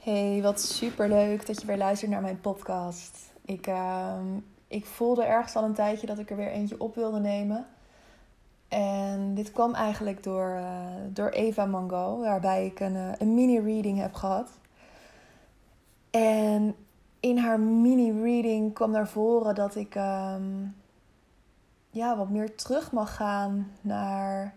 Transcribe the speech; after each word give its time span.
Hey, 0.00 0.42
wat 0.42 0.60
super 0.60 1.08
leuk 1.08 1.46
dat 1.46 1.60
je 1.60 1.66
weer 1.66 1.76
luistert 1.76 2.10
naar 2.10 2.20
mijn 2.20 2.40
podcast. 2.40 3.32
Ik, 3.44 3.66
ehm, 3.66 4.26
ik 4.68 4.86
voelde 4.86 5.24
ergens 5.24 5.56
al 5.56 5.64
een 5.64 5.74
tijdje 5.74 6.06
dat 6.06 6.18
ik 6.18 6.30
er 6.30 6.36
weer 6.36 6.50
eentje 6.50 6.80
op 6.80 6.94
wilde 6.94 7.20
nemen. 7.20 7.66
En 8.68 9.34
dit 9.34 9.52
kwam 9.52 9.74
eigenlijk 9.74 10.22
door, 10.22 10.48
uh, 10.48 10.94
door 11.08 11.28
Eva 11.28 11.66
Mango, 11.66 12.20
waarbij 12.20 12.66
ik 12.66 12.80
een, 12.80 12.94
uh, 12.94 13.12
een 13.18 13.34
mini-reading 13.34 13.98
heb 13.98 14.14
gehad. 14.14 14.50
En 16.10 16.74
in 17.20 17.38
haar 17.38 17.60
mini-reading 17.60 18.74
kwam 18.74 18.90
naar 18.90 19.08
voren 19.08 19.54
dat 19.54 19.74
ik 19.74 19.94
ehm, 19.94 20.66
ja, 21.90 22.16
wat 22.16 22.28
meer 22.28 22.54
terug 22.54 22.92
mag 22.92 23.16
gaan 23.16 23.72
naar 23.80 24.54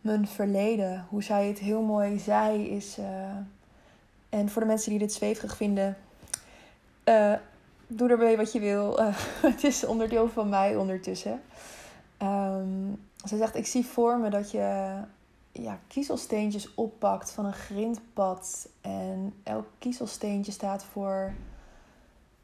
mijn 0.00 0.26
verleden. 0.26 1.06
Hoe 1.08 1.22
zij 1.22 1.46
het 1.46 1.58
heel 1.58 1.82
mooi 1.82 2.18
zei 2.18 2.68
is. 2.68 2.98
En 4.32 4.48
voor 4.48 4.62
de 4.62 4.68
mensen 4.68 4.90
die 4.90 4.98
dit 4.98 5.12
zweverig 5.12 5.56
vinden, 5.56 5.96
uh, 7.04 7.34
doe 7.86 8.10
erbij 8.10 8.36
wat 8.36 8.52
je 8.52 8.60
wil. 8.60 9.00
Uh, 9.00 9.06
het 9.52 9.64
is 9.64 9.84
onderdeel 9.84 10.28
van 10.28 10.48
mij 10.48 10.76
ondertussen. 10.76 11.40
Um, 12.22 13.00
ze 13.24 13.36
zegt: 13.36 13.56
Ik 13.56 13.66
zie 13.66 13.86
voor 13.86 14.18
me 14.18 14.30
dat 14.30 14.50
je 14.50 14.94
ja, 15.52 15.78
kiezelsteentjes 15.86 16.74
oppakt 16.74 17.30
van 17.30 17.44
een 17.44 17.52
grindpad. 17.52 18.68
En 18.80 19.34
elk 19.42 19.66
kiezelsteentje 19.78 20.52
staat 20.52 20.84
voor 20.84 21.32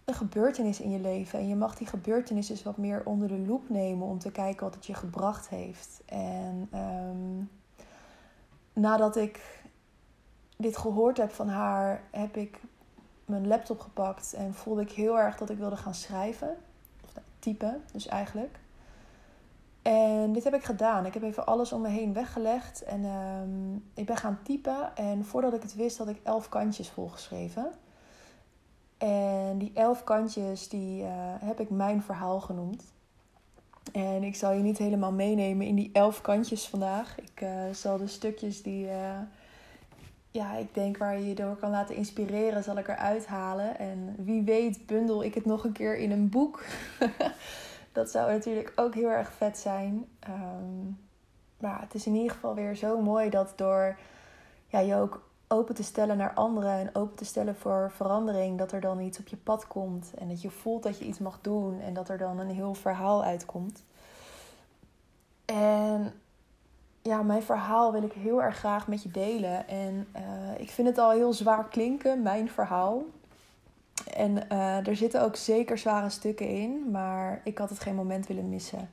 een 0.05 0.14
gebeurtenis 0.14 0.80
in 0.80 0.91
je 0.91 1.00
leven. 1.00 1.39
En 1.39 1.48
je 1.48 1.56
mag 1.56 1.77
die 1.77 1.86
gebeurtenis 1.86 2.47
dus 2.47 2.62
wat 2.62 2.77
meer 2.77 3.02
onder 3.05 3.28
de 3.28 3.39
loep 3.39 3.69
nemen 3.69 4.06
om 4.06 4.19
te 4.19 4.30
kijken 4.30 4.64
wat 4.64 4.75
het 4.75 4.86
je 4.86 4.95
gebracht 4.95 5.48
heeft. 5.48 6.02
En 6.06 6.69
um, 6.75 7.50
nadat 8.73 9.16
ik 9.16 9.58
dit 10.59 10.77
gehoord 10.77 11.17
heb 11.17 11.33
van 11.33 11.48
haar, 11.48 12.03
heb 12.11 12.37
ik 12.37 12.61
mijn 13.25 13.47
laptop 13.47 13.80
gepakt 13.80 14.33
en 14.33 14.55
voelde 14.55 14.83
ik 14.83 14.92
heel 14.92 15.19
erg 15.19 15.37
dat 15.37 15.50
ik 15.50 15.59
wilde 15.59 15.77
gaan 15.77 15.95
schrijven. 15.95 16.56
Of 17.05 17.15
nou, 17.15 17.27
typen, 17.39 17.83
dus 17.92 18.06
eigenlijk. 18.06 18.59
En 19.83 20.33
dit 20.33 20.45
heb 20.45 20.55
ik 20.55 20.65
gedaan. 20.65 21.06
Ik 21.06 21.15
heb 21.15 21.23
even 21.23 21.47
alles 21.47 21.73
om 21.73 21.81
me 21.81 21.89
heen 21.89 22.12
weggelegd. 22.12 22.83
En 22.83 23.05
um, 23.05 23.84
ik 23.95 24.06
ben 24.06 24.17
gaan 24.17 24.39
typen. 24.42 24.97
En 24.97 25.25
voordat 25.25 25.55
ik 25.55 25.62
het 25.62 25.75
wist, 25.75 25.98
had 25.98 26.09
ik 26.09 26.20
elf 26.23 26.48
kantjes 26.48 26.91
volgeschreven. 26.91 27.72
En 28.98 29.59
die 29.59 29.72
elf 29.75 30.05
kantjes, 30.05 30.69
die 30.69 31.03
uh, 31.03 31.09
heb 31.39 31.61
ik 31.61 31.70
mijn 31.70 32.03
verhaal 32.03 32.41
genoemd. 32.41 32.84
En 33.93 34.22
ik 34.22 34.37
zal 34.37 34.53
je 34.53 34.62
niet 34.62 34.78
helemaal 34.78 35.12
meenemen 35.12 35.67
in 35.67 35.75
die 35.75 35.91
elf 35.93 36.20
kantjes 36.20 36.69
vandaag. 36.69 37.20
Ik 37.20 37.41
uh, 37.41 37.50
zal 37.72 37.98
de 37.98 38.06
stukjes 38.06 38.62
die, 38.62 38.87
uh, 38.87 39.19
ja, 40.31 40.57
ik 40.57 40.75
denk 40.75 40.97
waar 40.97 41.19
je 41.19 41.29
je 41.29 41.34
door 41.34 41.57
kan 41.57 41.71
laten 41.71 41.95
inspireren, 41.95 42.62
zal 42.62 42.79
ik 42.79 42.89
eruit 42.89 43.27
halen. 43.27 43.79
En 43.79 44.15
wie 44.19 44.43
weet 44.43 44.87
bundel 44.87 45.25
ik 45.25 45.34
het 45.34 45.45
nog 45.45 45.65
een 45.65 45.73
keer 45.73 45.97
in 45.97 46.11
een 46.11 46.29
boek. 46.29 46.65
dat 47.93 48.11
zou 48.11 48.33
natuurlijk 48.33 48.73
ook 48.77 48.95
heel 48.95 49.11
erg 49.11 49.33
vet 49.33 49.59
zijn. 49.59 50.06
Um, 50.29 50.99
maar 51.59 51.81
het 51.81 51.95
is 51.95 52.06
in 52.06 52.15
ieder 52.15 52.33
geval 52.33 52.55
weer 52.55 52.77
zo 52.77 53.01
mooi 53.01 53.31
dat 53.31 53.53
door 53.56 53.99
ja, 54.67 54.79
je 54.79 54.95
ook 54.95 55.27
open 55.49 55.75
te 55.75 55.83
stellen 55.83 56.17
naar 56.17 56.34
anderen 56.34 56.73
en 56.73 56.95
open 56.95 57.17
te 57.17 57.25
stellen 57.25 57.56
voor 57.56 57.91
verandering, 57.95 58.59
dat 58.59 58.73
er 58.73 58.81
dan 58.81 59.01
iets 59.01 59.19
op 59.19 59.27
je 59.29 59.37
pad 59.37 59.67
komt 59.67 60.12
en 60.19 60.29
dat 60.29 60.43
je 60.43 60.51
voelt 60.51 60.83
dat 60.83 60.99
je 60.99 61.05
iets 61.05 61.19
mag 61.19 61.39
doen 61.41 61.81
en 61.81 61.95
dat 61.95 62.09
er 62.09 62.19
dan 62.19 62.39
een 62.39 62.51
heel 62.51 62.75
verhaal 62.75 63.25
uitkomt. 63.25 63.84
En 65.45 66.12
ja, 67.09 67.23
mijn 67.23 67.42
verhaal 67.42 67.92
wil 67.92 68.03
ik 68.03 68.12
heel 68.12 68.42
erg 68.42 68.56
graag 68.56 68.89
met 68.89 69.03
je 69.03 69.11
delen. 69.11 69.69
En 69.69 70.09
uh, 70.17 70.61
ik 70.61 70.70
vind 70.70 70.89
het 70.89 70.98
al 70.98 71.11
heel 71.11 71.33
zwaar 71.33 71.69
klinken, 71.69 72.23
mijn 72.23 72.48
verhaal. 72.48 73.03
En 74.15 74.37
uh, 74.53 74.87
er 74.87 74.97
zitten 74.97 75.23
ook 75.23 75.37
zeker 75.37 75.78
zware 75.78 76.11
stukken 76.11 76.48
in, 76.48 76.91
maar 76.91 77.41
ik 77.45 77.59
had 77.59 77.70
het 77.70 77.81
geen 77.81 77.94
moment 77.94 78.27
willen 78.27 78.49
missen. 78.49 78.91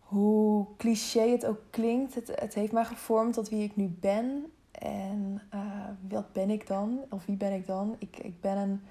Hoe 0.00 0.66
cliché 0.76 1.30
het 1.30 1.46
ook 1.46 1.60
klinkt, 1.70 2.14
het, 2.14 2.40
het 2.40 2.54
heeft 2.54 2.72
mij 2.72 2.84
gevormd 2.84 3.34
tot 3.34 3.48
wie 3.48 3.64
ik 3.64 3.76
nu 3.76 3.96
ben. 4.00 4.52
En 4.72 5.42
uh, 5.54 5.60
wat 6.08 6.32
ben 6.32 6.50
ik 6.50 6.66
dan? 6.66 6.98
Of 7.10 7.24
wie 7.24 7.36
ben 7.36 7.52
ik 7.52 7.66
dan? 7.66 7.96
Ik, 7.98 8.18
ik 8.18 8.40
ben 8.40 8.56
een. 8.56 8.82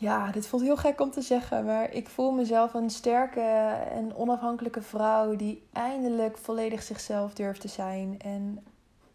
Ja, 0.00 0.30
dit 0.30 0.46
voelt 0.46 0.62
heel 0.62 0.76
gek 0.76 1.00
om 1.00 1.10
te 1.10 1.20
zeggen, 1.20 1.64
maar 1.64 1.92
ik 1.92 2.08
voel 2.08 2.32
mezelf 2.32 2.74
een 2.74 2.90
sterke 2.90 3.40
en 3.90 4.16
onafhankelijke 4.16 4.82
vrouw 4.82 5.36
die 5.36 5.62
eindelijk 5.72 6.38
volledig 6.38 6.82
zichzelf 6.82 7.34
durft 7.34 7.60
te 7.60 7.68
zijn. 7.68 8.20
En 8.20 8.64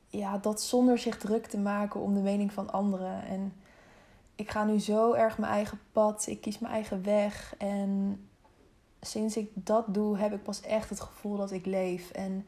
ja, 0.07 0.37
dat 0.37 0.61
zonder 0.61 0.97
zich 0.97 1.17
druk 1.17 1.45
te 1.45 1.57
maken 1.57 1.99
om 1.99 2.13
de 2.13 2.19
mening 2.19 2.53
van 2.53 2.71
anderen. 2.71 3.25
En 3.27 3.53
ik 4.35 4.51
ga 4.51 4.63
nu 4.63 4.79
zo 4.79 5.13
erg 5.13 5.37
mijn 5.37 5.51
eigen 5.51 5.79
pad, 5.91 6.25
ik 6.27 6.41
kies 6.41 6.59
mijn 6.59 6.73
eigen 6.73 7.03
weg. 7.03 7.55
En 7.57 8.19
sinds 9.01 9.37
ik 9.37 9.49
dat 9.53 9.85
doe, 9.87 10.17
heb 10.17 10.33
ik 10.33 10.43
pas 10.43 10.61
echt 10.61 10.89
het 10.89 11.01
gevoel 11.01 11.37
dat 11.37 11.51
ik 11.51 11.65
leef. 11.65 12.11
En 12.11 12.45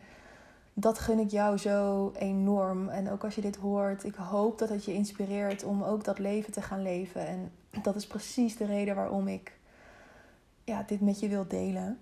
dat 0.80 1.00
gun 1.00 1.20
ik 1.20 1.32
jou 1.32 1.58
zo 1.58 2.12
enorm. 2.18 2.90
En 2.90 3.12
ook 3.12 3.24
als 3.24 3.36
je 3.36 3.42
dit 3.42 3.56
hoort, 3.56 4.04
ik 4.04 4.16
hoop 4.16 4.60
dat 4.60 4.70
het 4.70 4.86
je 4.86 4.94
inspireert 4.94 5.64
om 5.64 5.84
ook 5.84 6.04
dat 6.04 6.20
leven 6.20 6.54
te 6.54 6.62
gaan 6.62 6.82
leven. 6.82 7.28
En 7.28 7.52
dat 7.82 7.96
is 7.96 8.08
precies 8.08 8.58
de 8.58 8.66
reden 8.66 8.96
waarom 8.96 9.28
ik 9.28 9.58
ja, 10.64 10.84
dit 10.88 11.02
met 11.02 11.20
je 11.20 11.28
wil 11.28 11.48
delen. 11.48 12.00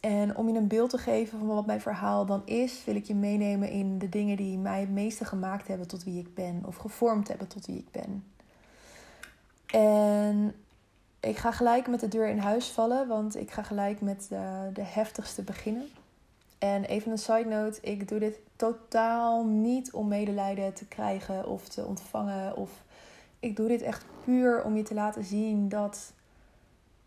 En 0.00 0.36
om 0.36 0.48
je 0.48 0.58
een 0.58 0.68
beeld 0.68 0.90
te 0.90 0.98
geven 0.98 1.38
van 1.38 1.48
wat 1.48 1.66
mijn 1.66 1.80
verhaal 1.80 2.26
dan 2.26 2.42
is, 2.44 2.84
wil 2.84 2.94
ik 2.94 3.04
je 3.04 3.14
meenemen 3.14 3.70
in 3.70 3.98
de 3.98 4.08
dingen 4.08 4.36
die 4.36 4.58
mij 4.58 4.80
het 4.80 4.90
meeste 4.90 5.24
gemaakt 5.24 5.68
hebben 5.68 5.88
tot 5.88 6.04
wie 6.04 6.18
ik 6.18 6.34
ben. 6.34 6.62
Of 6.66 6.76
gevormd 6.76 7.28
hebben 7.28 7.48
tot 7.48 7.66
wie 7.66 7.78
ik 7.78 7.90
ben. 7.90 8.24
En 9.66 10.54
ik 11.20 11.36
ga 11.36 11.52
gelijk 11.52 11.88
met 11.88 12.00
de 12.00 12.08
deur 12.08 12.28
in 12.28 12.38
huis 12.38 12.68
vallen, 12.70 13.08
want 13.08 13.36
ik 13.36 13.50
ga 13.50 13.62
gelijk 13.62 14.00
met 14.00 14.26
de, 14.28 14.70
de 14.72 14.84
heftigste 14.84 15.42
beginnen. 15.42 15.88
En 16.62 16.84
even 16.84 17.12
een 17.12 17.18
side 17.18 17.44
note, 17.48 17.80
ik 17.80 18.08
doe 18.08 18.18
dit 18.18 18.40
totaal 18.56 19.44
niet 19.46 19.92
om 19.92 20.08
medelijden 20.08 20.74
te 20.74 20.86
krijgen 20.86 21.46
of 21.46 21.68
te 21.68 21.84
ontvangen. 21.84 22.56
Of 22.56 22.84
ik 23.40 23.56
doe 23.56 23.68
dit 23.68 23.82
echt 23.82 24.04
puur 24.24 24.64
om 24.64 24.76
je 24.76 24.82
te 24.82 24.94
laten 24.94 25.24
zien 25.24 25.68
dat, 25.68 26.12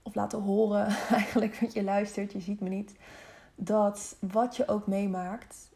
of 0.01 0.15
laten 0.15 0.41
horen 0.41 0.85
eigenlijk, 1.19 1.59
want 1.59 1.73
je 1.73 1.83
luistert, 1.83 2.31
je 2.31 2.39
ziet 2.39 2.59
me 2.59 2.69
niet. 2.69 2.95
Dat 3.55 4.15
wat 4.19 4.55
je 4.55 4.67
ook 4.67 4.87
meemaakt, 4.87 5.69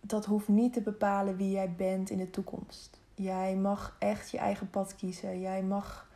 dat 0.00 0.24
hoeft 0.24 0.48
niet 0.48 0.72
te 0.72 0.80
bepalen 0.80 1.36
wie 1.36 1.50
jij 1.50 1.72
bent 1.72 2.10
in 2.10 2.18
de 2.18 2.30
toekomst. 2.30 2.98
Jij 3.14 3.56
mag 3.56 3.96
echt 3.98 4.30
je 4.30 4.38
eigen 4.38 4.70
pad 4.70 4.94
kiezen. 4.94 5.40
Jij 5.40 5.62
mag 5.62 6.09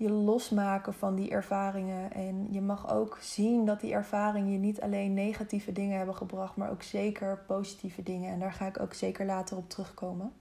je 0.00 0.10
losmaken 0.10 0.94
van 0.94 1.14
die 1.14 1.30
ervaringen. 1.30 2.12
En 2.12 2.46
je 2.50 2.60
mag 2.60 2.92
ook 2.92 3.18
zien 3.20 3.64
dat 3.64 3.80
die 3.80 3.92
ervaringen 3.92 4.52
je 4.52 4.58
niet 4.58 4.80
alleen 4.80 5.14
negatieve 5.14 5.72
dingen 5.72 5.96
hebben 5.96 6.14
gebracht, 6.14 6.56
maar 6.56 6.70
ook 6.70 6.82
zeker 6.82 7.38
positieve 7.46 8.02
dingen. 8.02 8.32
En 8.32 8.38
daar 8.38 8.52
ga 8.52 8.66
ik 8.66 8.80
ook 8.80 8.94
zeker 8.94 9.26
later 9.26 9.56
op 9.56 9.68
terugkomen. 9.68 10.32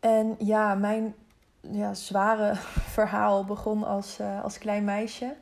En 0.00 0.36
ja, 0.38 0.74
mijn 0.74 1.14
ja, 1.60 1.94
zware 1.94 2.54
verhaal 2.96 3.44
begon 3.44 3.84
als, 3.84 4.20
uh, 4.20 4.42
als 4.44 4.58
klein 4.58 4.84
meisje. 4.84 5.34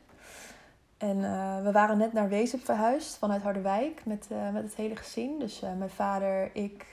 En 0.97 1.17
uh, 1.17 1.63
we 1.63 1.71
waren 1.71 1.97
net 1.97 2.13
naar 2.13 2.29
Wezen 2.29 2.59
verhuisd 2.59 3.17
vanuit 3.17 3.41
Harderwijk 3.41 4.01
met, 4.05 4.27
uh, 4.31 4.49
met 4.49 4.63
het 4.63 4.75
hele 4.75 4.95
gezin. 4.95 5.39
Dus 5.39 5.59
mijn 5.59 5.89
vader, 5.89 6.55
ik, 6.55 6.85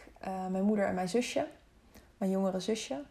mijn 0.51 0.65
moeder 0.65 0.87
en 0.87 0.95
mijn 0.95 1.09
zusje. 1.09 1.47
Mijn 2.19 2.31
jongere 2.31 2.61
zusje. 2.61 3.03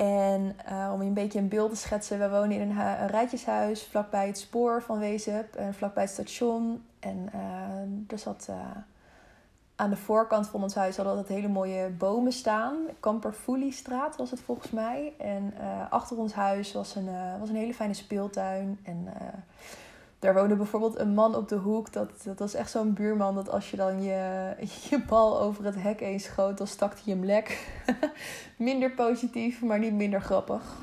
En 0.00 0.56
uh, 0.70 0.90
om 0.92 1.02
je 1.02 1.08
een 1.08 1.14
beetje 1.14 1.38
een 1.38 1.48
beeld 1.48 1.70
te 1.70 1.76
schetsen, 1.76 2.18
we 2.18 2.30
wonen 2.30 2.60
in 2.60 2.70
een, 2.70 3.06
rijtjeshuis 3.06 3.86
vlakbij 3.86 4.26
het 4.26 4.38
spoor 4.38 4.82
van 4.82 4.98
Wezep 4.98 5.54
en 5.54 5.74
vlakbij 5.74 6.02
het 6.02 6.12
station. 6.12 6.84
En 7.00 7.30
uh, 7.34 8.12
er 8.12 8.18
zat 8.18 8.46
uh, 8.50 8.56
aan 9.74 9.90
de 9.90 9.96
voorkant 9.96 10.48
van 10.48 10.62
ons 10.62 10.74
huis 10.74 10.96
hadden 10.96 11.14
altijd 11.14 11.36
hele 11.36 11.52
mooie 11.52 11.88
bomen 11.88 12.32
staan. 12.32 12.76
Kamperfoeliestraat 13.00 14.16
was 14.16 14.30
het 14.30 14.40
volgens 14.40 14.70
mij. 14.70 15.12
En 15.18 15.54
achter 15.90 16.16
ons 16.16 16.32
huis 16.32 16.72
was 16.72 16.94
een, 16.94 17.38
was 17.38 17.48
een 17.48 17.56
hele 17.56 17.74
fijne 17.74 17.94
speeltuin. 17.94 18.78
En 18.82 19.08
daar 20.20 20.34
woonde 20.34 20.56
bijvoorbeeld 20.56 20.98
een 20.98 21.14
man 21.14 21.34
op 21.34 21.48
de 21.48 21.56
hoek. 21.56 21.92
Dat, 21.92 22.10
dat 22.24 22.38
was 22.38 22.54
echt 22.54 22.70
zo'n 22.70 22.92
buurman 22.92 23.34
dat 23.34 23.50
als 23.50 23.70
je 23.70 23.76
dan 23.76 24.02
je, 24.02 24.54
je 24.90 25.02
bal 25.08 25.40
over 25.40 25.64
het 25.64 25.82
hek 25.82 26.00
heen 26.00 26.20
schoot, 26.20 26.58
dan 26.58 26.66
stak 26.66 26.92
hij 27.04 27.14
hem 27.14 27.24
lek. 27.24 27.68
minder 28.56 28.90
positief, 28.90 29.62
maar 29.62 29.78
niet 29.78 29.92
minder 29.92 30.20
grappig. 30.20 30.78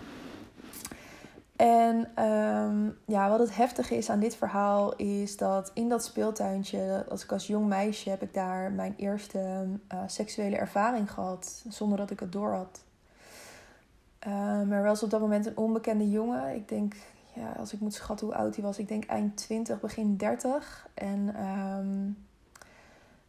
En 1.55 2.23
um, 2.25 2.97
ja, 3.05 3.29
wat 3.29 3.39
het 3.39 3.55
heftige 3.55 3.97
is 3.97 4.09
aan 4.09 4.19
dit 4.19 4.35
verhaal 4.35 4.95
is 4.95 5.37
dat 5.37 5.71
in 5.73 5.89
dat 5.89 6.03
speeltuintje, 6.03 7.05
als 7.09 7.23
ik 7.23 7.31
als 7.31 7.47
jong 7.47 7.67
meisje 7.67 8.09
heb 8.09 8.21
ik 8.21 8.33
daar 8.33 8.71
mijn 8.71 8.93
eerste 8.97 9.65
uh, 9.93 9.99
seksuele 10.07 10.55
ervaring 10.55 11.11
gehad, 11.11 11.63
zonder 11.69 11.97
dat 11.97 12.11
ik 12.11 12.19
het 12.19 12.31
door 12.31 12.53
had. 12.53 12.83
Um, 14.27 14.71
er 14.71 14.83
was 14.83 15.03
op 15.03 15.09
dat 15.09 15.19
moment 15.19 15.45
een 15.45 15.57
onbekende 15.57 16.09
jongen, 16.09 16.55
ik 16.55 16.69
denk 16.69 16.95
ja, 17.37 17.51
als 17.57 17.73
ik 17.73 17.79
moet 17.79 17.93
schatten 17.93 18.27
hoe 18.27 18.35
oud 18.35 18.55
hij 18.55 18.63
was, 18.63 18.77
ik 18.77 18.87
denk 18.87 19.05
eind 19.05 19.37
20, 19.37 19.79
begin 19.79 20.17
30. 20.17 20.87
En 20.93 21.45
um, 21.45 22.17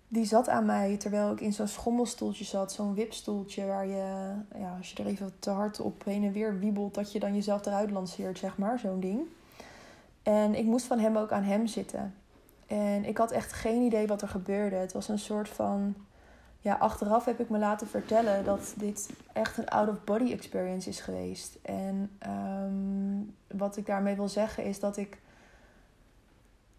die 0.09 0.25
zat 0.25 0.49
aan 0.49 0.65
mij 0.65 0.97
terwijl 0.97 1.33
ik 1.33 1.41
in 1.41 1.53
zo'n 1.53 1.69
schommelstoeltje 1.69 2.45
zat. 2.45 2.73
Zo'n 2.73 2.95
wipstoeltje 2.95 3.67
waar 3.67 3.87
je, 3.87 4.33
ja, 4.59 4.77
als 4.77 4.91
je 4.91 5.03
er 5.03 5.09
even 5.09 5.33
te 5.39 5.51
hard 5.51 5.81
op 5.81 6.05
heen 6.05 6.25
en 6.25 6.33
weer 6.33 6.59
wiebelt, 6.59 6.95
dat 6.95 7.13
je 7.13 7.19
dan 7.19 7.35
jezelf 7.35 7.67
eruit 7.67 7.91
lanceert, 7.91 8.39
zeg 8.39 8.59
maar. 8.59 8.79
Zo'n 8.79 9.01
ding. 9.01 9.21
En 10.23 10.55
ik 10.55 10.65
moest 10.65 10.87
van 10.87 10.99
hem 10.99 11.17
ook 11.17 11.33
aan 11.33 11.43
hem 11.43 11.67
zitten. 11.67 12.15
En 12.67 13.05
ik 13.05 13.19
had 13.19 13.31
echt 13.31 13.53
geen 13.53 13.83
idee 13.83 14.07
wat 14.07 14.23
er 14.23 14.29
gebeurde. 14.29 14.77
Het 14.77 14.93
was 14.93 15.09
een 15.09 15.19
soort 15.19 15.49
van. 15.49 15.95
Ja, 16.61 16.75
achteraf 16.75 17.25
heb 17.25 17.41
ik 17.41 17.49
me 17.49 17.59
laten 17.59 17.87
vertellen 17.87 18.45
dat 18.45 18.75
dit 18.77 19.11
echt 19.33 19.59
een 19.59 19.69
out-of-body 19.69 20.33
experience 20.33 20.89
is 20.89 21.01
geweest. 21.01 21.59
En 21.63 22.11
um, 22.27 23.35
wat 23.47 23.77
ik 23.77 23.87
daarmee 23.87 24.17
wil 24.17 24.29
zeggen 24.29 24.65
is 24.65 24.81
dat 24.81 24.97
ik 24.97 25.21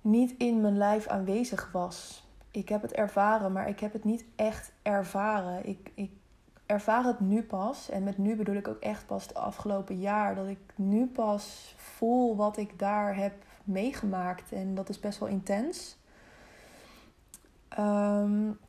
niet 0.01 0.35
in 0.37 0.61
mijn 0.61 0.77
lijf 0.77 1.07
aanwezig 1.07 1.69
was. 1.71 2.27
Ik 2.51 2.69
heb 2.69 2.81
het 2.81 2.91
ervaren, 2.91 3.51
maar 3.51 3.67
ik 3.67 3.79
heb 3.79 3.93
het 3.93 4.03
niet 4.03 4.25
echt 4.35 4.71
ervaren. 4.81 5.67
Ik, 5.67 5.91
ik 5.93 6.11
ervaar 6.65 7.03
het 7.03 7.19
nu 7.19 7.43
pas. 7.43 7.89
En 7.89 8.03
met 8.03 8.17
nu 8.17 8.35
bedoel 8.35 8.55
ik 8.55 8.67
ook 8.67 8.79
echt 8.79 9.05
pas 9.05 9.23
het 9.23 9.33
afgelopen 9.33 9.99
jaar. 9.99 10.35
Dat 10.35 10.47
ik 10.47 10.59
nu 10.75 11.07
pas 11.07 11.75
voel 11.77 12.35
wat 12.35 12.57
ik 12.57 12.79
daar 12.79 13.15
heb 13.15 13.33
meegemaakt. 13.63 14.51
En 14.51 14.75
dat 14.75 14.89
is 14.89 14.99
best 14.99 15.19
wel 15.19 15.29
intens. 15.29 15.97
Um, 17.79 18.59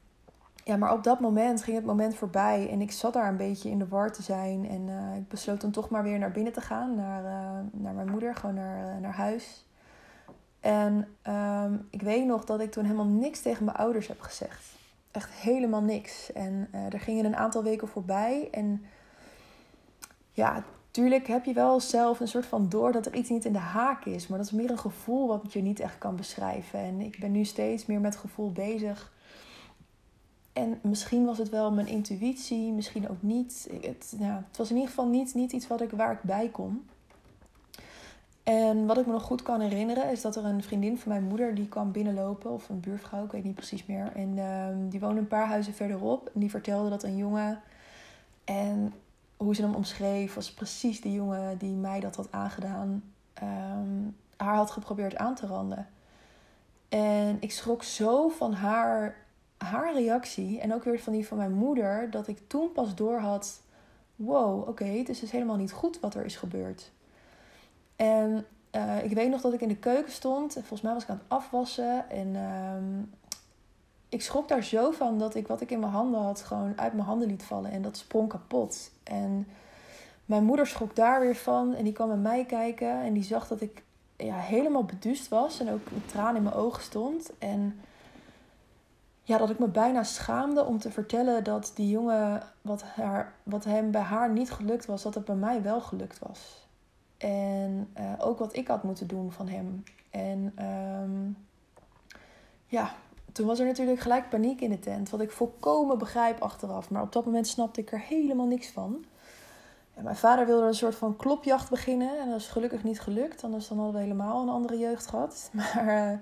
ja, 0.65 0.77
maar 0.77 0.93
op 0.93 1.05
dat 1.05 1.21
moment 1.21 1.63
ging 1.63 1.77
het 1.77 1.87
moment 1.87 2.15
voorbij. 2.15 2.69
En 2.71 2.81
ik 2.81 2.93
zat 2.93 3.13
daar 3.13 3.29
een 3.29 3.37
beetje 3.37 3.71
in 3.71 3.79
de 3.79 3.89
war 3.89 4.13
te 4.13 4.23
zijn. 4.23 4.69
En 4.69 4.89
uh, 4.89 5.17
ik 5.17 5.29
besloot 5.29 5.61
dan 5.61 5.71
toch 5.71 5.89
maar 5.89 6.03
weer 6.03 6.19
naar 6.19 6.31
binnen 6.31 6.53
te 6.53 6.61
gaan. 6.61 6.95
Naar, 6.95 7.25
uh, 7.25 7.81
naar 7.81 7.95
mijn 7.95 8.11
moeder, 8.11 8.35
gewoon 8.35 8.55
naar, 8.55 8.95
uh, 8.95 9.01
naar 9.01 9.15
huis. 9.15 9.65
En 10.61 11.09
um, 11.29 11.87
ik 11.91 12.03
weet 12.03 12.27
nog 12.27 12.45
dat 12.45 12.61
ik 12.61 12.71
toen 12.71 12.85
helemaal 12.85 13.07
niks 13.07 13.41
tegen 13.41 13.65
mijn 13.65 13.77
ouders 13.77 14.09
heb 14.09 14.21
gezegd. 14.21 14.65
Echt 15.11 15.31
helemaal 15.31 15.83
niks. 15.83 16.33
En 16.33 16.69
er 16.91 17.01
gingen 17.01 17.25
een 17.25 17.37
aantal 17.37 17.63
weken 17.63 17.89
voorbij. 17.89 18.49
En 18.51 18.85
ja, 20.33 20.65
tuurlijk 20.91 21.27
heb 21.27 21.45
je 21.45 21.53
wel 21.53 21.81
zelf 21.81 22.21
een 22.21 22.29
soort 22.29 22.47
van 22.47 22.69
door 22.69 22.93
dat 22.93 23.07
er 23.07 23.15
iets 23.15 23.29
niet 23.29 23.45
in 23.45 23.53
de 23.53 23.59
haak 23.59 24.05
is. 24.05 24.27
Maar 24.27 24.39
dat 24.39 24.47
is 24.47 24.53
meer 24.53 24.71
een 24.71 24.79
gevoel 24.79 25.29
wat 25.29 25.53
je 25.53 25.63
niet 25.63 25.81
echt 25.81 25.99
kan 25.99 26.17
beschrijven. 26.17 26.79
En 26.79 27.01
ik 27.01 27.19
ben 27.21 27.33
nu 27.33 27.45
steeds 27.45 27.87
meer 27.87 28.01
met 28.01 28.17
gevoel 28.17 28.53
bezig. 28.53 29.13
En 30.61 30.79
misschien 30.83 31.25
was 31.25 31.39
het 31.39 31.49
wel 31.49 31.73
mijn 31.73 31.87
intuïtie, 31.87 32.73
misschien 32.73 33.09
ook 33.09 33.23
niet. 33.23 33.69
Het, 33.81 34.15
ja, 34.19 34.45
het 34.49 34.57
was 34.57 34.69
in 34.69 34.75
ieder 34.75 34.91
geval 34.91 35.09
niet, 35.09 35.35
niet 35.35 35.53
iets 35.53 35.67
wat 35.67 35.81
ik, 35.81 35.91
waar 35.91 36.13
ik 36.13 36.23
bij 36.23 36.49
kon. 36.49 36.89
En 38.43 38.87
wat 38.87 38.99
ik 38.99 39.07
me 39.07 39.13
nog 39.13 39.23
goed 39.23 39.43
kan 39.43 39.61
herinneren 39.61 40.11
is 40.11 40.21
dat 40.21 40.37
er 40.37 40.45
een 40.45 40.63
vriendin 40.63 40.99
van 40.99 41.13
mijn 41.13 41.25
moeder 41.25 41.55
die 41.55 41.69
kwam 41.69 41.93
binnenlopen, 41.93 42.51
of 42.51 42.69
een 42.69 42.81
buurvrouw, 42.81 43.25
ik 43.25 43.33
weet 43.33 43.45
niet 43.45 43.55
precies 43.55 43.87
meer. 43.87 44.13
En 44.15 44.37
uh, 44.37 44.67
die 44.91 45.01
woonde 45.01 45.21
een 45.21 45.29
paar 45.29 45.47
huizen 45.47 45.75
verderop. 45.75 46.31
En 46.35 46.41
die 46.41 46.51
vertelde 46.51 46.91
dat 46.91 47.03
een 47.03 47.17
jongen. 47.17 47.61
En 48.45 48.93
hoe 49.37 49.55
ze 49.55 49.63
hem 49.63 49.75
omschreef, 49.75 50.35
was 50.35 50.53
precies 50.53 51.01
de 51.01 51.13
jongen 51.13 51.59
die 51.59 51.73
mij 51.73 52.01
dat 52.01 52.17
had 52.17 52.33
aangedaan. 52.33 53.03
Um, 53.43 54.17
haar 54.37 54.55
had 54.55 54.71
geprobeerd 54.71 55.17
aan 55.17 55.35
te 55.35 55.47
randen. 55.47 55.89
En 56.89 57.37
ik 57.41 57.53
schrok 57.53 57.83
zo 57.83 58.29
van 58.29 58.53
haar, 58.53 59.17
haar 59.65 59.95
reactie. 59.95 60.61
En 60.61 60.75
ook 60.75 60.85
weer 60.85 61.01
van 61.01 61.13
die 61.13 61.27
van 61.27 61.37
mijn 61.37 61.53
moeder. 61.53 62.11
Dat 62.11 62.29
ik 62.29 62.39
toen 62.47 62.73
pas 62.73 62.95
door 62.95 63.19
had. 63.19 63.61
Wow, 64.17 64.69
oké, 64.69 64.85
het 64.85 65.09
is 65.09 65.21
dus 65.21 65.31
helemaal 65.31 65.57
niet 65.57 65.73
goed 65.73 66.01
wat 66.01 66.15
er 66.15 66.25
is 66.25 66.37
gebeurd. 66.37 66.91
En 67.97 68.47
uh, 68.77 69.05
ik 69.05 69.13
weet 69.13 69.31
nog 69.31 69.41
dat 69.41 69.53
ik 69.53 69.61
in 69.61 69.69
de 69.69 69.77
keuken 69.77 70.13
stond. 70.13 70.57
En 70.57 70.61
volgens 70.61 70.81
mij 70.81 70.93
was 70.93 71.03
ik 71.03 71.09
aan 71.09 71.21
het 71.23 71.39
afwassen. 71.39 72.11
En 72.11 72.29
uh, 72.35 73.05
ik 74.09 74.23
schrok 74.23 74.49
daar 74.49 74.65
zo 74.65 74.91
van 74.91 75.19
dat 75.19 75.35
ik 75.35 75.47
wat 75.47 75.61
ik 75.61 75.71
in 75.71 75.81
mijn 75.81 75.93
handen 75.93 76.21
had 76.21 76.41
gewoon 76.41 76.73
uit 76.79 76.93
mijn 76.93 77.07
handen 77.07 77.29
liet 77.29 77.43
vallen. 77.43 77.71
En 77.71 77.83
dat 77.83 77.97
sprong 77.97 78.29
kapot. 78.29 78.91
En 79.03 79.47
mijn 80.25 80.45
moeder 80.45 80.67
schrok 80.67 80.97
daar 80.97 81.21
weer 81.21 81.37
van. 81.37 81.75
En 81.75 81.85
die 81.85 81.93
kwam 81.93 82.09
met 82.09 82.23
mij 82.23 82.45
kijken. 82.45 83.03
En 83.03 83.13
die 83.13 83.25
zag 83.25 83.49
dat 83.49 83.61
ik 83.61 83.83
ja, 84.17 84.37
helemaal 84.37 84.85
beduust 84.85 85.29
was. 85.29 85.61
En 85.61 85.71
ook 85.71 85.87
een 85.87 86.07
traan 86.07 86.37
in 86.37 86.43
mijn 86.43 86.55
ogen 86.55 86.83
stond. 86.83 87.31
En 87.39 87.81
ja, 89.23 89.39
dat 89.39 89.51
ik 89.51 89.59
me 89.59 89.69
bijna 89.69 90.03
schaamde 90.03 90.65
om 90.65 90.79
te 90.79 90.91
vertellen 90.91 91.45
dat 91.45 91.73
die 91.75 91.89
jongen, 91.89 92.43
wat, 92.63 92.83
haar, 92.83 93.35
wat 93.43 93.65
hem 93.65 93.91
bij 93.91 94.01
haar 94.01 94.31
niet 94.31 94.51
gelukt 94.51 94.87
was, 94.87 95.03
dat 95.03 95.15
het 95.15 95.25
bij 95.25 95.35
mij 95.35 95.63
wel 95.63 95.81
gelukt 95.81 96.19
was. 96.19 96.69
En 97.17 97.91
uh, 97.99 98.13
ook 98.19 98.39
wat 98.39 98.57
ik 98.57 98.69
had 98.69 98.83
moeten 98.83 99.07
doen 99.07 99.33
van 99.33 99.49
hem. 99.49 99.83
En 100.11 100.65
um, 101.03 101.37
ja, 102.67 102.95
toen 103.33 103.47
was 103.47 103.59
er 103.59 103.67
natuurlijk 103.67 104.01
gelijk 104.01 104.29
paniek 104.29 104.61
in 104.61 104.71
de 104.71 104.79
tent. 104.79 105.11
Wat 105.11 105.21
ik 105.21 105.31
volkomen 105.31 105.99
begrijp 105.99 106.41
achteraf. 106.41 106.91
Maar 106.91 107.03
op 107.03 107.13
dat 107.13 107.25
moment 107.25 107.47
snapte 107.47 107.81
ik 107.81 107.93
er 107.93 108.01
helemaal 108.01 108.47
niks 108.47 108.69
van. 108.69 109.05
En 109.95 110.05
mijn 110.05 110.17
vader 110.17 110.47
wilde 110.47 110.67
een 110.67 110.75
soort 110.75 110.95
van 110.95 111.17
klopjacht 111.17 111.71
beginnen. 111.71 112.21
En 112.21 112.31
dat 112.31 112.41
is 112.41 112.49
gelukkig 112.49 112.85
niet 112.85 113.01
gelukt. 113.01 113.45
Anders 113.45 113.69
dan 113.69 113.77
hadden 113.77 113.97
we 113.97 114.03
helemaal 114.03 114.43
een 114.43 114.49
andere 114.49 114.79
jeugd 114.79 115.07
gehad. 115.07 115.51
Maar 115.53 115.87
uh, 115.87 116.19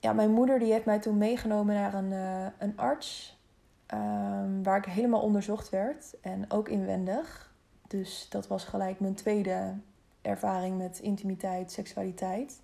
ja, 0.00 0.12
mijn 0.12 0.32
moeder 0.32 0.58
die 0.58 0.72
heeft 0.72 0.84
mij 0.84 0.98
toen 0.98 1.18
meegenomen 1.18 1.74
naar 1.74 1.94
een, 1.94 2.12
uh, 2.12 2.46
een 2.58 2.76
arts. 2.76 3.38
Um, 3.94 4.62
waar 4.62 4.76
ik 4.76 4.84
helemaal 4.84 5.20
onderzocht 5.20 5.68
werd. 5.68 6.14
En 6.20 6.50
ook 6.50 6.68
inwendig. 6.68 7.54
Dus 7.88 8.26
dat 8.30 8.46
was 8.46 8.64
gelijk 8.64 9.00
mijn 9.00 9.14
tweede 9.14 9.74
ervaring 10.22 10.78
met 10.78 10.98
intimiteit, 10.98 11.72
seksualiteit. 11.72 12.60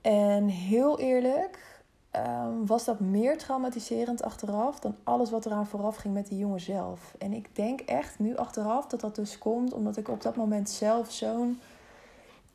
En 0.00 0.48
heel 0.48 0.98
eerlijk, 0.98 1.82
um, 2.16 2.66
was 2.66 2.84
dat 2.84 3.00
meer 3.00 3.38
traumatiserend 3.38 4.22
achteraf 4.22 4.80
dan 4.80 4.96
alles 5.04 5.30
wat 5.30 5.46
eraan 5.46 5.66
vooraf 5.66 5.96
ging 5.96 6.14
met 6.14 6.26
die 6.26 6.38
jongen 6.38 6.60
zelf. 6.60 7.14
En 7.18 7.32
ik 7.32 7.56
denk 7.56 7.80
echt 7.80 8.18
nu 8.18 8.36
achteraf 8.36 8.86
dat 8.86 9.00
dat 9.00 9.14
dus 9.14 9.38
komt 9.38 9.72
omdat 9.72 9.96
ik 9.96 10.08
op 10.08 10.22
dat 10.22 10.36
moment 10.36 10.70
zelf 10.70 11.12
zo'n 11.12 11.60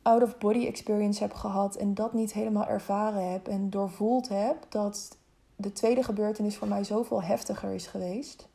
out-of-body 0.02 0.66
experience 0.66 1.22
heb 1.22 1.32
gehad 1.32 1.76
en 1.76 1.94
dat 1.94 2.12
niet 2.12 2.32
helemaal 2.32 2.66
ervaren 2.66 3.32
heb 3.32 3.48
en 3.48 3.70
doorvoeld 3.70 4.28
heb 4.28 4.66
dat 4.68 5.16
de 5.56 5.72
tweede 5.72 6.02
gebeurtenis 6.02 6.56
voor 6.56 6.68
mij 6.68 6.84
zoveel 6.84 7.22
heftiger 7.22 7.72
is 7.72 7.86
geweest. 7.86 8.48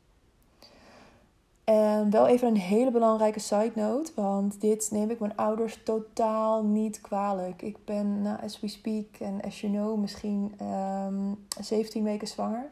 En 1.63 2.09
wel 2.09 2.27
even 2.27 2.47
een 2.47 2.57
hele 2.57 2.91
belangrijke 2.91 3.39
side 3.39 3.71
note, 3.75 4.11
want 4.15 4.61
dit 4.61 4.87
neem 4.91 5.09
ik 5.09 5.19
mijn 5.19 5.35
ouders 5.35 5.79
totaal 5.83 6.63
niet 6.63 7.01
kwalijk. 7.01 7.61
Ik 7.61 7.77
ben, 7.85 8.21
nou, 8.21 8.41
as 8.43 8.59
we 8.59 8.67
speak 8.67 9.05
en 9.19 9.41
as 9.41 9.61
you 9.61 9.73
know, 9.73 9.99
misschien 9.99 10.53
um, 10.61 10.67
ehm, 10.67 11.63
17 11.63 12.03
weken 12.03 12.27
zwanger. 12.27 12.69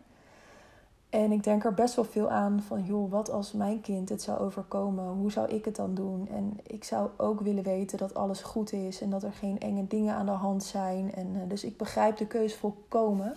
En 1.13 1.31
ik 1.31 1.43
denk 1.43 1.63
er 1.63 1.73
best 1.73 1.95
wel 1.95 2.05
veel 2.05 2.29
aan 2.29 2.61
van, 2.67 2.83
joh, 2.83 3.11
wat 3.11 3.31
als 3.31 3.51
mijn 3.51 3.81
kind 3.81 4.09
het 4.09 4.21
zou 4.21 4.39
overkomen? 4.39 5.07
Hoe 5.07 5.31
zou 5.31 5.49
ik 5.49 5.65
het 5.65 5.75
dan 5.75 5.93
doen? 5.93 6.27
En 6.31 6.59
ik 6.63 6.83
zou 6.83 7.09
ook 7.17 7.39
willen 7.39 7.63
weten 7.63 7.97
dat 7.97 8.13
alles 8.13 8.41
goed 8.41 8.71
is 8.71 9.01
en 9.01 9.09
dat 9.09 9.23
er 9.23 9.33
geen 9.33 9.59
enge 9.59 9.87
dingen 9.87 10.15
aan 10.15 10.25
de 10.25 10.31
hand 10.31 10.63
zijn. 10.63 11.13
En, 11.13 11.27
uh, 11.35 11.41
dus 11.47 11.63
ik 11.63 11.77
begrijp 11.77 12.17
de 12.17 12.27
keus 12.27 12.55
volkomen. 12.55 13.33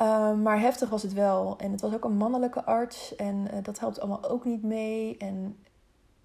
Um, 0.00 0.42
maar 0.42 0.60
heftig 0.60 0.88
was 0.88 1.02
het 1.02 1.12
wel. 1.12 1.54
En 1.58 1.72
het 1.72 1.80
was 1.80 1.94
ook 1.94 2.04
een 2.04 2.16
mannelijke 2.16 2.64
arts. 2.64 3.16
En 3.16 3.36
uh, 3.36 3.58
dat 3.62 3.78
helpt 3.78 4.00
allemaal 4.00 4.30
ook 4.30 4.44
niet 4.44 4.62
mee. 4.62 5.16
En 5.16 5.56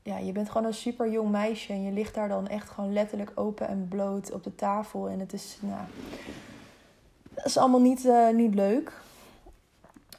ja, 0.02 0.18
je 0.18 0.32
bent 0.32 0.50
gewoon 0.50 0.68
een 0.68 0.74
super 0.74 1.12
jong 1.12 1.30
meisje. 1.30 1.74
En 1.74 1.82
je 1.82 1.92
ligt 1.92 2.14
daar 2.14 2.30
dan 2.30 2.48
echt 2.48 2.70
gewoon 2.70 2.94
letterlijk 2.94 3.32
open 3.36 3.68
en 3.68 3.88
bloot 3.90 4.32
op 4.32 4.44
de 4.44 4.56
tafel. 4.56 5.10
En 5.10 5.20
het 5.20 5.34
is, 5.34 5.58
nou, 5.62 5.82
dat 7.34 7.46
is 7.46 7.58
allemaal 7.58 7.82
niet, 7.82 8.06
uh, 8.06 8.30
niet 8.30 8.56
leuk. 8.56 9.06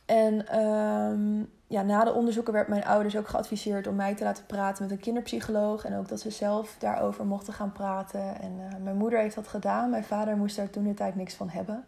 En 0.09 0.61
um, 0.61 1.51
ja, 1.67 1.83
na 1.83 2.05
de 2.05 2.13
onderzoeken 2.13 2.53
werd 2.53 2.69
mijn 2.69 2.85
ouders 2.85 3.17
ook 3.17 3.29
geadviseerd 3.29 3.87
om 3.87 3.95
mij 3.95 4.15
te 4.15 4.25
laten 4.25 4.47
praten 4.47 4.83
met 4.83 4.93
een 4.93 5.01
kinderpsycholoog. 5.01 5.85
En 5.85 5.97
ook 5.97 6.09
dat 6.09 6.21
ze 6.21 6.31
zelf 6.31 6.77
daarover 6.79 7.27
mochten 7.27 7.53
gaan 7.53 7.73
praten. 7.73 8.41
En 8.41 8.53
uh, 8.59 8.83
mijn 8.83 8.97
moeder 8.97 9.19
heeft 9.19 9.35
dat 9.35 9.49
gedaan. 9.49 9.91
Mijn 9.91 10.05
vader 10.05 10.37
moest 10.37 10.57
daar 10.57 10.71
toen 10.71 10.85
de 10.85 10.95
tijd 10.95 11.15
niks 11.15 11.35
van 11.35 11.49
hebben. 11.49 11.85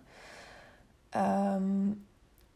Um, 1.17 2.07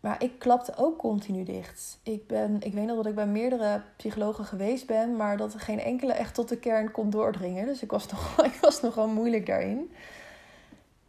maar 0.00 0.22
ik 0.22 0.38
klapte 0.38 0.72
ook 0.76 0.98
continu 0.98 1.44
dicht. 1.44 1.98
Ik, 2.02 2.26
ben, 2.26 2.56
ik 2.60 2.74
weet 2.74 2.86
nog 2.86 2.96
dat 2.96 3.06
ik 3.06 3.14
bij 3.14 3.26
meerdere 3.26 3.82
psychologen 3.96 4.44
geweest 4.44 4.86
ben, 4.86 5.16
maar 5.16 5.36
dat 5.36 5.54
er 5.54 5.60
geen 5.60 5.80
enkele 5.80 6.12
echt 6.12 6.34
tot 6.34 6.48
de 6.48 6.56
kern 6.56 6.90
kon 6.90 7.10
doordringen. 7.10 7.66
Dus 7.66 7.82
ik 7.82 7.90
was, 7.90 8.06
nog, 8.12 8.44
ik 8.44 8.58
was 8.60 8.80
nogal 8.80 9.08
moeilijk 9.08 9.46
daarin. 9.46 9.92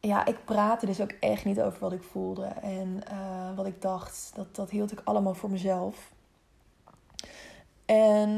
Ja, 0.06 0.26
ik 0.26 0.46
praatte 0.46 0.86
dus 0.86 1.02
ook 1.02 1.12
echt 1.20 1.46
niet 1.46 1.62
over 1.62 1.80
wat 1.80 1.94
ik 1.94 2.04
voelde 2.04 2.46
en 2.46 3.02
uh, 3.12 3.56
wat 3.56 3.66
ik 3.66 3.82
dacht. 3.82 4.32
Dat, 4.36 4.56
dat 4.56 4.70
hield 4.70 4.92
ik 4.92 5.02
allemaal 5.04 5.34
voor 5.34 5.50
mezelf. 5.50 6.12
En 7.86 8.30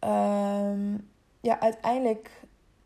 um, 0.00 1.08
ja, 1.40 1.60
uiteindelijk 1.60 2.30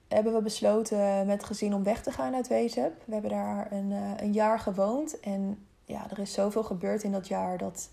hebben 0.08 0.32
we 0.32 0.42
besloten 0.42 1.26
met 1.26 1.44
gezin 1.44 1.74
om 1.74 1.82
weg 1.82 2.02
te 2.02 2.10
gaan 2.10 2.34
uit 2.34 2.48
Wezep. 2.48 3.02
We 3.04 3.12
hebben 3.12 3.30
daar 3.30 3.72
een, 3.72 3.90
uh, 3.90 4.10
een 4.16 4.32
jaar 4.32 4.58
gewoond. 4.58 5.20
En 5.20 5.66
ja, 5.84 6.10
er 6.10 6.18
is 6.18 6.32
zoveel 6.32 6.62
gebeurd 6.62 7.02
in 7.02 7.12
dat 7.12 7.28
jaar 7.28 7.58
dat 7.58 7.90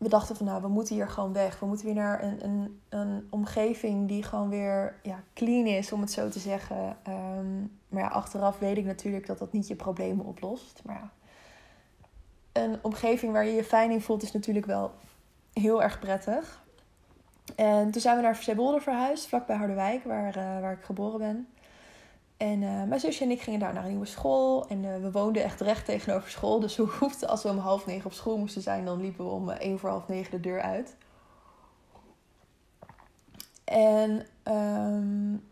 we 0.00 0.08
dachten 0.08 0.36
van 0.36 0.46
nou, 0.46 0.62
we 0.62 0.68
moeten 0.68 0.94
hier 0.94 1.08
gewoon 1.08 1.32
weg. 1.32 1.58
We 1.58 1.66
moeten 1.66 1.86
weer 1.86 1.94
naar 1.94 2.22
een, 2.22 2.44
een, 2.44 2.80
een 2.88 3.26
omgeving 3.30 4.08
die 4.08 4.22
gewoon 4.22 4.48
weer 4.48 4.94
ja, 5.02 5.22
clean 5.34 5.66
is, 5.66 5.92
om 5.92 6.00
het 6.00 6.12
zo 6.12 6.28
te 6.28 6.38
zeggen. 6.38 6.96
Um, 7.08 7.78
maar 7.88 8.02
ja, 8.02 8.08
achteraf 8.08 8.58
weet 8.58 8.76
ik 8.76 8.84
natuurlijk 8.84 9.26
dat 9.26 9.38
dat 9.38 9.52
niet 9.52 9.68
je 9.68 9.74
problemen 9.74 10.24
oplost. 10.24 10.82
Maar 10.84 10.94
ja, 10.94 11.10
een 12.52 12.78
omgeving 12.82 13.32
waar 13.32 13.44
je 13.44 13.52
je 13.52 13.64
fijn 13.64 13.90
in 13.90 14.00
voelt, 14.00 14.22
is 14.22 14.32
natuurlijk 14.32 14.66
wel 14.66 14.92
heel 15.52 15.82
erg 15.82 15.98
prettig. 15.98 16.62
En 17.56 17.90
toen 17.90 18.00
zijn 18.00 18.16
we 18.16 18.22
naar 18.22 18.36
Zeebolder 18.36 18.82
verhuisd, 18.82 19.26
vlakbij 19.26 19.56
Harderwijk, 19.56 20.04
waar, 20.04 20.36
uh, 20.36 20.60
waar 20.60 20.72
ik 20.72 20.84
geboren 20.84 21.18
ben. 21.18 21.48
En 22.40 22.62
uh, 22.62 22.82
mijn 22.84 23.00
zusje 23.00 23.24
en 23.24 23.30
ik 23.30 23.42
gingen 23.42 23.60
daar 23.60 23.72
naar 23.72 23.82
een 23.82 23.90
nieuwe 23.90 24.06
school. 24.06 24.68
En 24.68 24.84
uh, 24.84 24.96
we 24.96 25.10
woonden 25.10 25.42
echt 25.42 25.60
recht 25.60 25.84
tegenover 25.84 26.30
school. 26.30 26.60
Dus 26.60 26.76
we 26.76 26.82
hoefden, 26.98 27.28
als 27.28 27.42
we 27.42 27.48
om 27.48 27.58
half 27.58 27.86
negen 27.86 28.06
op 28.06 28.12
school 28.12 28.38
moesten 28.38 28.62
zijn, 28.62 28.84
dan 28.84 29.00
liepen 29.00 29.24
we 29.24 29.30
om 29.30 29.50
één 29.50 29.78
voor 29.78 29.90
half 29.90 30.08
negen 30.08 30.30
de 30.30 30.40
deur 30.40 30.60
uit. 30.60 30.96
En 33.64 34.26
um, 34.54 35.48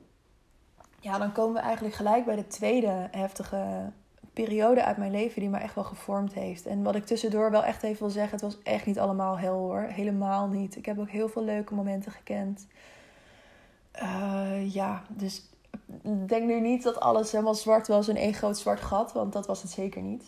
ja, 1.00 1.18
dan 1.18 1.33
komen 1.33 1.54
we 1.54 1.61
eigenlijk 1.61 1.95
gelijk 1.95 2.25
bij 2.25 2.37
de 2.37 2.47
tweede 2.47 3.09
heftige 3.11 3.92
periode 4.33 4.85
uit 4.85 4.97
mijn 4.97 5.11
leven 5.11 5.40
die 5.40 5.50
me 5.50 5.59
echt 5.59 5.75
wel 5.75 5.85
gevormd 5.85 6.35
heeft. 6.35 6.66
En 6.66 6.83
wat 6.83 6.95
ik 6.95 7.07
tussendoor 7.07 7.50
wel 7.50 7.64
echt 7.64 7.83
even 7.83 7.99
wil 7.99 8.11
zeggen, 8.11 8.33
het 8.33 8.40
was 8.40 8.59
echt 8.62 8.87
niet 8.87 8.99
allemaal 8.99 9.38
hel 9.38 9.57
hoor. 9.57 9.80
Helemaal 9.80 10.47
niet. 10.47 10.76
Ik 10.76 10.87
heb 10.87 10.99
ook 10.99 11.11
heel 11.11 11.28
veel 11.28 11.45
leuke 11.45 11.75
momenten 11.75 12.12
gekend. 12.12 12.66
Ja, 14.64 15.02
dus 15.09 15.49
denk 16.26 16.47
nu 16.47 16.61
niet 16.61 16.83
dat 16.83 17.00
alles 17.00 17.33
helemaal 17.33 17.54
zwart 17.54 17.87
was 17.87 18.09
en 18.09 18.16
één 18.16 18.35
groot 18.35 18.59
zwart 18.59 18.80
gat, 18.80 19.12
want 19.12 19.33
dat 19.33 19.47
was 19.47 19.62
het 19.62 19.71
zeker 19.71 20.02
niet. 20.02 20.25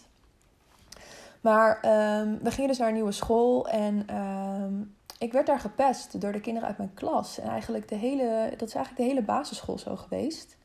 Maar 1.40 1.76
um, 2.20 2.38
we 2.42 2.50
gingen 2.50 2.68
dus 2.68 2.78
naar 2.78 2.88
een 2.88 2.94
nieuwe 2.94 3.12
school 3.12 3.68
en 3.68 4.16
um, 4.16 4.94
ik 5.18 5.32
werd 5.32 5.46
daar 5.46 5.60
gepest 5.60 6.20
door 6.20 6.32
de 6.32 6.40
kinderen 6.40 6.68
uit 6.68 6.78
mijn 6.78 6.94
klas. 6.94 7.38
En 7.38 7.48
eigenlijk 7.48 7.88
de 7.88 7.94
hele, 7.94 8.54
dat 8.56 8.68
is 8.68 8.74
eigenlijk 8.74 8.96
de 8.96 9.14
hele 9.14 9.22
basisschool 9.22 9.78
zo 9.78 9.96
geweest. 9.96 10.56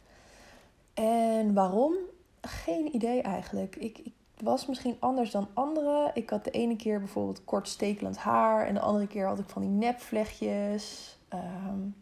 En 0.93 1.53
waarom? 1.53 1.93
Geen 2.41 2.95
idee 2.95 3.21
eigenlijk. 3.21 3.75
Ik, 3.75 3.97
ik 3.97 4.13
was 4.41 4.65
misschien 4.65 4.97
anders 4.99 5.31
dan 5.31 5.47
anderen. 5.53 6.11
Ik 6.13 6.29
had 6.29 6.43
de 6.43 6.51
ene 6.51 6.75
keer 6.75 6.99
bijvoorbeeld 6.99 7.43
kort 7.43 7.67
stekelend 7.67 8.17
haar. 8.17 8.67
En 8.67 8.73
de 8.73 8.79
andere 8.79 9.07
keer 9.07 9.27
had 9.27 9.39
ik 9.39 9.49
van 9.49 9.61
die 9.61 9.71
nepvlechtjes. 9.71 11.17
Um, 11.33 11.95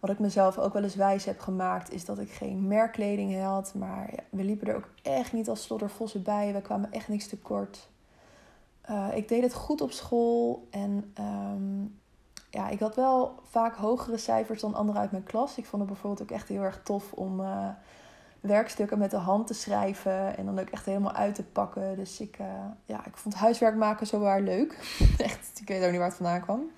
wat 0.00 0.10
ik 0.10 0.18
mezelf 0.18 0.58
ook 0.58 0.72
wel 0.72 0.82
eens 0.82 0.94
wijs 0.94 1.24
heb 1.24 1.40
gemaakt, 1.40 1.92
is 1.92 2.04
dat 2.04 2.18
ik 2.18 2.30
geen 2.30 2.66
merkkleding 2.66 3.42
had. 3.42 3.74
Maar 3.74 4.10
ja, 4.12 4.22
we 4.30 4.44
liepen 4.44 4.68
er 4.68 4.76
ook 4.76 4.88
echt 5.02 5.32
niet 5.32 5.48
als 5.48 5.62
sloddervossen 5.62 6.22
bij. 6.22 6.52
We 6.52 6.60
kwamen 6.60 6.92
echt 6.92 7.08
niks 7.08 7.26
tekort. 7.26 7.88
Uh, 8.90 9.08
ik 9.14 9.28
deed 9.28 9.42
het 9.42 9.54
goed 9.54 9.80
op 9.80 9.92
school. 9.92 10.66
En 10.70 11.14
um, 11.20 12.00
ja, 12.50 12.68
ik 12.68 12.80
had 12.80 12.96
wel 12.96 13.40
vaak 13.50 13.76
hogere 13.76 14.16
cijfers 14.16 14.60
dan 14.60 14.74
anderen 14.74 15.00
uit 15.00 15.10
mijn 15.10 15.22
klas. 15.22 15.58
Ik 15.58 15.66
vond 15.66 15.82
het 15.82 15.92
bijvoorbeeld 15.92 16.22
ook 16.22 16.36
echt 16.36 16.48
heel 16.48 16.62
erg 16.62 16.80
tof 16.84 17.12
om 17.12 17.40
uh, 17.40 17.68
werkstukken 18.40 18.98
met 18.98 19.10
de 19.10 19.16
hand 19.16 19.46
te 19.46 19.54
schrijven. 19.54 20.36
En 20.36 20.44
dan 20.44 20.60
ook 20.60 20.70
echt 20.70 20.84
helemaal 20.84 21.12
uit 21.12 21.34
te 21.34 21.44
pakken. 21.44 21.96
Dus 21.96 22.20
ik, 22.20 22.38
uh, 22.40 22.46
ja, 22.84 23.06
ik 23.06 23.16
vond 23.16 23.34
huiswerk 23.34 23.76
maken 23.76 24.06
zo 24.06 24.18
waar 24.18 24.40
leuk. 24.40 24.72
echt, 25.18 25.60
ik 25.60 25.68
weet 25.68 25.84
ook 25.84 25.90
niet 25.90 25.98
waar 25.98 26.08
het 26.08 26.16
vandaan 26.16 26.40
kwam. 26.40 26.70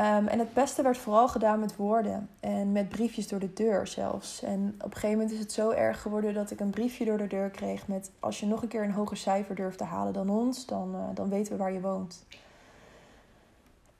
Um, 0.00 0.26
en 0.28 0.38
het 0.38 0.54
beste 0.54 0.82
werd 0.82 0.98
vooral 0.98 1.28
gedaan 1.28 1.60
met 1.60 1.76
woorden 1.76 2.28
en 2.40 2.72
met 2.72 2.88
briefjes 2.88 3.28
door 3.28 3.38
de 3.38 3.52
deur 3.52 3.86
zelfs. 3.86 4.42
En 4.42 4.74
op 4.78 4.84
een 4.84 4.92
gegeven 4.92 5.10
moment 5.10 5.32
is 5.32 5.38
het 5.38 5.52
zo 5.52 5.70
erg 5.70 6.02
geworden 6.02 6.34
dat 6.34 6.50
ik 6.50 6.60
een 6.60 6.70
briefje 6.70 7.04
door 7.04 7.18
de 7.18 7.26
deur 7.26 7.50
kreeg 7.50 7.88
met... 7.88 8.10
als 8.20 8.40
je 8.40 8.46
nog 8.46 8.62
een 8.62 8.68
keer 8.68 8.82
een 8.82 8.92
hoger 8.92 9.16
cijfer 9.16 9.54
durft 9.54 9.78
te 9.78 9.84
halen 9.84 10.12
dan 10.12 10.30
ons, 10.30 10.66
dan, 10.66 10.94
uh, 10.94 11.00
dan 11.14 11.28
weten 11.28 11.52
we 11.52 11.58
waar 11.58 11.72
je 11.72 11.80
woont. 11.80 12.24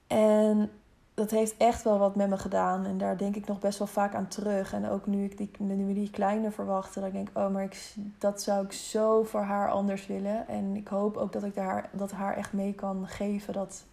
En 0.07 0.71
dat 1.13 1.31
heeft 1.31 1.57
echt 1.57 1.83
wel 1.83 1.97
wat 1.97 2.15
met 2.15 2.29
me 2.29 2.37
gedaan. 2.37 2.85
En 2.85 2.97
daar 2.97 3.17
denk 3.17 3.35
ik 3.35 3.47
nog 3.47 3.59
best 3.59 3.79
wel 3.79 3.87
vaak 3.87 4.15
aan 4.15 4.27
terug. 4.27 4.73
En 4.73 4.89
ook 4.89 5.05
nu 5.05 5.23
ik 5.23 5.37
die, 5.37 5.51
nu 5.57 5.93
die 5.93 6.09
kleine 6.09 6.51
verwachtte, 6.51 6.99
dat 6.99 7.07
ik 7.07 7.13
denk... 7.13 7.29
oh, 7.33 7.49
maar 7.49 7.63
ik, 7.63 7.93
dat 8.17 8.41
zou 8.41 8.65
ik 8.65 8.71
zo 8.71 9.23
voor 9.23 9.41
haar 9.41 9.71
anders 9.71 10.07
willen. 10.07 10.47
En 10.47 10.75
ik 10.75 10.87
hoop 10.87 11.17
ook 11.17 11.31
dat 11.31 11.43
ik 11.43 11.55
daar, 11.55 11.89
dat 11.91 12.11
haar 12.11 12.35
echt 12.37 12.53
mee 12.53 12.73
kan 12.73 13.07
geven 13.07 13.53
dat 13.53 13.83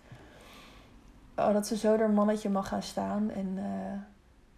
oh, 1.38 1.52
dat 1.52 1.66
ze 1.66 1.76
zo 1.76 1.94
er 1.94 2.10
mannetje 2.10 2.48
mag 2.48 2.68
gaan 2.68 2.82
staan. 2.82 3.30
En 3.30 3.46
uh, 3.56 3.64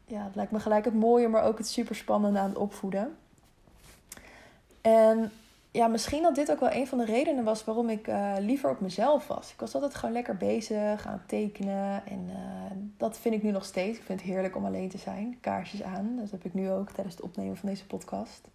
ja, 0.04 0.24
het 0.24 0.34
lijkt 0.34 0.52
me 0.52 0.60
gelijk 0.60 0.84
het 0.84 0.94
mooie, 0.94 1.28
maar 1.28 1.42
ook 1.42 1.58
het 1.58 1.68
super 1.68 1.94
spannende 1.94 2.38
aan 2.38 2.48
het 2.48 2.58
opvoeden. 2.58 3.16
En 4.80 5.30
ja, 5.70 5.86
misschien 5.86 6.22
dat 6.22 6.34
dit 6.34 6.50
ook 6.50 6.60
wel 6.60 6.72
een 6.72 6.86
van 6.86 6.98
de 6.98 7.04
redenen 7.04 7.44
was 7.44 7.64
waarom 7.64 7.88
ik 7.88 8.08
uh, 8.08 8.32
liever 8.38 8.70
op 8.70 8.80
mezelf 8.80 9.26
was. 9.26 9.52
Ik 9.52 9.60
was 9.60 9.74
altijd 9.74 9.94
gewoon 9.94 10.14
lekker 10.14 10.36
bezig 10.36 11.06
aan 11.06 11.12
het 11.12 11.28
tekenen. 11.28 12.06
En 12.06 12.26
uh, 12.28 12.36
dat 12.96 13.18
vind 13.18 13.34
ik 13.34 13.42
nu 13.42 13.50
nog 13.50 13.64
steeds. 13.64 13.98
Ik 13.98 14.04
vind 14.04 14.20
het 14.20 14.30
heerlijk 14.30 14.56
om 14.56 14.64
alleen 14.64 14.88
te 14.88 14.98
zijn. 14.98 15.38
Kaarsjes 15.40 15.82
aan. 15.82 16.16
Dat 16.16 16.30
heb 16.30 16.44
ik 16.44 16.54
nu 16.54 16.70
ook 16.70 16.90
tijdens 16.90 17.16
het 17.16 17.24
opnemen 17.24 17.56
van 17.56 17.68
deze 17.68 17.86
podcast. 17.86 18.48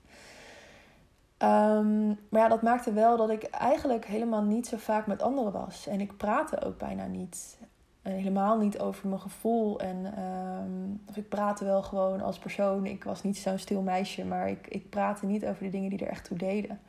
Um, 1.38 2.08
maar 2.30 2.42
ja, 2.42 2.48
dat 2.48 2.62
maakte 2.62 2.94
wel 2.94 3.18
dat 3.18 3.30
ik 3.30 3.44
eigenlijk 3.44 4.06
helemaal 4.06 4.44
niet 4.44 4.68
zo 4.68 4.78
vaak 4.78 5.08
met 5.08 5.22
anderen 5.22 5.52
was. 5.52 5.88
En 5.88 6.02
ik 6.02 6.18
praatte 6.18 6.62
ook 6.62 6.78
bijna 6.78 7.06
niet. 7.06 7.58
En 8.06 8.12
helemaal 8.12 8.58
niet 8.58 8.80
over 8.80 9.08
mijn 9.08 9.22
gevoel. 9.22 9.80
En 9.80 10.20
um, 10.24 11.02
of 11.10 11.18
ik 11.18 11.30
praatte 11.30 11.66
wel 11.66 11.84
gewoon 11.84 12.22
als 12.22 12.38
persoon. 12.38 12.86
Ik 12.86 13.04
was 13.04 13.24
niet 13.24 13.38
zo'n 13.38 13.58
stil 13.58 13.82
meisje, 13.82 14.26
maar 14.26 14.50
ik, 14.50 14.68
ik 14.68 14.90
praatte 14.90 15.26
niet 15.26 15.46
over 15.46 15.64
de 15.64 15.70
dingen 15.70 15.90
die 15.90 16.00
er 16.00 16.08
echt 16.08 16.26
toe 16.26 16.38
deden. 16.38 16.80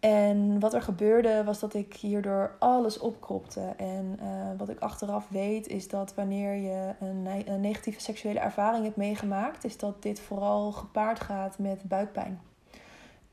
En 0.00 0.60
wat 0.60 0.74
er 0.74 0.82
gebeurde 0.82 1.44
was 1.44 1.58
dat 1.58 1.74
ik 1.74 1.94
hierdoor 1.94 2.56
alles 2.58 2.98
opkropte. 2.98 3.74
En 3.76 4.18
uh, 4.22 4.28
wat 4.58 4.68
ik 4.68 4.78
achteraf 4.78 5.28
weet 5.28 5.66
is 5.66 5.88
dat 5.88 6.14
wanneer 6.14 6.54
je 6.54 6.94
een, 7.00 7.28
een 7.46 7.60
negatieve 7.60 8.00
seksuele 8.00 8.38
ervaring 8.38 8.84
hebt 8.84 8.96
meegemaakt, 8.96 9.64
is 9.64 9.78
dat 9.78 10.02
dit 10.02 10.20
vooral 10.20 10.72
gepaard 10.72 11.20
gaat 11.20 11.58
met 11.58 11.82
buikpijn. 11.82 12.40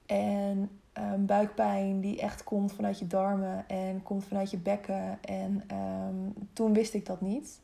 En 0.05 0.69
um, 0.97 1.25
buikpijn 1.25 2.01
die 2.01 2.21
echt 2.21 2.43
komt 2.43 2.73
vanuit 2.73 2.99
je 2.99 3.07
darmen 3.07 3.67
en 3.67 4.03
komt 4.03 4.25
vanuit 4.25 4.51
je 4.51 4.57
bekken. 4.57 5.17
En 5.21 5.63
um, 5.71 6.33
toen 6.53 6.73
wist 6.73 6.93
ik 6.93 7.05
dat 7.05 7.21
niet. 7.21 7.59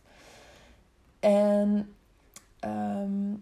En 1.20 1.96
um, 2.66 3.42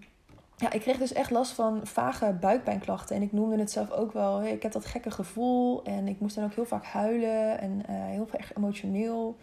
ja, 0.57 0.71
ik 0.71 0.81
kreeg 0.81 0.97
dus 0.97 1.13
echt 1.13 1.31
last 1.31 1.51
van 1.51 1.79
vage 1.83 2.33
buikpijnklachten. 2.39 3.15
En 3.15 3.21
ik 3.21 3.31
noemde 3.31 3.57
het 3.57 3.71
zelf 3.71 3.91
ook 3.91 4.11
wel. 4.11 4.39
Hey, 4.39 4.51
ik 4.51 4.63
heb 4.63 4.71
dat 4.71 4.85
gekke 4.85 5.11
gevoel. 5.11 5.83
En 5.83 6.07
ik 6.07 6.19
moest 6.19 6.35
dan 6.35 6.43
ook 6.43 6.53
heel 6.53 6.65
vaak 6.65 6.85
huilen. 6.85 7.59
En 7.59 7.71
uh, 7.71 8.05
heel 8.05 8.27
echt 8.31 8.57
emotioneel. 8.57 9.37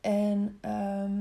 En 0.00 0.58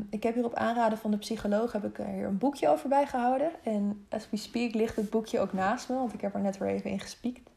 ik 0.10 0.24
heb 0.24 0.33
hier 0.33 0.45
op 0.45 0.53
aanraden 0.53 0.98
van 0.98 1.12
de 1.12 1.17
psycholoog 1.17 1.71
heb 1.71 1.83
ik 1.83 1.98
hier 1.98 2.25
een 2.25 2.38
boekje 2.38 2.69
over 2.69 2.89
bijgehouden. 2.89 3.51
En 3.63 4.05
as 4.10 4.29
we 4.29 4.38
speak 4.38 4.74
ligt 4.74 4.95
het 4.95 5.10
boekje 5.10 5.39
ook 5.39 5.53
naast 5.53 5.89
me. 5.89 5.95
Want 5.95 6.13
ik 6.13 6.21
heb 6.21 6.33
er 6.33 6.41
net 6.41 6.57
weer 6.57 6.69
even 6.69 6.89
in 6.89 7.00
gespiekt. 7.00 7.50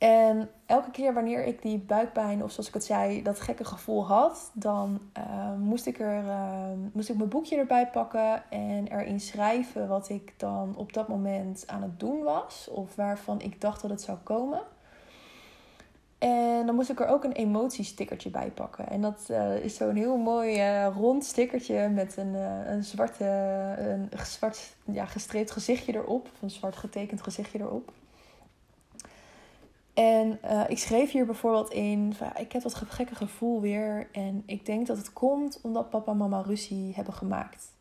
En 0.00 0.50
elke 0.66 0.90
keer 0.90 1.14
wanneer 1.14 1.44
ik 1.44 1.62
die 1.62 1.78
buikpijn, 1.78 2.42
of 2.42 2.50
zoals 2.50 2.68
ik 2.68 2.74
het 2.74 2.84
zei, 2.84 3.22
dat 3.22 3.40
gekke 3.40 3.64
gevoel 3.64 4.06
had, 4.06 4.50
dan 4.52 5.00
uh, 5.18 5.52
moest, 5.58 5.86
ik 5.86 5.98
er, 6.00 6.24
uh, 6.24 6.64
moest 6.92 7.08
ik 7.08 7.16
mijn 7.16 7.28
boekje 7.28 7.56
erbij 7.56 7.86
pakken 7.86 8.50
en 8.50 8.86
erin 8.86 9.20
schrijven 9.20 9.88
wat 9.88 10.08
ik 10.08 10.34
dan 10.36 10.76
op 10.76 10.92
dat 10.92 11.08
moment 11.08 11.64
aan 11.66 11.82
het 11.82 12.00
doen 12.00 12.22
was, 12.22 12.68
of 12.70 12.94
waarvan 12.94 13.40
ik 13.40 13.60
dacht 13.60 13.82
dat 13.82 13.90
het 13.90 14.00
zou 14.00 14.18
komen. 14.18 14.60
En 16.18 16.66
dan 16.66 16.74
moest 16.74 16.90
ik 16.90 17.00
er 17.00 17.08
ook 17.08 17.24
een 17.24 17.32
emotiestickertje 17.32 18.30
bij 18.30 18.50
pakken. 18.50 18.88
En 18.88 19.00
dat 19.00 19.26
uh, 19.30 19.56
is 19.56 19.76
zo'n 19.76 19.96
heel 19.96 20.16
mooi 20.16 20.76
rond 20.86 21.24
stickertje 21.24 21.88
met 21.88 22.16
een, 22.16 22.34
een 22.72 22.84
zwarte, 22.84 23.24
een 23.78 24.08
zwart 24.24 24.74
ja, 24.84 25.04
gestreept 25.04 25.50
gezichtje 25.50 25.94
erop, 25.94 26.28
of 26.32 26.42
een 26.42 26.50
zwart 26.50 26.76
getekend 26.76 27.22
gezichtje 27.22 27.58
erop. 27.58 27.92
En 29.94 30.38
uh, 30.44 30.62
ik 30.68 30.78
schreef 30.78 31.10
hier 31.10 31.26
bijvoorbeeld 31.26 31.70
in: 31.72 32.14
van, 32.14 32.30
ik 32.36 32.52
heb 32.52 32.62
dat 32.62 32.74
gekke 32.74 33.14
gevoel 33.14 33.60
weer. 33.60 34.08
En 34.12 34.42
ik 34.46 34.66
denk 34.66 34.86
dat 34.86 34.96
het 34.96 35.12
komt 35.12 35.60
omdat 35.62 35.90
papa 35.90 36.10
en 36.10 36.16
mama 36.16 36.40
ruzie 36.40 36.94
hebben 36.94 37.14
gemaakt. 37.14 37.72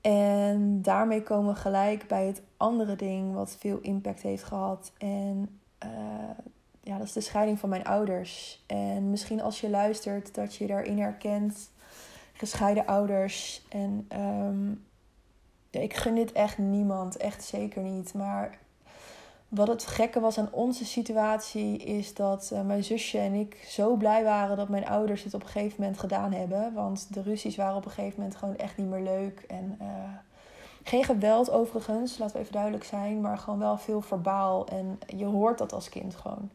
En 0.00 0.82
daarmee 0.82 1.22
komen 1.22 1.54
we 1.54 1.60
gelijk 1.60 2.08
bij 2.08 2.26
het 2.26 2.42
andere 2.56 2.96
ding 2.96 3.34
wat 3.34 3.56
veel 3.58 3.78
impact 3.78 4.22
heeft 4.22 4.44
gehad. 4.44 4.92
En 4.98 5.60
uh, 5.84 5.90
ja, 6.80 6.98
dat 6.98 7.06
is 7.06 7.12
de 7.12 7.20
scheiding 7.20 7.58
van 7.58 7.68
mijn 7.68 7.84
ouders. 7.84 8.64
En 8.66 9.10
misschien 9.10 9.40
als 9.40 9.60
je 9.60 9.70
luistert 9.70 10.34
dat 10.34 10.54
je 10.54 10.66
daarin 10.66 10.98
herkent. 10.98 11.70
Gescheiden 12.32 12.86
ouders. 12.86 13.62
En 13.68 14.06
ja, 15.70 15.80
ik 15.80 15.94
gun 15.94 16.14
dit 16.14 16.32
echt 16.32 16.58
niemand, 16.58 17.16
echt 17.16 17.44
zeker 17.44 17.82
niet. 17.82 18.14
Maar 18.14 18.58
wat 19.54 19.68
het 19.68 19.86
gekke 19.86 20.20
was 20.20 20.38
aan 20.38 20.48
onze 20.50 20.84
situatie 20.84 21.76
is 21.76 22.14
dat 22.14 22.50
uh, 22.52 22.60
mijn 22.62 22.84
zusje 22.84 23.18
en 23.18 23.32
ik 23.32 23.64
zo 23.68 23.94
blij 23.94 24.24
waren 24.24 24.56
dat 24.56 24.68
mijn 24.68 24.86
ouders 24.86 25.24
het 25.24 25.34
op 25.34 25.42
een 25.42 25.48
gegeven 25.48 25.76
moment 25.78 25.98
gedaan 25.98 26.32
hebben. 26.32 26.72
Want 26.72 27.14
de 27.14 27.22
ruzies 27.22 27.56
waren 27.56 27.76
op 27.76 27.84
een 27.84 27.90
gegeven 27.90 28.18
moment 28.18 28.36
gewoon 28.36 28.56
echt 28.56 28.76
niet 28.76 28.86
meer 28.86 29.02
leuk. 29.02 29.44
En 29.48 29.78
uh, 29.80 29.86
geen 30.82 31.04
geweld 31.04 31.50
overigens, 31.50 32.18
laten 32.18 32.34
we 32.34 32.40
even 32.40 32.52
duidelijk 32.52 32.84
zijn, 32.84 33.20
maar 33.20 33.38
gewoon 33.38 33.58
wel 33.58 33.78
veel 33.78 34.00
verbaal. 34.00 34.66
En 34.66 34.98
je 35.16 35.24
hoort 35.24 35.58
dat 35.58 35.72
als 35.72 35.88
kind 35.88 36.14
gewoon. 36.14 36.50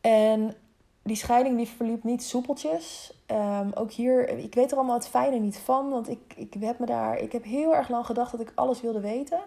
En 0.00 0.54
die 1.02 1.16
scheiding 1.16 1.56
die 1.56 1.68
verliep 1.68 2.04
niet 2.04 2.22
soepeltjes. 2.22 3.12
Um, 3.26 3.72
ook 3.74 3.92
hier, 3.92 4.28
ik 4.28 4.54
weet 4.54 4.70
er 4.70 4.76
allemaal 4.76 4.96
het 4.96 5.08
fijne 5.08 5.38
niet 5.38 5.58
van. 5.58 5.90
Want 5.90 6.08
ik, 6.08 6.34
ik, 6.36 6.54
heb 6.60 6.78
me 6.78 6.86
daar, 6.86 7.18
ik 7.18 7.32
heb 7.32 7.44
heel 7.44 7.74
erg 7.74 7.88
lang 7.88 8.06
gedacht 8.06 8.30
dat 8.30 8.40
ik 8.40 8.52
alles 8.54 8.80
wilde 8.80 9.00
weten. 9.00 9.40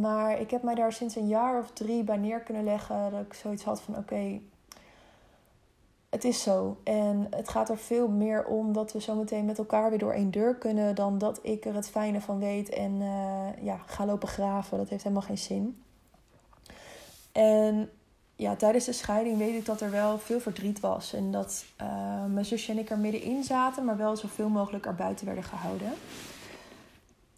Maar 0.00 0.40
ik 0.40 0.50
heb 0.50 0.62
mij 0.62 0.74
daar 0.74 0.92
sinds 0.92 1.16
een 1.16 1.26
jaar 1.28 1.58
of 1.58 1.70
drie 1.70 2.04
bij 2.04 2.16
neer 2.16 2.40
kunnen 2.40 2.64
leggen. 2.64 3.10
Dat 3.10 3.20
ik 3.20 3.34
zoiets 3.34 3.64
had 3.64 3.80
van 3.80 3.96
oké, 3.96 4.40
het 6.10 6.24
is 6.24 6.42
zo. 6.42 6.76
En 6.84 7.26
het 7.30 7.48
gaat 7.48 7.68
er 7.68 7.78
veel 7.78 8.08
meer 8.08 8.44
om 8.44 8.72
dat 8.72 8.92
we 8.92 9.00
zometeen 9.00 9.44
met 9.44 9.58
elkaar 9.58 9.90
weer 9.90 9.98
door 9.98 10.12
één 10.12 10.30
deur 10.30 10.54
kunnen. 10.54 10.94
Dan 10.94 11.18
dat 11.18 11.38
ik 11.42 11.64
er 11.64 11.74
het 11.74 11.88
fijne 11.88 12.20
van 12.20 12.38
weet 12.38 12.68
en 12.68 12.92
uh, 12.92 13.64
ja, 13.64 13.80
ga 13.86 14.06
lopen 14.06 14.28
graven. 14.28 14.78
Dat 14.78 14.88
heeft 14.88 15.02
helemaal 15.02 15.26
geen 15.26 15.38
zin. 15.38 15.82
En 17.32 17.90
ja, 18.36 18.56
tijdens 18.56 18.84
de 18.84 18.92
scheiding 18.92 19.38
weet 19.38 19.54
ik 19.54 19.66
dat 19.66 19.80
er 19.80 19.90
wel 19.90 20.18
veel 20.18 20.40
verdriet 20.40 20.80
was. 20.80 21.12
En 21.12 21.32
dat 21.32 21.64
uh, 21.80 22.24
mijn 22.24 22.44
zusje 22.44 22.72
en 22.72 22.78
ik 22.78 22.90
er 22.90 22.98
middenin 22.98 23.44
zaten, 23.44 23.84
maar 23.84 23.96
wel 23.96 24.16
zoveel 24.16 24.48
mogelijk 24.48 24.86
erbuiten 24.86 25.26
werden 25.26 25.44
gehouden. 25.44 25.92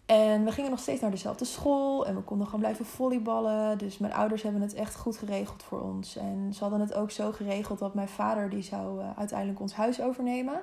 En 0.05 0.43
we 0.43 0.51
gingen 0.51 0.69
nog 0.69 0.79
steeds 0.79 1.01
naar 1.01 1.11
dezelfde 1.11 1.45
school 1.45 2.05
en 2.05 2.15
we 2.15 2.21
konden 2.21 2.45
gewoon 2.45 2.61
blijven 2.61 2.85
volleyballen. 2.85 3.77
Dus 3.77 3.97
mijn 3.97 4.13
ouders 4.13 4.41
hebben 4.41 4.61
het 4.61 4.73
echt 4.73 4.95
goed 4.95 5.17
geregeld 5.17 5.63
voor 5.63 5.81
ons. 5.81 6.15
En 6.15 6.53
ze 6.53 6.59
hadden 6.59 6.79
het 6.79 6.93
ook 6.93 7.11
zo 7.11 7.31
geregeld 7.31 7.79
dat 7.79 7.93
mijn 7.93 8.07
vader 8.07 8.49
die 8.49 8.63
zou 8.63 9.01
uh, 9.01 9.09
uiteindelijk 9.17 9.59
ons 9.59 9.73
huis 9.73 10.01
overnemen. 10.01 10.61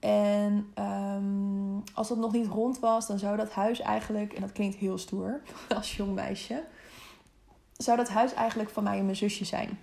En 0.00 0.72
um, 0.78 1.82
als 1.94 2.08
dat 2.08 2.18
nog 2.18 2.32
niet 2.32 2.46
rond 2.46 2.78
was, 2.78 3.06
dan 3.06 3.18
zou 3.18 3.36
dat 3.36 3.50
huis 3.50 3.80
eigenlijk, 3.80 4.32
en 4.32 4.40
dat 4.40 4.52
klinkt 4.52 4.76
heel 4.76 4.98
stoer 4.98 5.40
als 5.76 5.96
jong 5.96 6.14
meisje, 6.14 6.64
zou 7.76 7.96
dat 7.96 8.08
huis 8.08 8.34
eigenlijk 8.34 8.70
van 8.70 8.82
mij 8.82 8.98
en 8.98 9.04
mijn 9.04 9.16
zusje 9.16 9.44
zijn. 9.44 9.78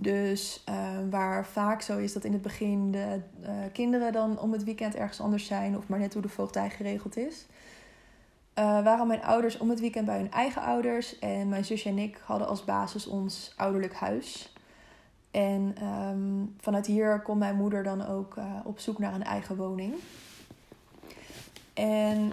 Dus 0.00 0.64
uh, 0.68 0.74
waar 1.10 1.46
vaak 1.46 1.82
zo 1.82 1.98
is 1.98 2.12
dat 2.12 2.24
in 2.24 2.32
het 2.32 2.42
begin 2.42 2.90
de 2.90 3.20
uh, 3.42 3.48
kinderen 3.72 4.12
dan 4.12 4.38
om 4.38 4.52
het 4.52 4.64
weekend 4.64 4.94
ergens 4.94 5.20
anders 5.20 5.46
zijn, 5.46 5.76
of 5.76 5.88
maar 5.88 5.98
net 5.98 6.12
hoe 6.12 6.22
de 6.22 6.28
voogdij 6.28 6.70
geregeld 6.70 7.16
is. 7.16 7.46
Uh, 8.58 8.64
waren 8.84 9.06
mijn 9.06 9.22
ouders 9.22 9.58
om 9.58 9.70
het 9.70 9.80
weekend 9.80 10.06
bij 10.06 10.16
hun 10.16 10.30
eigen 10.30 10.62
ouders. 10.62 11.18
En 11.18 11.48
mijn 11.48 11.64
zusje 11.64 11.88
en 11.88 11.98
ik 11.98 12.20
hadden 12.24 12.48
als 12.48 12.64
basis 12.64 13.06
ons 13.06 13.52
ouderlijk 13.56 13.94
huis. 13.94 14.52
En 15.30 15.74
um, 15.86 16.54
vanuit 16.60 16.86
hier 16.86 17.20
kon 17.20 17.38
mijn 17.38 17.56
moeder 17.56 17.82
dan 17.82 18.06
ook 18.06 18.36
op 18.64 18.78
zoek 18.78 18.98
naar 18.98 19.14
een 19.14 19.24
eigen 19.24 19.56
woning. 19.56 19.94
En 21.74 22.32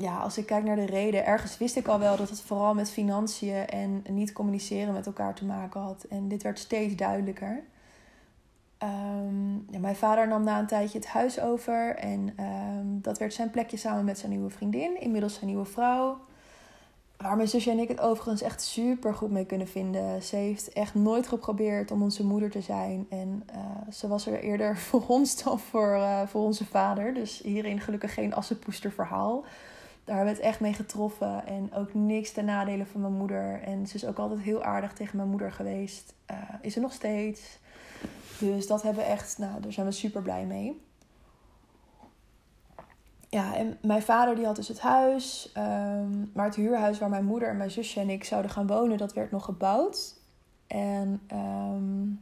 ja, 0.00 0.16
als 0.16 0.38
ik 0.38 0.46
kijk 0.46 0.64
naar 0.64 0.76
de 0.76 0.86
reden, 0.86 1.26
ergens 1.26 1.58
wist 1.58 1.76
ik 1.76 1.88
al 1.88 1.98
wel 1.98 2.16
dat 2.16 2.28
het 2.28 2.40
vooral 2.40 2.74
met 2.74 2.90
financiën 2.90 3.66
en 3.66 4.04
niet 4.08 4.32
communiceren 4.32 4.92
met 4.94 5.06
elkaar 5.06 5.34
te 5.34 5.44
maken 5.44 5.80
had. 5.80 6.04
En 6.10 6.28
dit 6.28 6.42
werd 6.42 6.58
steeds 6.58 6.94
duidelijker. 6.94 7.62
Um, 8.82 9.66
ja, 9.70 9.78
mijn 9.78 9.96
vader 9.96 10.28
nam 10.28 10.44
na 10.44 10.58
een 10.58 10.66
tijdje 10.66 10.98
het 10.98 11.06
huis 11.06 11.40
over 11.40 11.96
en 11.96 12.34
um, 12.40 12.98
dat 13.02 13.18
werd 13.18 13.34
zijn 13.34 13.50
plekje 13.50 13.76
samen 13.76 14.04
met 14.04 14.18
zijn 14.18 14.30
nieuwe 14.30 14.50
vriendin, 14.50 15.00
inmiddels 15.00 15.34
zijn 15.34 15.46
nieuwe 15.46 15.64
vrouw. 15.64 16.18
Waar 17.16 17.36
mijn 17.36 17.48
zusje 17.48 17.70
en 17.70 17.78
ik 17.78 17.88
het 17.88 18.00
overigens 18.00 18.42
echt 18.42 18.62
super 18.62 19.14
goed 19.14 19.30
mee 19.30 19.46
kunnen 19.46 19.68
vinden. 19.68 20.22
Ze 20.22 20.36
heeft 20.36 20.72
echt 20.72 20.94
nooit 20.94 21.26
geprobeerd 21.26 21.90
om 21.90 22.02
onze 22.02 22.24
moeder 22.24 22.50
te 22.50 22.60
zijn. 22.60 23.06
En 23.10 23.42
uh, 23.50 23.92
ze 23.92 24.08
was 24.08 24.26
er 24.26 24.40
eerder 24.40 24.76
voor 24.88 25.04
ons 25.06 25.42
dan 25.42 25.58
voor, 25.58 25.94
uh, 25.94 26.20
voor 26.26 26.42
onze 26.42 26.64
vader. 26.64 27.14
Dus 27.14 27.40
hierin 27.42 27.80
gelukkig 27.80 28.14
geen 28.14 28.34
assenpoester 28.34 28.92
verhaal 28.92 29.44
daar 30.04 30.16
hebben 30.16 30.34
we 30.34 30.40
het 30.40 30.48
echt 30.48 30.60
mee 30.60 30.72
getroffen. 30.72 31.46
En 31.46 31.74
ook 31.74 31.94
niks 31.94 32.32
ten 32.32 32.44
nadele 32.44 32.86
van 32.86 33.00
mijn 33.00 33.12
moeder. 33.12 33.62
En 33.62 33.86
ze 33.86 33.94
is 33.94 34.06
ook 34.06 34.18
altijd 34.18 34.40
heel 34.40 34.62
aardig 34.62 34.92
tegen 34.92 35.16
mijn 35.16 35.28
moeder 35.28 35.52
geweest. 35.52 36.14
Uh, 36.30 36.36
is 36.60 36.74
er 36.74 36.82
nog 36.82 36.92
steeds. 36.92 37.58
Dus 38.38 38.66
dat 38.66 38.82
hebben 38.82 39.04
we 39.04 39.10
echt, 39.10 39.38
nou, 39.38 39.60
daar 39.60 39.72
zijn 39.72 39.86
we 39.86 39.92
super 39.92 40.22
blij 40.22 40.44
mee. 40.44 40.80
Ja, 43.28 43.56
en 43.56 43.78
mijn 43.82 44.02
vader 44.02 44.34
die 44.34 44.44
had 44.44 44.56
dus 44.56 44.68
het 44.68 44.80
huis. 44.80 45.52
Um, 45.56 46.30
maar 46.34 46.44
het 46.44 46.54
huurhuis 46.54 46.98
waar 46.98 47.08
mijn 47.08 47.24
moeder 47.24 47.48
en 47.48 47.56
mijn 47.56 47.70
zusje 47.70 48.00
en 48.00 48.10
ik 48.10 48.24
zouden 48.24 48.50
gaan 48.50 48.66
wonen, 48.66 48.98
dat 48.98 49.12
werd 49.12 49.30
nog 49.30 49.44
gebouwd. 49.44 50.14
En 50.66 51.20
um, 51.32 52.20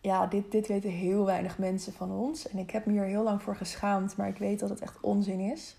ja, 0.00 0.26
dit, 0.26 0.52
dit 0.52 0.66
weten 0.66 0.90
heel 0.90 1.24
weinig 1.24 1.58
mensen 1.58 1.92
van 1.92 2.10
ons. 2.10 2.48
En 2.48 2.58
ik 2.58 2.70
heb 2.70 2.86
me 2.86 2.92
hier 2.92 3.04
heel 3.04 3.22
lang 3.22 3.42
voor 3.42 3.56
geschaamd, 3.56 4.16
maar 4.16 4.28
ik 4.28 4.38
weet 4.38 4.60
dat 4.60 4.68
het 4.68 4.80
echt 4.80 5.00
onzin 5.00 5.40
is. 5.40 5.76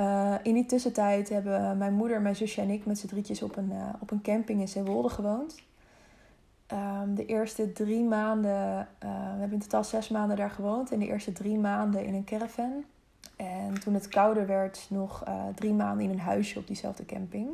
Uh, 0.00 0.34
in 0.42 0.54
die 0.54 0.66
tussentijd 0.66 1.28
hebben 1.28 1.78
mijn 1.78 1.94
moeder, 1.94 2.20
mijn 2.20 2.36
zusje 2.36 2.60
en 2.60 2.70
ik 2.70 2.86
met 2.86 2.98
z'n 2.98 3.06
drietjes 3.06 3.42
op 3.42 3.56
een, 3.56 3.70
uh, 3.72 3.88
op 4.00 4.10
een 4.10 4.22
camping 4.22 4.60
in 4.60 4.68
Zeewolde 4.68 5.08
gewoond. 5.08 5.62
Um, 6.72 7.14
de 7.14 7.26
eerste 7.26 7.72
drie 7.72 8.04
maanden, 8.04 8.78
uh, 9.04 9.10
we 9.10 9.38
hebben 9.38 9.52
in 9.52 9.58
totaal 9.58 9.84
zes 9.84 10.08
maanden 10.08 10.36
daar 10.36 10.50
gewoond. 10.50 10.92
En 10.92 10.98
de 10.98 11.06
eerste 11.06 11.32
drie 11.32 11.58
maanden 11.58 12.04
in 12.04 12.14
een 12.14 12.24
caravan. 12.24 12.84
En 13.36 13.80
toen 13.80 13.94
het 13.94 14.08
kouder 14.08 14.46
werd, 14.46 14.86
nog 14.90 15.24
drie 15.54 15.72
maanden 15.72 16.04
in 16.04 16.10
een 16.10 16.20
huisje 16.20 16.58
op 16.58 16.66
diezelfde 16.66 17.06
camping. 17.06 17.48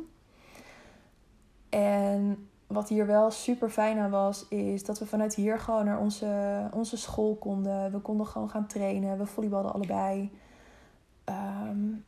En 1.69 2.47
wat 2.67 2.89
hier 2.89 3.05
wel 3.05 3.31
super 3.31 3.69
fijn 3.69 3.97
aan 3.97 4.09
was, 4.09 4.47
is 4.47 4.85
dat 4.85 4.99
we 4.99 5.05
vanuit 5.05 5.35
hier 5.35 5.59
gewoon 5.59 5.85
naar 5.85 5.99
onze, 5.99 6.61
onze 6.73 6.97
school 6.97 7.35
konden. 7.35 7.91
We 7.91 7.99
konden 7.99 8.27
gewoon 8.27 8.49
gaan 8.49 8.67
trainen. 8.67 9.17
We 9.17 9.25
volleybalden 9.25 9.73
allebei. 9.73 10.31
Um, 11.69 12.05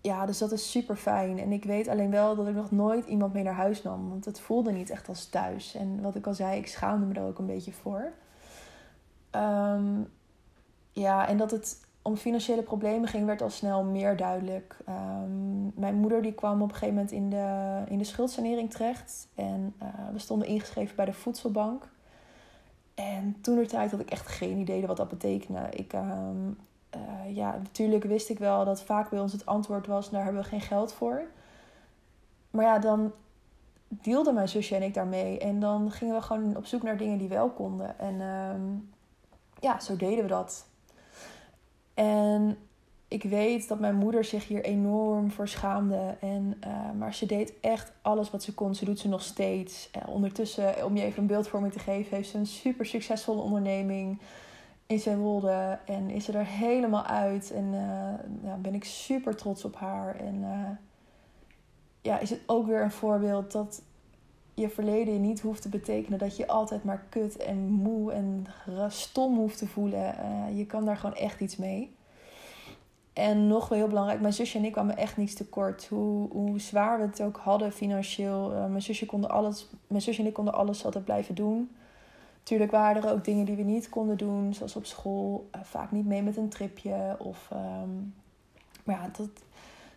ja, 0.00 0.26
dus 0.26 0.38
dat 0.38 0.52
is 0.52 0.70
super 0.70 0.96
fijn. 0.96 1.38
En 1.38 1.52
ik 1.52 1.64
weet 1.64 1.88
alleen 1.88 2.10
wel 2.10 2.36
dat 2.36 2.46
ik 2.46 2.54
nog 2.54 2.70
nooit 2.70 3.06
iemand 3.06 3.32
mee 3.32 3.42
naar 3.42 3.54
huis 3.54 3.82
nam. 3.82 4.08
Want 4.08 4.24
het 4.24 4.40
voelde 4.40 4.72
niet 4.72 4.90
echt 4.90 5.08
als 5.08 5.26
thuis. 5.26 5.74
En 5.74 6.00
wat 6.00 6.14
ik 6.14 6.26
al 6.26 6.34
zei, 6.34 6.58
ik 6.58 6.66
schaamde 6.66 7.06
me 7.06 7.14
er 7.14 7.26
ook 7.26 7.38
een 7.38 7.46
beetje 7.46 7.72
voor. 7.72 8.12
Um, 9.36 10.08
ja, 10.92 11.28
en 11.28 11.36
dat 11.36 11.50
het 11.50 11.88
om 12.02 12.16
financiële 12.16 12.62
problemen 12.62 13.08
ging, 13.08 13.26
werd 13.26 13.42
al 13.42 13.50
snel 13.50 13.84
meer 13.84 14.16
duidelijk. 14.16 14.76
Um, 14.88 15.72
mijn 15.74 15.94
moeder 15.94 16.22
die 16.22 16.34
kwam 16.34 16.62
op 16.62 16.68
een 16.68 16.74
gegeven 16.74 16.94
moment 16.94 17.12
in 17.12 17.30
de, 17.30 17.82
in 17.88 17.98
de 17.98 18.04
schuldsanering 18.04 18.70
terecht. 18.70 19.28
En 19.34 19.74
uh, 19.82 19.88
we 20.12 20.18
stonden 20.18 20.48
ingeschreven 20.48 20.96
bij 20.96 21.04
de 21.04 21.12
voedselbank. 21.12 21.88
En 22.94 23.36
toen 23.40 23.56
de 23.56 23.66
tijd 23.66 23.90
had 23.90 24.00
ik 24.00 24.10
echt 24.10 24.26
geen 24.26 24.58
idee 24.58 24.86
wat 24.86 24.96
dat 24.96 25.08
betekende. 25.08 25.68
Ik, 25.70 25.92
um, 25.92 26.58
uh, 26.96 27.36
ja, 27.36 27.58
natuurlijk 27.62 28.04
wist 28.04 28.28
ik 28.28 28.38
wel 28.38 28.64
dat 28.64 28.82
vaak 28.82 29.10
bij 29.10 29.20
ons 29.20 29.32
het 29.32 29.46
antwoord 29.46 29.86
was: 29.86 30.10
daar 30.10 30.24
hebben 30.24 30.42
we 30.42 30.48
geen 30.48 30.60
geld 30.60 30.92
voor. 30.92 31.22
Maar 32.50 32.64
ja, 32.64 32.78
dan 32.78 33.12
deelden 33.88 34.34
mijn 34.34 34.48
zusje 34.48 34.74
en 34.74 34.82
ik 34.82 34.94
daarmee. 34.94 35.38
En 35.38 35.60
dan 35.60 35.90
gingen 35.90 36.14
we 36.14 36.22
gewoon 36.22 36.56
op 36.56 36.66
zoek 36.66 36.82
naar 36.82 36.96
dingen 36.96 37.18
die 37.18 37.28
wel 37.28 37.50
konden. 37.50 37.98
En 37.98 38.20
um, 38.20 38.90
ja, 39.60 39.80
zo 39.80 39.96
deden 39.96 40.22
we 40.22 40.28
dat. 40.28 40.66
En 41.94 42.58
ik 43.08 43.22
weet 43.22 43.68
dat 43.68 43.80
mijn 43.80 43.94
moeder 43.94 44.24
zich 44.24 44.46
hier 44.46 44.64
enorm 44.64 45.30
voor 45.30 45.48
schaamde. 45.48 46.16
En, 46.20 46.60
uh, 46.66 46.90
maar 46.98 47.14
ze 47.14 47.26
deed 47.26 47.52
echt 47.60 47.92
alles 48.02 48.30
wat 48.30 48.42
ze 48.42 48.54
kon. 48.54 48.74
Ze 48.74 48.84
doet 48.84 48.98
ze 48.98 49.08
nog 49.08 49.22
steeds. 49.22 49.90
En 49.90 50.06
ondertussen, 50.06 50.84
om 50.84 50.96
je 50.96 51.02
even 51.02 51.20
een 51.20 51.26
beeldvorming 51.26 51.72
te 51.72 51.78
geven, 51.78 52.16
heeft 52.16 52.28
ze 52.28 52.38
een 52.38 52.46
super 52.46 52.86
succesvolle 52.86 53.40
onderneming 53.40 54.18
in 54.90 54.98
Zeewolde. 54.98 55.78
En 55.84 56.10
is 56.10 56.24
ze 56.24 56.32
er 56.32 56.46
helemaal 56.46 57.04
uit. 57.04 57.52
En 57.52 57.64
uh, 58.44 58.54
ben 58.62 58.74
ik 58.74 58.84
super 58.84 59.36
trots 59.36 59.64
op 59.64 59.76
haar. 59.76 60.16
En 60.16 60.34
uh, 60.34 60.68
ja, 62.02 62.18
is 62.18 62.30
het 62.30 62.40
ook 62.46 62.66
weer 62.66 62.82
een 62.82 62.90
voorbeeld 62.90 63.52
dat 63.52 63.82
je 64.54 64.68
verleden 64.68 65.20
niet 65.20 65.40
hoeft 65.40 65.62
te 65.62 65.68
betekenen 65.68 66.18
dat 66.18 66.36
je 66.36 66.48
altijd 66.48 66.84
maar 66.84 67.04
kut 67.08 67.36
en 67.36 67.58
moe 67.58 68.12
en 68.12 68.46
stom 68.88 69.36
hoeft 69.36 69.58
te 69.58 69.66
voelen. 69.66 70.14
Uh, 70.18 70.58
je 70.58 70.66
kan 70.66 70.84
daar 70.84 70.96
gewoon 70.96 71.16
echt 71.16 71.40
iets 71.40 71.56
mee. 71.56 71.94
En 73.12 73.46
nog 73.46 73.68
wel 73.68 73.78
heel 73.78 73.88
belangrijk, 73.88 74.20
mijn 74.20 74.32
zusje 74.32 74.58
en 74.58 74.64
ik 74.64 74.72
kwamen 74.72 74.96
echt 74.96 75.16
niets 75.16 75.34
tekort. 75.34 75.86
Hoe, 75.86 76.28
hoe 76.30 76.60
zwaar 76.60 76.98
we 76.98 77.06
het 77.06 77.22
ook 77.22 77.36
hadden 77.36 77.72
financieel. 77.72 78.48
mijn, 78.68 78.82
zusje 78.82 79.06
konden 79.06 79.30
alles, 79.30 79.68
mijn 79.86 80.02
zusje 80.02 80.20
en 80.20 80.28
ik 80.28 80.34
konden 80.34 80.54
alles 80.54 80.84
altijd 80.84 81.04
blijven 81.04 81.34
doen. 81.34 81.70
Tuurlijk 82.50 82.70
waren 82.70 83.02
er 83.02 83.12
ook 83.12 83.24
dingen 83.24 83.44
die 83.44 83.56
we 83.56 83.62
niet 83.62 83.88
konden 83.88 84.16
doen, 84.16 84.54
zoals 84.54 84.76
op 84.76 84.86
school. 84.86 85.48
Uh, 85.54 85.60
vaak 85.64 85.90
niet 85.90 86.06
mee 86.06 86.22
met 86.22 86.36
een 86.36 86.48
tripje. 86.48 87.16
Of, 87.18 87.50
um, 87.52 88.14
maar 88.84 88.94
ja, 88.94 89.10
dat, 89.16 89.28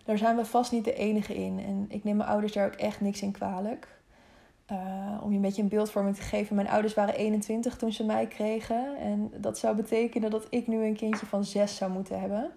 daar 0.06 0.18
zijn 0.18 0.36
we 0.36 0.46
vast 0.46 0.72
niet 0.72 0.84
de 0.84 0.94
enige 0.94 1.36
in. 1.36 1.60
En 1.60 1.86
ik 1.90 2.04
neem 2.04 2.18
mijn 2.18 2.30
ouders 2.30 2.54
daar 2.54 2.66
ook 2.66 2.74
echt 2.74 3.02
niks 3.02 3.22
in 3.22 3.32
kwalijk. 3.32 3.88
Uh, 4.72 5.20
om 5.22 5.30
je 5.30 5.36
een 5.36 5.42
beetje 5.42 5.62
een 5.62 5.68
beeldvorming 5.68 6.16
te 6.16 6.22
geven. 6.22 6.56
Mijn 6.56 6.70
ouders 6.70 6.94
waren 6.94 7.16
21 7.16 7.78
toen 7.78 7.92
ze 7.92 8.06
mij 8.06 8.28
kregen. 8.28 8.98
En 8.98 9.32
dat 9.38 9.58
zou 9.58 9.76
betekenen 9.76 10.32
dat 10.32 10.48
ik 10.50 10.68
nu 10.68 10.84
een 10.84 10.96
kindje 10.96 11.26
van 11.26 11.44
6 11.44 11.76
zou 11.76 11.92
moeten 11.92 12.20
hebben. 12.20 12.52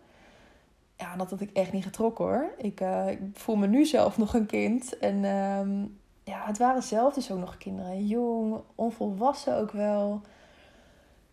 Ja, 0.96 1.16
dat 1.16 1.30
had 1.30 1.40
ik 1.40 1.50
echt 1.52 1.72
niet 1.72 1.84
getrokken 1.84 2.24
hoor. 2.24 2.54
Ik, 2.58 2.80
uh, 2.80 3.10
ik 3.10 3.18
voel 3.32 3.56
me 3.56 3.66
nu 3.66 3.84
zelf 3.84 4.18
nog 4.18 4.34
een 4.34 4.46
kind. 4.46 4.98
En 4.98 5.24
um, 5.24 5.98
ja, 6.26 6.42
het 6.44 6.58
waren 6.58 6.82
zelf 6.82 7.14
dus 7.14 7.30
ook 7.30 7.38
nog 7.38 7.56
kinderen. 7.56 8.06
Jong, 8.06 8.60
onvolwassen 8.74 9.56
ook 9.56 9.70
wel. 9.70 10.20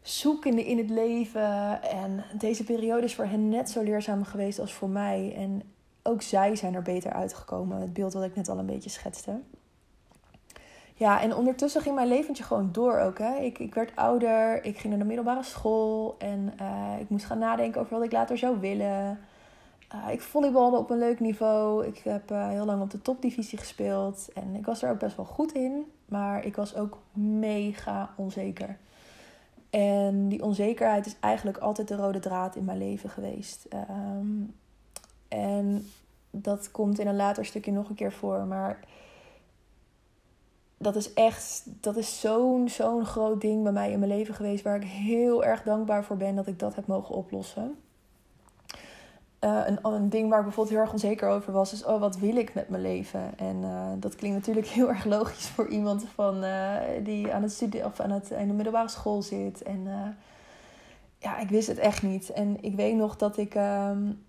Zoekende 0.02 0.66
in 0.66 0.78
het 0.78 0.90
leven. 0.90 1.82
En 1.82 2.24
deze 2.38 2.64
periode 2.64 3.06
is 3.06 3.16
voor 3.16 3.26
hen 3.26 3.50
net 3.50 3.70
zo 3.70 3.82
leerzaam 3.82 4.24
geweest 4.24 4.60
als 4.60 4.74
voor 4.74 4.90
mij. 4.90 5.34
En 5.38 5.62
ook 6.04 6.22
zij 6.22 6.56
zijn 6.56 6.74
er 6.74 6.82
beter 6.82 7.14
uitgekomen. 7.14 7.82
Het 7.82 7.94
beeld 7.94 8.14
wat 8.14 8.24
ik 8.24 8.36
net 8.36 8.50
al 8.50 8.58
een 8.58 8.66
beetje 8.66 8.90
schetste. 8.90 9.40
Ja, 10.96 11.22
en 11.22 11.36
ondertussen 11.36 11.82
ging 11.82 11.96
mijn 11.96 12.08
leventje 12.08 12.44
gewoon 12.44 12.70
door 12.72 13.00
ook. 13.00 13.18
Hè. 13.18 13.36
Ik, 13.36 13.60
ik 13.60 13.74
werd 13.74 13.96
ouder, 13.96 14.66
ik 14.66 14.78
ging 14.78 14.90
naar 14.90 15.02
de 15.02 15.08
middelbare 15.08 15.44
school. 15.44 16.16
En 16.18 16.54
uh, 16.62 17.00
ik 17.00 17.10
moest 17.10 17.26
gaan 17.26 17.40
nadenken 17.40 17.82
over 17.82 17.96
wat 17.96 18.06
ik 18.06 18.12
later 18.12 18.38
zou 18.38 18.60
willen. 18.60 19.20
Uh, 19.96 20.12
ik 20.12 20.22
volleybalde 20.22 20.78
op 20.78 20.90
een 20.90 20.98
leuk 20.98 21.20
niveau. 21.20 21.86
Ik 21.86 21.98
heb 21.98 22.32
uh, 22.32 22.48
heel 22.48 22.66
lang 22.66 22.82
op 22.82 22.92
de 22.92 23.02
topdivisie 23.02 23.58
gespeeld. 23.58 24.30
En 24.34 24.56
ik 24.56 24.66
was 24.66 24.84
er 24.84 24.92
ook 24.92 25.00
best 25.00 25.16
wel 25.16 25.26
goed 25.26 25.52
in. 25.52 25.92
Maar 26.06 26.46
ik 26.46 26.56
was 26.56 26.76
ook 26.76 26.98
mega 27.14 28.14
onzeker. 28.18 28.78
En 29.70 30.30
die 30.30 30.44
onzekerheid 30.44 31.06
is 31.06 31.16
eigenlijk 31.20 31.58
altijd 31.58 31.88
de 31.88 31.96
rode 31.96 32.20
draad 32.20 32.56
in 32.56 32.66
mijn 32.66 32.78
leven 32.78 33.10
geweest. 33.10 33.68
Um, 34.00 34.56
en 35.28 35.88
dat 36.32 36.72
komt 36.72 37.00
in 37.00 37.08
een 37.08 37.16
later 37.16 37.46
stukje 37.46 37.72
nog 37.72 37.90
een 37.90 37.96
keer 37.96 38.12
voor. 38.12 38.46
Maar 38.46 38.80
dat 40.78 40.96
is 40.96 41.14
echt, 41.14 41.64
dat 41.66 41.98
is 41.98 42.20
zo'n 42.20 42.70
zo'n 42.70 43.06
groot 43.06 43.42
ding 43.42 43.64
bij 43.64 43.72
mij 43.72 43.92
in 43.92 44.00
mijn 44.00 44.12
leven 44.12 44.34
geweest. 44.34 44.64
Waar 44.64 44.76
ik 44.76 44.88
heel 44.88 45.44
erg 45.44 45.64
dankbaar 45.64 46.04
voor 46.04 46.18
ben 46.18 46.36
dat 46.36 46.48
ik 46.48 46.60
dat 46.60 46.76
heb 46.76 46.88
mogen 46.88 47.16
oplossen. 47.16 47.83
Uh, 49.44 49.62
een, 49.84 50.10
ding 50.10 50.30
waar 50.30 50.40
ik 50.40 50.46
bijvoorbeeld 50.46 50.76
heel 50.76 50.86
erg 50.86 50.94
onzeker 50.94 51.30
over 51.30 51.54
was, 51.54 51.74
is: 51.74 51.86
oh, 51.86 52.00
wat 52.00 52.18
wil 52.18 52.36
ik 52.36 52.54
met 52.54 52.70
mijn 52.70 52.82
leven? 52.82 53.38
En 53.38 53.62
uh, 53.62 53.88
dat 53.98 54.16
klinkt 54.16 54.38
natuurlijk 54.38 54.68
heel 54.78 54.90
erg 54.90 55.06
logisch 55.06 55.48
voor 55.48 55.68
iemand 55.68 56.06
van, 56.14 56.44
uh, 56.44 56.78
die 57.04 57.34
aan 57.34 57.42
het 57.42 57.52
studie 57.52 57.86
of 57.86 58.00
aan 58.00 58.12
het, 58.12 58.30
in 58.30 58.48
de 58.48 58.54
middelbare 58.54 58.90
school 58.90 59.22
zit. 59.22 59.62
En 59.64 59.88
ja, 61.18 61.38
ik 61.38 61.50
wist 61.50 61.68
het 61.68 61.78
echt 61.78 62.04
niet. 62.04 62.30
En 62.30 62.58
ik 62.62 62.76
weet 62.76 62.96
nog 62.96 63.16
dat 63.18 63.38
ik 63.38 63.56
um, 63.56 64.26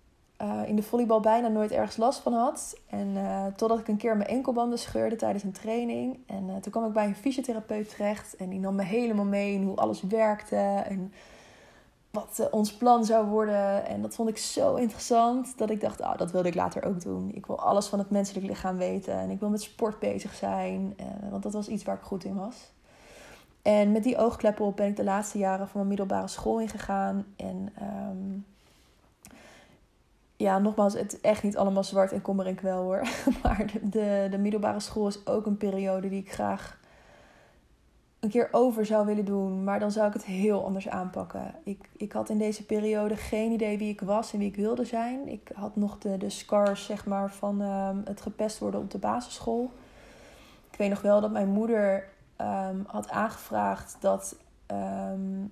in 0.65 0.75
de 0.75 0.83
volleybal 0.83 1.19
bijna 1.19 1.47
nooit 1.47 1.71
ergens 1.71 1.97
last 1.97 2.19
van 2.19 2.33
had. 2.33 2.77
En 2.89 3.17
totdat 3.55 3.79
ik 3.79 3.87
een 3.87 3.97
keer 3.97 4.17
mijn 4.17 4.29
enkelbanden 4.29 4.79
scheurde 4.79 5.15
tijdens 5.15 5.43
een 5.43 5.51
training. 5.51 6.19
En 6.27 6.59
toen 6.61 6.71
kwam 6.71 6.85
ik 6.85 6.93
bij 6.93 7.05
een 7.05 7.15
fysiotherapeut 7.15 7.89
terecht. 7.89 8.35
En 8.35 8.49
die 8.49 8.59
nam 8.59 8.75
me 8.75 8.83
helemaal 8.83 9.25
mee 9.25 9.53
in 9.53 9.63
hoe 9.63 9.75
alles 9.75 10.01
werkte. 10.01 10.55
En 10.87 11.13
wat 12.15 12.37
uh, 12.39 12.45
ons 12.51 12.73
plan 12.73 13.05
zou 13.05 13.27
worden. 13.27 13.85
En 13.85 14.01
dat 14.01 14.15
vond 14.15 14.29
ik 14.29 14.37
zo 14.37 14.75
interessant 14.75 15.57
dat 15.57 15.69
ik 15.69 15.81
dacht, 15.81 16.01
oh, 16.01 16.17
dat 16.17 16.31
wilde 16.31 16.47
ik 16.47 16.55
later 16.55 16.85
ook 16.85 17.01
doen. 17.01 17.31
Ik 17.33 17.45
wil 17.45 17.59
alles 17.59 17.87
van 17.87 17.99
het 17.99 18.09
menselijk 18.09 18.45
lichaam 18.45 18.77
weten 18.77 19.13
en 19.13 19.29
ik 19.29 19.39
wil 19.39 19.49
met 19.49 19.61
sport 19.61 19.99
bezig 19.99 20.33
zijn, 20.33 20.95
uh, 20.99 21.31
want 21.31 21.43
dat 21.43 21.53
was 21.53 21.67
iets 21.67 21.83
waar 21.83 21.95
ik 21.95 22.01
goed 22.01 22.23
in 22.23 22.35
was. 22.35 22.73
En 23.61 23.91
met 23.91 24.03
die 24.03 24.17
oogkleppen 24.17 24.65
op 24.65 24.75
ben 24.75 24.87
ik 24.87 24.95
de 24.95 25.03
laatste 25.03 25.37
jaren 25.37 25.67
van 25.67 25.77
mijn 25.77 25.87
middelbare 25.87 26.27
school 26.27 26.59
ingegaan. 26.59 27.25
En 27.35 27.73
um, 27.81 28.45
ja, 30.35 30.59
nogmaals, 30.59 30.93
het 30.93 31.13
is 31.13 31.21
echt 31.21 31.43
niet 31.43 31.57
allemaal 31.57 31.83
zwart 31.83 32.11
en 32.11 32.21
kommer 32.21 32.45
en 32.45 32.55
kwel 32.55 32.81
hoor. 32.81 33.07
Maar 33.43 33.65
de, 33.81 34.27
de 34.31 34.37
middelbare 34.37 34.79
school 34.79 35.07
is 35.07 35.27
ook 35.27 35.45
een 35.45 35.57
periode 35.57 36.09
die 36.09 36.21
ik 36.21 36.31
graag 36.31 36.79
een 38.25 38.31
keer 38.31 38.47
over 38.51 38.85
zou 38.85 39.05
willen 39.05 39.25
doen, 39.25 39.63
maar 39.63 39.79
dan 39.79 39.91
zou 39.91 40.07
ik 40.07 40.13
het 40.13 40.25
heel 40.25 40.65
anders 40.65 40.89
aanpakken. 40.89 41.55
Ik, 41.63 41.89
ik 41.97 42.11
had 42.11 42.29
in 42.29 42.37
deze 42.37 42.65
periode 42.65 43.15
geen 43.15 43.51
idee 43.51 43.77
wie 43.77 43.91
ik 43.91 44.01
was 44.01 44.33
en 44.33 44.39
wie 44.39 44.47
ik 44.47 44.55
wilde 44.55 44.85
zijn. 44.85 45.27
Ik 45.27 45.51
had 45.53 45.75
nog 45.75 45.97
de, 45.97 46.17
de 46.17 46.29
scars 46.29 46.85
zeg 46.85 47.05
maar, 47.05 47.31
van 47.31 47.61
um, 47.61 48.01
het 48.05 48.21
gepest 48.21 48.59
worden 48.59 48.79
op 48.79 48.91
de 48.91 48.97
basisschool. 48.97 49.71
Ik 50.71 50.77
weet 50.77 50.89
nog 50.89 51.01
wel 51.01 51.21
dat 51.21 51.31
mijn 51.31 51.47
moeder 51.47 52.07
um, 52.41 52.83
had 52.87 53.09
aangevraagd 53.09 53.97
dat 53.99 54.35
um, 54.71 55.51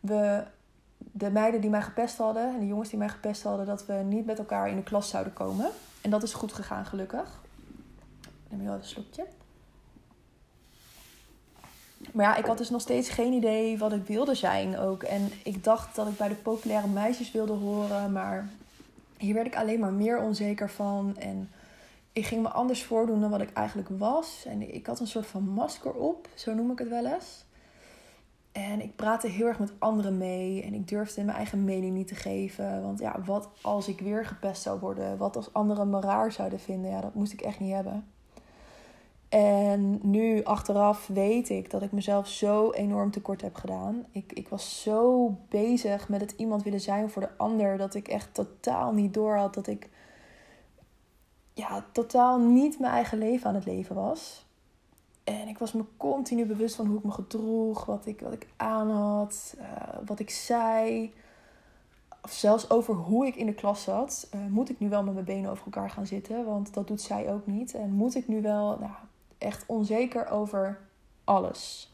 we 0.00 0.44
de 0.98 1.30
meiden 1.30 1.60
die 1.60 1.70
mij 1.70 1.82
gepest 1.82 2.18
hadden 2.18 2.54
en 2.54 2.60
de 2.60 2.66
jongens 2.66 2.88
die 2.88 2.98
mij 2.98 3.08
gepest 3.08 3.42
hadden, 3.42 3.66
dat 3.66 3.86
we 3.86 3.92
niet 3.92 4.26
met 4.26 4.38
elkaar 4.38 4.68
in 4.68 4.76
de 4.76 4.82
klas 4.82 5.08
zouden 5.08 5.32
komen. 5.32 5.66
En 6.00 6.10
dat 6.10 6.22
is 6.22 6.34
goed 6.34 6.52
gegaan, 6.52 6.84
gelukkig. 6.84 7.40
Ik 8.20 8.28
neem 8.48 8.60
heel 8.60 8.68
even 8.68 8.82
een 8.82 8.88
slokje. 8.88 9.37
Maar 12.12 12.24
ja, 12.24 12.36
ik 12.36 12.44
had 12.44 12.58
dus 12.58 12.70
nog 12.70 12.80
steeds 12.80 13.08
geen 13.08 13.32
idee 13.32 13.78
wat 13.78 13.92
ik 13.92 14.06
wilde 14.06 14.34
zijn 14.34 14.78
ook. 14.78 15.02
En 15.02 15.30
ik 15.44 15.64
dacht 15.64 15.96
dat 15.96 16.08
ik 16.08 16.16
bij 16.16 16.28
de 16.28 16.34
populaire 16.34 16.88
meisjes 16.88 17.32
wilde 17.32 17.52
horen. 17.52 18.12
Maar 18.12 18.48
hier 19.18 19.34
werd 19.34 19.46
ik 19.46 19.56
alleen 19.56 19.80
maar 19.80 19.92
meer 19.92 20.22
onzeker 20.22 20.70
van. 20.70 21.16
En 21.18 21.50
ik 22.12 22.26
ging 22.26 22.42
me 22.42 22.48
anders 22.48 22.84
voordoen 22.84 23.20
dan 23.20 23.30
wat 23.30 23.40
ik 23.40 23.52
eigenlijk 23.52 23.88
was. 23.88 24.44
En 24.46 24.74
ik 24.74 24.86
had 24.86 25.00
een 25.00 25.06
soort 25.06 25.26
van 25.26 25.48
masker 25.48 25.92
op, 25.92 26.28
zo 26.34 26.54
noem 26.54 26.70
ik 26.70 26.78
het 26.78 26.88
wel 26.88 27.06
eens. 27.06 27.46
En 28.52 28.80
ik 28.80 28.96
praatte 28.96 29.28
heel 29.28 29.46
erg 29.46 29.58
met 29.58 29.72
anderen 29.78 30.18
mee. 30.18 30.62
En 30.62 30.74
ik 30.74 30.88
durfde 30.88 31.24
mijn 31.24 31.36
eigen 31.36 31.64
mening 31.64 31.94
niet 31.94 32.08
te 32.08 32.14
geven. 32.14 32.82
Want 32.82 32.98
ja, 32.98 33.22
wat 33.24 33.48
als 33.62 33.88
ik 33.88 34.00
weer 34.00 34.26
gepest 34.26 34.62
zou 34.62 34.80
worden? 34.80 35.18
Wat 35.18 35.36
als 35.36 35.52
anderen 35.52 35.90
me 35.90 36.00
raar 36.00 36.32
zouden 36.32 36.60
vinden? 36.60 36.90
Ja, 36.90 37.00
dat 37.00 37.14
moest 37.14 37.32
ik 37.32 37.40
echt 37.40 37.60
niet 37.60 37.72
hebben. 37.72 38.06
En 39.28 39.98
nu 40.02 40.44
achteraf 40.44 41.06
weet 41.06 41.48
ik 41.48 41.70
dat 41.70 41.82
ik 41.82 41.92
mezelf 41.92 42.28
zo 42.28 42.70
enorm 42.70 43.10
tekort 43.10 43.40
heb 43.40 43.54
gedaan. 43.54 44.06
Ik, 44.10 44.32
ik 44.32 44.48
was 44.48 44.82
zo 44.82 45.30
bezig 45.48 46.08
met 46.08 46.20
het 46.20 46.34
iemand 46.36 46.62
willen 46.62 46.80
zijn 46.80 47.10
voor 47.10 47.22
de 47.22 47.36
ander 47.36 47.76
dat 47.76 47.94
ik 47.94 48.08
echt 48.08 48.34
totaal 48.34 48.92
niet 48.92 49.14
door 49.14 49.36
had 49.36 49.54
dat 49.54 49.66
ik 49.66 49.88
ja, 51.54 51.84
totaal 51.92 52.38
niet 52.38 52.78
mijn 52.78 52.92
eigen 52.92 53.18
leven 53.18 53.48
aan 53.48 53.54
het 53.54 53.66
leven 53.66 53.94
was. 53.94 54.46
En 55.24 55.48
ik 55.48 55.58
was 55.58 55.72
me 55.72 55.84
continu 55.96 56.46
bewust 56.46 56.74
van 56.74 56.86
hoe 56.86 56.98
ik 56.98 57.04
me 57.04 57.10
gedroeg, 57.10 57.84
wat 57.84 58.06
ik, 58.06 58.20
wat 58.20 58.32
ik 58.32 58.46
aan 58.56 58.90
had, 58.90 59.54
uh, 59.58 59.64
wat 60.06 60.18
ik 60.18 60.30
zei. 60.30 61.12
Of 62.22 62.32
zelfs 62.32 62.70
over 62.70 62.94
hoe 62.94 63.26
ik 63.26 63.36
in 63.36 63.46
de 63.46 63.54
klas 63.54 63.82
zat. 63.82 64.28
Uh, 64.34 64.46
moet 64.46 64.70
ik 64.70 64.78
nu 64.78 64.88
wel 64.88 65.02
met 65.02 65.14
mijn 65.14 65.26
benen 65.26 65.50
over 65.50 65.64
elkaar 65.64 65.90
gaan 65.90 66.06
zitten? 66.06 66.44
Want 66.44 66.74
dat 66.74 66.86
doet 66.86 67.00
zij 67.00 67.32
ook 67.32 67.46
niet. 67.46 67.74
En 67.74 67.90
moet 67.90 68.14
ik 68.14 68.28
nu 68.28 68.42
wel. 68.42 68.78
Nou, 68.78 68.92
echt 69.38 69.64
onzeker 69.66 70.28
over 70.28 70.78
alles. 71.24 71.92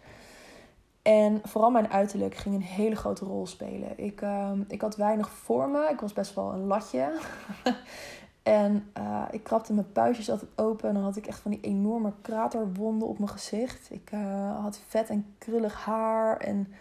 En 1.04 1.40
vooral 1.44 1.70
mijn 1.70 1.90
uiterlijk 1.90 2.34
ging 2.34 2.54
een 2.54 2.62
hele 2.62 2.96
grote 2.96 3.24
rol 3.24 3.46
spelen. 3.46 3.92
Ik, 3.96 4.20
uh, 4.20 4.50
ik 4.68 4.80
had 4.80 4.96
weinig 4.96 5.30
vormen. 5.30 5.90
Ik 5.90 6.00
was 6.00 6.12
best 6.12 6.34
wel 6.34 6.52
een 6.52 6.66
latje. 6.66 7.20
en 8.42 8.90
uh, 8.98 9.22
ik 9.30 9.42
krabde 9.42 9.72
mijn 9.72 9.92
puistjes 9.92 10.30
altijd 10.30 10.50
open. 10.56 10.88
En 10.88 10.94
dan 10.94 11.02
had 11.02 11.16
ik 11.16 11.26
echt 11.26 11.38
van 11.38 11.50
die 11.50 11.60
enorme 11.60 12.12
kraterwonden 12.22 13.08
op 13.08 13.18
mijn 13.18 13.30
gezicht. 13.30 13.90
Ik 13.90 14.10
uh, 14.14 14.60
had 14.60 14.80
vet 14.86 15.08
en 15.08 15.34
krullig 15.38 15.84
haar. 15.84 16.36
En 16.36 16.72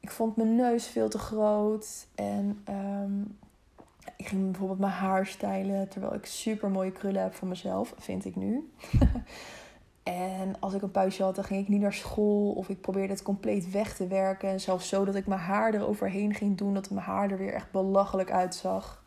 ik 0.00 0.10
vond 0.10 0.36
mijn 0.36 0.56
neus 0.56 0.86
veel 0.86 1.08
te 1.08 1.18
groot. 1.18 2.06
En 2.14 2.64
um, 2.68 3.38
ik 4.16 4.26
ging 4.26 4.50
bijvoorbeeld 4.50 4.80
mijn 4.80 4.92
haar 4.92 5.26
stijlen. 5.26 5.88
Terwijl 5.88 6.14
ik 6.14 6.26
super 6.26 6.70
mooie 6.70 6.92
krullen 6.92 7.22
heb 7.22 7.34
voor 7.34 7.48
mezelf, 7.48 7.94
vind 7.98 8.24
ik 8.24 8.36
nu. 8.36 8.72
En 10.04 10.56
als 10.60 10.74
ik 10.74 10.82
een 10.82 10.90
puistje 10.90 11.22
had, 11.22 11.34
dan 11.34 11.44
ging 11.44 11.62
ik 11.62 11.68
niet 11.68 11.80
naar 11.80 11.92
school. 11.92 12.52
Of 12.52 12.68
ik 12.68 12.80
probeerde 12.80 13.12
het 13.12 13.22
compleet 13.22 13.70
weg 13.70 13.96
te 13.96 14.06
werken. 14.06 14.48
En 14.48 14.60
zelfs 14.60 14.88
zo 14.88 15.04
dat 15.04 15.14
ik 15.14 15.26
mijn 15.26 15.40
haar 15.40 15.74
eroverheen 15.74 16.34
ging 16.34 16.56
doen. 16.56 16.74
Dat 16.74 16.90
mijn 16.90 17.06
haar 17.06 17.30
er 17.30 17.38
weer 17.38 17.54
echt 17.54 17.70
belachelijk 17.70 18.30
uitzag. 18.30 19.02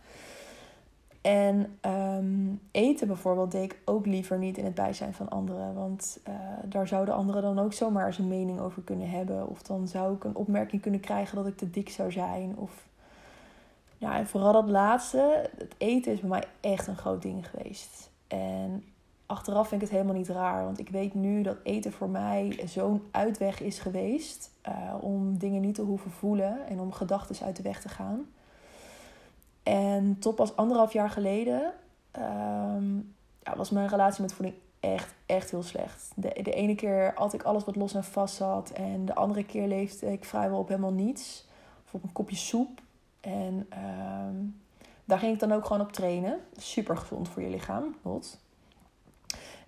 En 1.21 1.77
um, 1.81 2.61
eten 2.71 3.07
bijvoorbeeld 3.07 3.51
deed 3.51 3.63
ik 3.63 3.79
ook 3.85 4.05
liever 4.05 4.37
niet 4.37 4.57
in 4.57 4.65
het 4.65 4.73
bijzijn 4.73 5.13
van 5.13 5.29
anderen. 5.29 5.73
Want 5.73 6.19
uh, 6.27 6.33
daar 6.65 6.87
zouden 6.87 7.13
anderen 7.13 7.41
dan 7.41 7.59
ook 7.59 7.73
zomaar 7.73 8.13
zijn 8.13 8.27
mening 8.27 8.59
over 8.59 8.81
kunnen 8.81 9.09
hebben. 9.09 9.47
Of 9.47 9.61
dan 9.61 9.87
zou 9.87 10.15
ik 10.15 10.23
een 10.23 10.35
opmerking 10.35 10.81
kunnen 10.81 10.99
krijgen 10.99 11.35
dat 11.35 11.47
ik 11.47 11.57
te 11.57 11.69
dik 11.69 11.89
zou 11.89 12.11
zijn. 12.11 12.57
Of 12.57 12.87
ja, 13.97 14.17
en 14.17 14.27
vooral 14.27 14.53
dat 14.53 14.69
laatste. 14.69 15.49
Het 15.57 15.75
eten 15.77 16.11
is 16.11 16.19
bij 16.19 16.29
mij 16.29 16.43
echt 16.59 16.87
een 16.87 16.97
groot 16.97 17.21
ding 17.21 17.49
geweest. 17.49 18.09
En 18.27 18.83
achteraf 19.27 19.67
vind 19.67 19.81
ik 19.81 19.87
het 19.87 19.97
helemaal 19.97 20.17
niet 20.17 20.29
raar. 20.29 20.63
Want 20.63 20.79
ik 20.79 20.89
weet 20.89 21.13
nu 21.13 21.41
dat 21.41 21.57
eten 21.63 21.91
voor 21.91 22.09
mij 22.09 22.59
zo'n 22.65 23.07
uitweg 23.11 23.61
is 23.61 23.79
geweest. 23.79 24.51
Uh, 24.67 24.93
om 25.01 25.37
dingen 25.37 25.61
niet 25.61 25.75
te 25.75 25.81
hoeven 25.81 26.11
voelen 26.11 26.67
en 26.67 26.79
om 26.79 26.91
gedachten 26.91 27.45
uit 27.45 27.55
de 27.55 27.63
weg 27.63 27.81
te 27.81 27.89
gaan. 27.89 28.25
En 29.63 30.19
tot 30.19 30.35
pas 30.35 30.55
anderhalf 30.55 30.93
jaar 30.93 31.09
geleden 31.09 31.73
um, 32.17 33.15
ja, 33.43 33.55
was 33.55 33.69
mijn 33.69 33.87
relatie 33.87 34.21
met 34.21 34.33
voeding 34.33 34.55
echt, 34.79 35.13
echt 35.25 35.51
heel 35.51 35.63
slecht. 35.63 36.11
De, 36.15 36.39
de 36.43 36.51
ene 36.51 36.75
keer 36.75 37.13
at 37.15 37.33
ik 37.33 37.43
alles 37.43 37.65
wat 37.65 37.75
los 37.75 37.93
en 37.93 38.03
vast 38.03 38.35
zat. 38.35 38.69
En 38.69 39.05
de 39.05 39.15
andere 39.15 39.45
keer 39.45 39.67
leefde 39.67 40.11
ik 40.11 40.25
vrijwel 40.25 40.59
op 40.59 40.67
helemaal 40.67 40.91
niets. 40.91 41.47
Of 41.85 41.93
op 41.93 42.03
een 42.03 42.11
kopje 42.11 42.35
soep. 42.35 42.81
En 43.21 43.67
um, 44.29 44.61
daar 45.05 45.19
ging 45.19 45.33
ik 45.33 45.39
dan 45.39 45.51
ook 45.51 45.65
gewoon 45.65 45.81
op 45.81 45.91
trainen. 45.91 46.39
Super 46.57 46.97
gezond 46.97 47.29
voor 47.29 47.41
je 47.41 47.49
lichaam. 47.49 47.95
Not. 48.01 48.39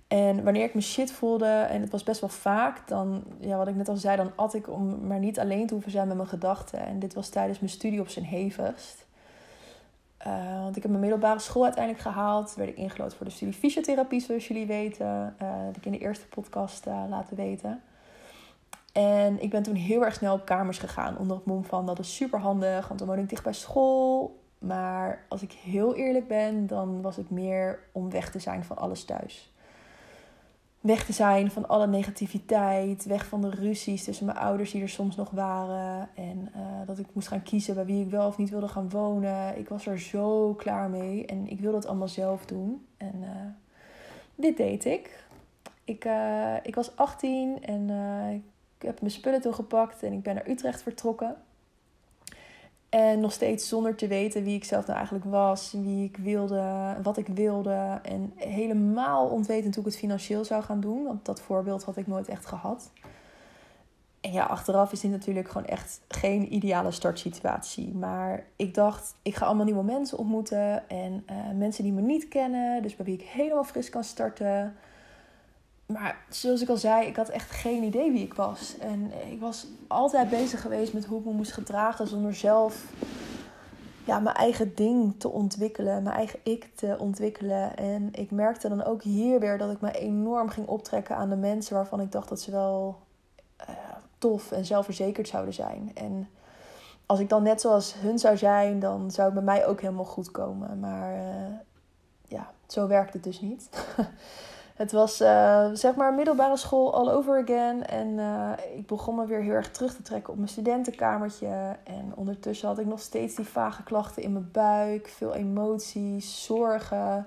En 0.10 0.44
wanneer 0.44 0.64
ik 0.64 0.74
me 0.74 0.82
shit 0.82 1.12
voelde, 1.12 1.46
en 1.46 1.82
het 1.82 1.92
was 1.92 2.04
best 2.04 2.22
wel 2.22 2.30
vaak, 2.30 2.88
dan, 2.88 3.24
ja, 3.40 3.58
wat 3.58 3.68
ik 3.68 3.76
net 3.76 3.90
al 3.90 3.96
zei, 3.96 4.18
dan 4.18 4.32
at 4.36 4.54
ik 4.54 4.70
om 4.70 5.08
maar 5.08 5.20
niet 5.20 5.40
alleen 5.40 5.68
te 5.68 5.74
hoeven 5.74 5.92
zijn 5.92 6.08
met 6.08 6.18
mijn 6.18 6.30
gedachten. 6.30 6.80
En 6.80 7.00
dit 7.00 7.14
was 7.14 7.30
tijdens 7.30 7.60
mijn 7.60 7.72
studie 7.72 8.00
op 8.00 8.08
zijn 8.08 8.26
hevigst. 8.26 9.06
Uh, 10.28 10.62
want 10.62 10.76
ik 10.76 10.82
heb 10.82 10.92
mijn 10.92 11.04
middelbare 11.04 11.40
school 11.40 11.64
uiteindelijk 11.64 12.04
gehaald. 12.04 12.56
Werd 12.56 12.70
ik 12.70 12.78
ingelood 12.78 13.16
voor 13.16 13.26
de 13.26 13.32
studie 13.32 13.54
fysiotherapie, 13.54 14.20
zoals 14.20 14.48
jullie 14.48 14.66
weten. 14.66 15.36
Uh, 15.42 15.66
dat 15.66 15.78
ik 15.78 15.86
in 15.86 15.92
de 15.92 15.98
eerste 15.98 16.28
podcast 16.28 16.88
uh, 16.88 17.04
laten 17.10 17.36
weten. 17.36 17.82
En 18.92 19.42
ik 19.42 19.50
ben 19.50 19.64
toen 19.64 19.76
heel 19.76 20.06
erg 20.06 20.14
snel 20.14 20.34
op 20.34 20.46
kamers 20.46 20.78
gegaan. 20.78 21.18
Onder 21.18 21.36
het 21.38 21.46
mom 21.46 21.66
van 21.66 21.86
dat 21.86 22.00
is 22.00 22.16
super 22.16 22.40
handig, 22.40 22.88
want 22.88 23.00
dan 23.00 23.08
woon 23.08 23.20
ik 23.20 23.30
dicht 23.30 23.44
bij 23.44 23.54
school. 23.54 24.40
Maar 24.60 25.26
als 25.28 25.42
ik 25.42 25.52
heel 25.52 25.96
eerlijk 25.96 26.28
ben, 26.28 26.68
dan 26.68 27.02
was 27.02 27.16
het 27.16 27.30
meer 27.30 27.80
om 27.92 28.10
weg 28.10 28.32
te 28.32 28.40
zijn 28.40 28.64
van 28.64 28.78
alles 28.78 29.06
thuis 29.06 29.52
weg 30.80 31.06
te 31.06 31.14
zijn 31.14 31.52
van 31.52 31.68
alle 31.68 31.88
negativiteit. 31.88 33.06
Weg 33.06 33.26
van 33.26 33.42
de 33.42 33.50
ruzies 33.50 34.04
tussen 34.04 34.26
mijn 34.26 34.38
ouders 34.38 34.72
die 34.72 34.82
er 34.82 34.90
soms 34.90 35.16
nog 35.16 35.30
waren. 35.30 36.10
En 36.16 36.52
uh, 36.56 36.62
dat 36.86 37.00
ik 37.00 37.06
moest 37.14 37.28
gaan 37.28 37.44
kiezen 37.44 37.76
bij 37.76 37.86
wie 37.86 38.04
ik 38.06 38.10
wel 38.10 38.28
of 38.28 38.38
niet 38.38 38.50
wilde 38.50 38.68
gaan 38.68 38.90
wonen. 38.90 39.58
Ik 39.58 39.70
was 39.70 39.86
er 39.86 40.00
zo 40.00 40.54
klaar 40.54 40.90
mee 40.90 41.26
en 41.26 41.48
ik 41.48 41.60
wilde 41.60 41.78
het 41.78 41.88
allemaal 41.88 42.08
zelf 42.08 42.46
doen. 42.46 42.86
En 42.98 43.16
uh, 43.22 43.30
dit 44.36 44.58
deed 44.58 44.86
ik. 44.86 45.24
Ik, 45.84 46.06
uh, 46.06 46.56
ik 46.64 46.76
was 46.76 46.96
18 46.96 47.64
en 47.64 47.90
ik 48.78 48.86
heb 48.86 49.00
mijn 49.00 49.12
spullen 49.12 49.42
toegepakt 49.42 50.04
en 50.04 50.14
ik 50.14 50.24
ben 50.24 50.36
naar 50.36 50.50
Utrecht 50.50 50.82
vertrokken. 50.82 51.36
En 52.90 53.20
nog 53.20 53.32
steeds 53.32 53.68
zonder 53.68 53.96
te 53.96 54.08
weten 54.08 54.44
wie 54.44 54.56
ik 54.56 54.64
zelf 54.64 54.86
nou 54.86 54.98
eigenlijk 54.98 55.26
was, 55.26 55.72
wie 55.72 56.04
ik 56.04 56.18
wilde, 56.18 56.96
wat 57.04 57.18
ik 57.18 57.28
wilde. 57.28 58.00
En 58.04 58.34
helemaal 58.36 59.28
ontwetend 59.28 59.76
hoe 59.76 59.84
ik 59.84 59.90
het 59.90 60.00
financieel 60.00 60.46
zou 60.46 60.64
gaan 60.64 60.80
doen. 60.80 61.04
Want 61.04 61.26
dat 61.26 61.42
voorbeeld 61.42 61.84
had 61.84 61.98
ik 61.98 62.08
nooit 62.08 62.28
echt 62.28 62.46
gehad. 62.46 62.92
En 64.22 64.32
ja, 64.32 64.46
achteraf 64.46 64.92
is 64.92 65.00
dit 65.00 65.12
natuurlijk 65.12 65.48
gewoon 65.50 65.68
echt 65.68 66.02
geen 66.08 66.54
ideale 66.54 66.92
startsituatie. 66.92 67.94
Maar 67.94 68.46
ik 68.56 68.74
dacht, 68.74 69.16
ik 69.22 69.36
ga 69.36 69.46
allemaal 69.46 69.66
nieuwe 69.66 69.84
mensen 69.84 70.18
ontmoeten. 70.18 70.90
En 70.90 71.26
uh, 71.30 71.58
mensen 71.58 71.84
die 71.84 71.94
me 71.94 72.02
niet 72.02 72.28
kennen. 72.28 72.82
Dus 72.82 72.96
bij 72.96 73.06
wie 73.06 73.16
ik 73.16 73.22
helemaal 73.22 73.64
fris 73.64 73.90
kan 73.90 74.04
starten. 74.04 74.76
Maar 75.94 76.18
zoals 76.30 76.62
ik 76.62 76.70
al 76.70 76.78
zei, 76.78 77.08
ik 77.08 77.16
had 77.16 77.30
echt 77.30 77.52
geen 77.52 77.84
idee 77.84 78.12
wie 78.12 78.24
ik 78.24 78.34
was. 78.34 78.78
En 78.78 79.12
ik 79.32 79.40
was 79.40 79.68
altijd 79.88 80.30
bezig 80.30 80.62
geweest 80.62 80.94
met 80.94 81.06
hoe 81.06 81.20
ik 81.20 81.26
me 81.26 81.32
moest 81.32 81.52
gedragen 81.52 82.08
zonder 82.08 82.36
zelf 82.36 82.86
ja, 84.04 84.20
mijn 84.20 84.36
eigen 84.36 84.76
ding 84.76 85.20
te 85.20 85.30
ontwikkelen, 85.30 86.04
mijn 86.04 86.16
eigen 86.16 86.40
ik 86.44 86.70
te 86.76 86.96
ontwikkelen. 87.00 87.78
En 87.78 88.10
ik 88.12 88.32
merkte 88.32 88.70
dan 88.70 88.84
ook 88.84 89.04
hier 89.04 89.40
weer 89.40 89.58
dat 89.58 89.72
ik 89.72 89.82
me 89.82 89.92
enorm 89.92 90.50
ging 90.50 90.68
optrekken 90.68 91.16
aan 91.16 91.30
de 91.30 91.36
mensen 91.36 91.76
waarvan 91.76 92.02
ik 92.02 92.12
dacht 92.12 92.30
dat 92.30 92.42
ze 92.42 92.52
wel 92.52 93.00
uh, 93.62 93.76
tof 94.18 94.52
en 94.52 94.66
zelfverzekerd 94.66 95.28
zouden 95.28 95.54
zijn. 95.54 95.92
En 95.94 96.30
als 97.06 97.20
ik 97.20 97.30
dan 97.30 97.44
net 97.44 97.62
zoals 97.62 97.94
hun 97.94 98.20
zou 98.20 98.38
zijn, 98.38 98.80
dan 98.80 99.12
zou 99.12 99.26
het 99.26 99.46
bij 99.46 99.56
mij 99.56 99.68
ook 99.68 99.82
helemaal 99.82 100.06
goed 100.06 100.32
komen. 100.32 100.80
Maar 100.80 101.16
uh, 101.16 101.56
ja, 102.28 102.52
zo 102.68 102.88
werkt 102.88 103.14
het 103.14 103.24
dus 103.24 103.42
niet. 103.42 103.70
Het 104.80 104.92
was 104.92 105.22
uh, 105.22 105.70
zeg 105.74 105.96
maar 105.96 106.14
middelbare 106.14 106.58
school 106.58 106.94
all 106.94 107.10
over 107.10 107.42
again. 107.42 107.86
En 107.86 108.08
uh, 108.08 108.52
ik 108.76 108.88
begon 108.88 109.16
me 109.16 109.26
weer 109.26 109.42
heel 109.42 109.54
erg 109.54 109.72
terug 109.72 109.96
te 109.96 110.02
trekken 110.02 110.32
op 110.32 110.38
mijn 110.38 110.50
studentenkamertje. 110.50 111.76
En 111.84 112.12
ondertussen 112.16 112.68
had 112.68 112.80
ik 112.80 112.86
nog 112.86 113.00
steeds 113.00 113.36
die 113.36 113.48
vage 113.48 113.84
klachten 113.84 114.24
in 114.24 114.34
mijn 114.34 114.50
buik. 114.52 115.08
Veel 115.08 115.34
emoties, 115.36 116.46
zorgen. 116.46 117.26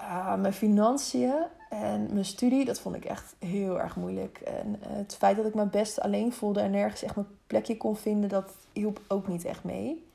Uh, 0.00 0.34
mijn 0.34 0.52
financiën 0.52 1.34
en 1.70 2.08
mijn 2.12 2.24
studie, 2.24 2.64
dat 2.64 2.80
vond 2.80 2.96
ik 2.96 3.04
echt 3.04 3.34
heel 3.38 3.80
erg 3.80 3.96
moeilijk. 3.96 4.38
En 4.38 4.76
het 4.88 5.16
feit 5.16 5.36
dat 5.36 5.46
ik 5.46 5.54
me 5.54 5.66
best 5.66 6.00
alleen 6.00 6.32
voelde 6.32 6.60
en 6.60 6.70
nergens 6.70 7.02
echt 7.02 7.14
mijn 7.14 7.28
plekje 7.46 7.76
kon 7.76 7.96
vinden, 7.96 8.28
dat 8.28 8.52
hielp 8.72 9.00
ook 9.08 9.28
niet 9.28 9.44
echt 9.44 9.64
mee. 9.64 10.06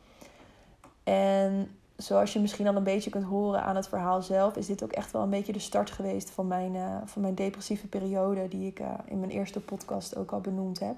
En 1.04 1.77
zoals 1.98 2.34
je 2.34 2.40
misschien 2.40 2.68
al 2.68 2.76
een 2.76 2.84
beetje 2.84 3.10
kunt 3.10 3.26
horen 3.26 3.64
aan 3.64 3.76
het 3.76 3.88
verhaal 3.88 4.22
zelf, 4.22 4.56
is 4.56 4.66
dit 4.66 4.84
ook 4.84 4.92
echt 4.92 5.12
wel 5.12 5.22
een 5.22 5.30
beetje 5.30 5.54
de 5.54 5.60
start 5.60 5.92
geweest 5.92 6.30
van 6.30 6.48
mijn, 6.48 6.74
uh, 6.74 6.98
van 7.06 7.22
mijn 7.22 7.36
depressieve 7.36 7.88
periode, 7.88 8.48
die 8.48 8.68
ik 8.68 8.80
uh, 8.80 8.94
in 9.06 9.20
mijn 9.20 9.32
eerste 9.32 9.60
podcast 9.60 10.16
ook 10.16 10.32
al 10.32 10.42
benoemd 10.42 10.80
heb. 10.80 10.96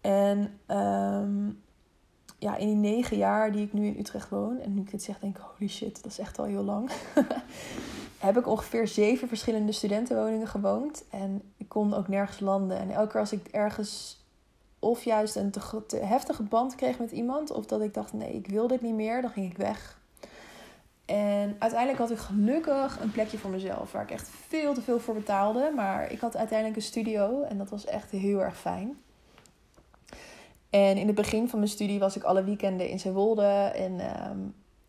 En 0.00 0.38
um, 0.76 1.62
ja, 2.38 2.56
in 2.56 2.66
die 2.66 2.92
negen 2.92 3.16
jaar 3.16 3.52
die 3.52 3.64
ik 3.64 3.72
nu 3.72 3.86
in 3.86 3.98
Utrecht 3.98 4.28
woon, 4.28 4.60
en 4.60 4.74
nu 4.74 4.80
ik 4.80 4.90
dit 4.90 5.02
zeg, 5.02 5.18
denk 5.18 5.36
ik: 5.36 5.42
holy 5.42 5.70
shit, 5.70 6.02
dat 6.02 6.12
is 6.12 6.18
echt 6.18 6.38
al 6.38 6.44
heel 6.44 6.64
lang. 6.64 6.90
heb 8.18 8.38
ik 8.38 8.46
ongeveer 8.46 8.88
zeven 8.88 9.28
verschillende 9.28 9.72
studentenwoningen 9.72 10.46
gewoond. 10.46 11.04
En 11.10 11.42
ik 11.56 11.68
kon 11.68 11.94
ook 11.94 12.08
nergens 12.08 12.40
landen. 12.40 12.78
En 12.78 12.90
elke 12.90 13.10
keer 13.10 13.20
als 13.20 13.32
ik 13.32 13.46
ergens 13.46 14.17
of 14.78 15.04
juist 15.04 15.36
een 15.36 15.50
te, 15.50 15.96
heftige 15.96 16.42
band 16.42 16.74
kreeg 16.74 16.98
met 16.98 17.10
iemand. 17.10 17.50
Of 17.50 17.66
dat 17.66 17.80
ik 17.80 17.94
dacht, 17.94 18.12
nee, 18.12 18.32
ik 18.32 18.46
wil 18.46 18.66
dit 18.66 18.82
niet 18.82 18.94
meer. 18.94 19.22
Dan 19.22 19.30
ging 19.30 19.50
ik 19.50 19.56
weg. 19.56 20.00
En 21.04 21.56
uiteindelijk 21.58 21.98
had 21.98 22.10
ik 22.10 22.18
gelukkig 22.18 23.00
een 23.00 23.10
plekje 23.10 23.38
voor 23.38 23.50
mezelf. 23.50 23.92
Waar 23.92 24.02
ik 24.02 24.10
echt 24.10 24.28
veel 24.48 24.74
te 24.74 24.82
veel 24.82 25.00
voor 25.00 25.14
betaalde. 25.14 25.72
Maar 25.74 26.12
ik 26.12 26.20
had 26.20 26.36
uiteindelijk 26.36 26.78
een 26.78 26.86
studio. 26.86 27.42
En 27.42 27.58
dat 27.58 27.70
was 27.70 27.84
echt 27.84 28.10
heel 28.10 28.40
erg 28.40 28.58
fijn. 28.58 28.98
En 30.70 30.96
in 30.96 31.06
het 31.06 31.16
begin 31.16 31.48
van 31.48 31.58
mijn 31.58 31.70
studie 31.70 31.98
was 31.98 32.16
ik 32.16 32.22
alle 32.22 32.44
weekenden 32.44 32.88
in 32.88 33.00
Zeewolde. 33.00 33.72
En 33.74 34.00
ehm, 34.00 34.38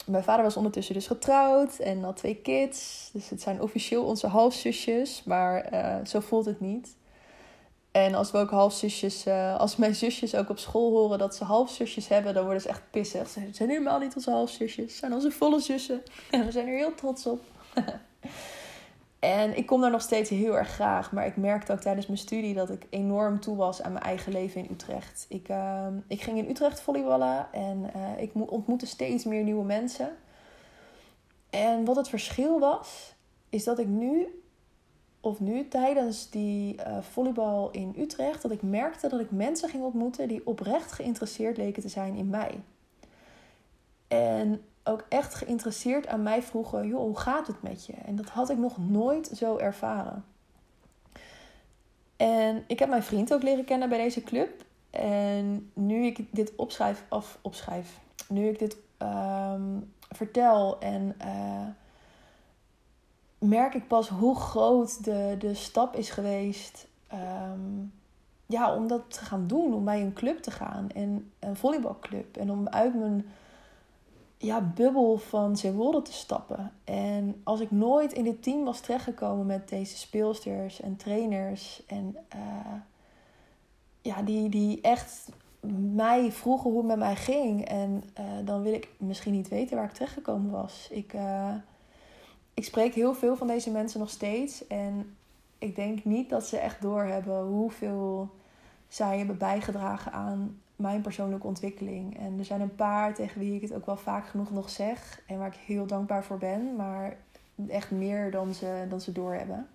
mijn 0.06 0.24
vader 0.24 0.44
was 0.44 0.58
ondertussen 0.58 0.94
dus 0.94 1.08
getrouwd 1.08 1.80
en 1.80 2.04
had 2.04 2.18
twee 2.18 2.36
kids. 2.36 3.10
Dus 3.14 3.30
het 3.30 3.42
zijn 3.42 3.62
officieel 3.62 4.04
onze 4.04 4.28
halfzusjes. 4.28 5.24
Maar 5.24 5.74
uh, 5.74 6.06
zo 6.06 6.20
voelt 6.20 6.46
het 6.46 6.60
niet. 6.60 6.98
En 8.06 8.16
als 8.16 8.32
we 8.32 8.38
ook 8.38 8.50
halfzusjes, 8.50 9.28
uh, 9.28 9.56
als 9.60 9.76
mijn 9.76 9.96
zusjes 9.96 10.36
ook 10.36 10.50
op 10.50 10.60
school 10.60 10.92
horen 10.92 11.18
dat 11.18 11.36
ze 11.36 11.44
halfzusjes 11.44 12.08
hebben, 12.08 12.34
dan 12.34 12.44
worden 12.44 12.62
ze 12.62 12.70
echt 12.70 12.82
pissig. 12.92 13.30
Ze 13.30 13.48
zijn 13.52 13.70
helemaal 13.70 14.00
niet 14.00 14.16
onze 14.16 14.32
halfzusjes, 14.32 14.92
ze 14.92 14.98
zijn 14.98 15.14
onze 15.14 15.32
volle 15.32 15.60
zussen. 15.60 16.02
En 16.32 16.46
we 16.46 16.52
zijn 16.52 16.68
er 16.68 16.78
heel 16.78 16.96
trots 16.96 17.26
op. 17.26 17.42
en 19.20 19.58
ik 19.58 19.66
kom 19.66 19.82
daar 19.82 19.92
nog 19.92 20.02
steeds 20.02 20.30
heel 20.30 20.58
erg 20.58 20.70
graag. 20.70 21.12
Maar 21.12 21.26
ik 21.26 21.38
merkte 21.38 21.72
ook 21.72 21.80
tijdens 21.80 22.06
mijn 22.08 22.20
studie 22.20 22.54
dat 22.54 22.70
ik 22.70 22.88
enorm 22.90 23.40
toe 23.40 23.56
was 23.56 23.82
aan 23.82 23.92
mijn 23.92 24.04
eigen 24.04 24.32
leven 24.32 24.64
in 24.64 24.72
Utrecht. 24.72 25.26
Ik, 25.30 25.50
uh, 25.50 25.88
ik 26.08 26.22
ging 26.22 26.38
in 26.38 26.50
Utrecht 26.50 26.82
volleyballen 26.82 27.48
en 27.52 27.92
uh, 27.96 28.22
ik 28.22 28.32
ontmoette 28.34 28.86
steeds 28.86 29.24
meer 29.24 29.44
nieuwe 29.44 29.66
mensen. 29.66 30.10
En 31.50 31.86
wat 31.86 31.96
het 31.96 32.10
verschil 32.10 32.60
was, 32.60 33.14
is 33.50 33.64
dat 33.64 33.80
ik 33.80 33.88
nu 33.88 34.42
of 35.22 35.40
nu 35.40 35.68
tijdens 35.68 36.30
die 36.30 36.76
uh, 36.76 37.02
volleybal 37.02 37.72
in 37.72 37.96
Utrecht, 37.98 38.42
dat 38.42 38.52
ik 38.52 38.62
merkte 38.62 39.08
dat 39.08 39.20
ik 39.20 39.32
mensen 39.32 39.70
ging 39.70 39.84
ontmoeten 39.84 40.28
die 40.28 40.48
oprecht 40.48 40.92
geïnteresseerd 40.92 41.58
leken 41.58 41.82
te 41.82 41.90
zijn 41.90 42.16
in 42.16 42.30
mij. 42.30 42.62
En 44.08 44.62
ook 44.84 45.06
echt 45.10 45.36
geïnteresseerd 45.36 46.08
aan 46.08 46.24
mij 46.24 46.42
vroegen: 46.42 46.88
joh, 46.88 47.00
hoe 47.00 47.18
gaat 47.18 47.48
het 47.48 47.62
met 47.62 47.86
je? 47.86 47.94
En 47.94 48.16
dat 48.16 48.30
had 48.30 48.50
ik 48.50 48.58
nog 48.58 48.78
nooit 48.78 49.32
zo 49.36 49.58
ervaren. 49.58 50.26
En 52.18 52.64
ik 52.68 52.80
heb 52.80 52.90
mijn 52.90 53.04
vriend 53.04 53.34
ook 53.34 53.44
leren 53.44 53.66
kennen 53.66 53.90
bij 53.90 53.98
deze 53.98 54.24
club. 54.24 54.64
En 54.90 55.72
nu 55.74 56.06
ik 56.06 56.26
dit 56.32 56.56
opschrijf, 56.56 57.04
of 57.10 57.38
opschrijf, 57.42 58.00
nu 58.28 58.48
ik 58.48 58.60
dit 58.60 58.78
um, 59.02 59.94
vertel 60.10 60.80
en 60.80 61.16
uh, 61.26 61.68
merk 63.40 63.74
ik 63.74 63.88
pas 63.88 64.10
hoe 64.10 64.36
groot 64.36 65.04
de, 65.04 65.36
de 65.40 65.54
stap 65.54 65.96
is 65.96 66.10
geweest. 66.10 66.88
Um, 67.14 67.94
ja, 68.46 68.76
om 68.76 68.88
dat 68.88 69.02
te 69.08 69.20
gaan 69.20 69.48
doen. 69.48 69.74
Om 69.74 69.86
bij 69.86 70.02
een 70.02 70.14
club 70.14 70.40
te 70.40 70.52
gaan. 70.52 70.90
En 70.90 71.32
een 71.40 71.56
volleybalclub. 71.56 72.38
En 72.38 72.52
om 72.52 72.68
uit 72.68 72.96
mijn 72.96 73.26
ja, 74.38 74.62
bubbel 74.62 75.18
van 75.18 75.58
Zeewolde 75.58 76.02
te 76.02 76.14
stappen. 76.14 76.72
En 76.84 77.42
als 77.44 77.60
ik 77.60 77.72
nooit 77.72 78.14
in 78.14 78.24
dit 78.24 78.44
team 78.44 78.64
was 78.64 78.80
terechtgekomen 78.80 79.46
met 79.46 79.70
deze 79.70 79.98
speelsters 79.98 80.82
en 80.82 80.96
trainers. 80.96 81.84
En 81.88 82.18
uh, 82.36 82.74
ja, 84.02 84.22
die, 84.22 84.50
die 84.50 84.82
echt 84.82 85.30
mij 85.94 86.32
vroegen 86.32 86.70
hoe 86.70 86.80
het 86.80 86.88
met 86.88 86.98
mij 86.98 87.16
ging. 87.16 87.66
En 87.66 88.04
uh, 88.20 88.26
dan 88.46 88.62
wil 88.62 88.74
ik 88.74 88.90
misschien 88.98 89.34
niet 89.34 89.48
weten 89.48 89.76
waar 89.76 89.86
ik 89.86 89.94
terechtgekomen 89.94 90.52
was. 90.52 90.88
Ik... 90.92 91.14
Uh, 91.14 91.54
ik 92.60 92.66
spreek 92.66 92.94
heel 92.94 93.14
veel 93.14 93.36
van 93.36 93.48
deze 93.48 93.72
mensen 93.72 94.00
nog 94.00 94.10
steeds. 94.10 94.68
En 94.68 95.16
ik 95.58 95.76
denk 95.76 96.04
niet 96.04 96.30
dat 96.30 96.46
ze 96.46 96.58
echt 96.58 96.82
doorhebben 96.82 97.42
hoeveel 97.42 98.30
zij 98.88 99.18
hebben 99.18 99.38
bijgedragen 99.38 100.12
aan 100.12 100.62
mijn 100.76 101.02
persoonlijke 101.02 101.48
ontwikkeling. 101.48 102.18
En 102.18 102.40
er 102.40 102.46
zijn 102.46 102.62
een 102.62 102.76
paar 102.76 103.14
tegen 103.14 103.40
wie 103.40 103.56
ik 103.56 103.62
het 103.62 103.74
ook 103.74 103.86
wel 103.86 103.98
vaak 103.98 104.28
genoeg 104.28 104.52
nog 104.52 104.70
zeg. 104.70 105.22
En 105.28 105.38
waar 105.38 105.48
ik 105.48 105.60
heel 105.66 105.86
dankbaar 105.86 106.24
voor 106.24 106.38
ben. 106.38 106.76
Maar 106.76 107.18
echt 107.68 107.92
meer 107.92 108.32
dan 108.32 108.54
ze, 108.54 108.86
dan 108.90 109.02
ze 109.02 109.12
doorhebben. 109.12 109.68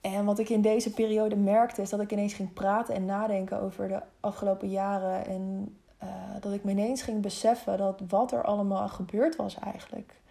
En 0.00 0.24
wat 0.24 0.38
ik 0.38 0.48
in 0.48 0.62
deze 0.62 0.90
periode 0.90 1.36
merkte, 1.36 1.82
is 1.82 1.90
dat 1.90 2.00
ik 2.00 2.12
ineens 2.12 2.34
ging 2.34 2.52
praten 2.52 2.94
en 2.94 3.04
nadenken 3.04 3.60
over 3.60 3.88
de 3.88 4.00
afgelopen 4.20 4.70
jaren. 4.70 5.26
En 5.26 5.76
uh, 6.02 6.08
dat 6.40 6.52
ik 6.52 6.64
me 6.64 6.70
ineens 6.70 7.02
ging 7.02 7.20
beseffen 7.20 7.78
dat 7.78 8.00
wat 8.08 8.32
er 8.32 8.44
allemaal 8.44 8.88
gebeurd 8.88 9.36
was 9.36 9.58
eigenlijk. 9.58 10.22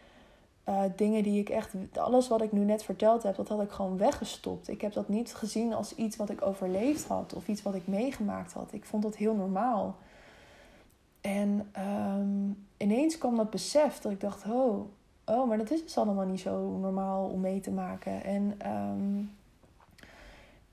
Uh, 0.69 0.81
dingen 0.95 1.23
die 1.23 1.39
ik 1.39 1.49
echt, 1.49 1.73
alles 1.97 2.27
wat 2.27 2.41
ik 2.41 2.51
nu 2.51 2.59
net 2.59 2.83
verteld 2.83 3.23
heb, 3.23 3.35
dat 3.35 3.47
had 3.47 3.61
ik 3.61 3.71
gewoon 3.71 3.97
weggestopt. 3.97 4.67
Ik 4.67 4.81
heb 4.81 4.93
dat 4.93 5.09
niet 5.09 5.33
gezien 5.35 5.73
als 5.73 5.95
iets 5.95 6.15
wat 6.15 6.29
ik 6.29 6.41
overleefd 6.41 7.07
had 7.07 7.33
of 7.33 7.47
iets 7.47 7.61
wat 7.61 7.75
ik 7.75 7.87
meegemaakt 7.87 8.53
had. 8.53 8.73
Ik 8.73 8.85
vond 8.85 9.03
dat 9.03 9.15
heel 9.15 9.35
normaal. 9.35 9.95
En 11.21 11.71
um, 11.77 12.65
ineens 12.77 13.17
kwam 13.17 13.35
dat 13.35 13.49
besef 13.49 13.99
dat 13.99 14.11
ik 14.11 14.19
dacht: 14.19 14.45
oh, 14.45 14.89
oh, 15.25 15.47
maar 15.47 15.57
dat 15.57 15.71
is 15.71 15.83
dus 15.83 15.97
allemaal 15.97 16.25
niet 16.25 16.39
zo 16.39 16.77
normaal 16.81 17.27
om 17.27 17.39
mee 17.39 17.59
te 17.59 17.71
maken. 17.71 18.23
En 18.23 18.57
um, 18.71 19.31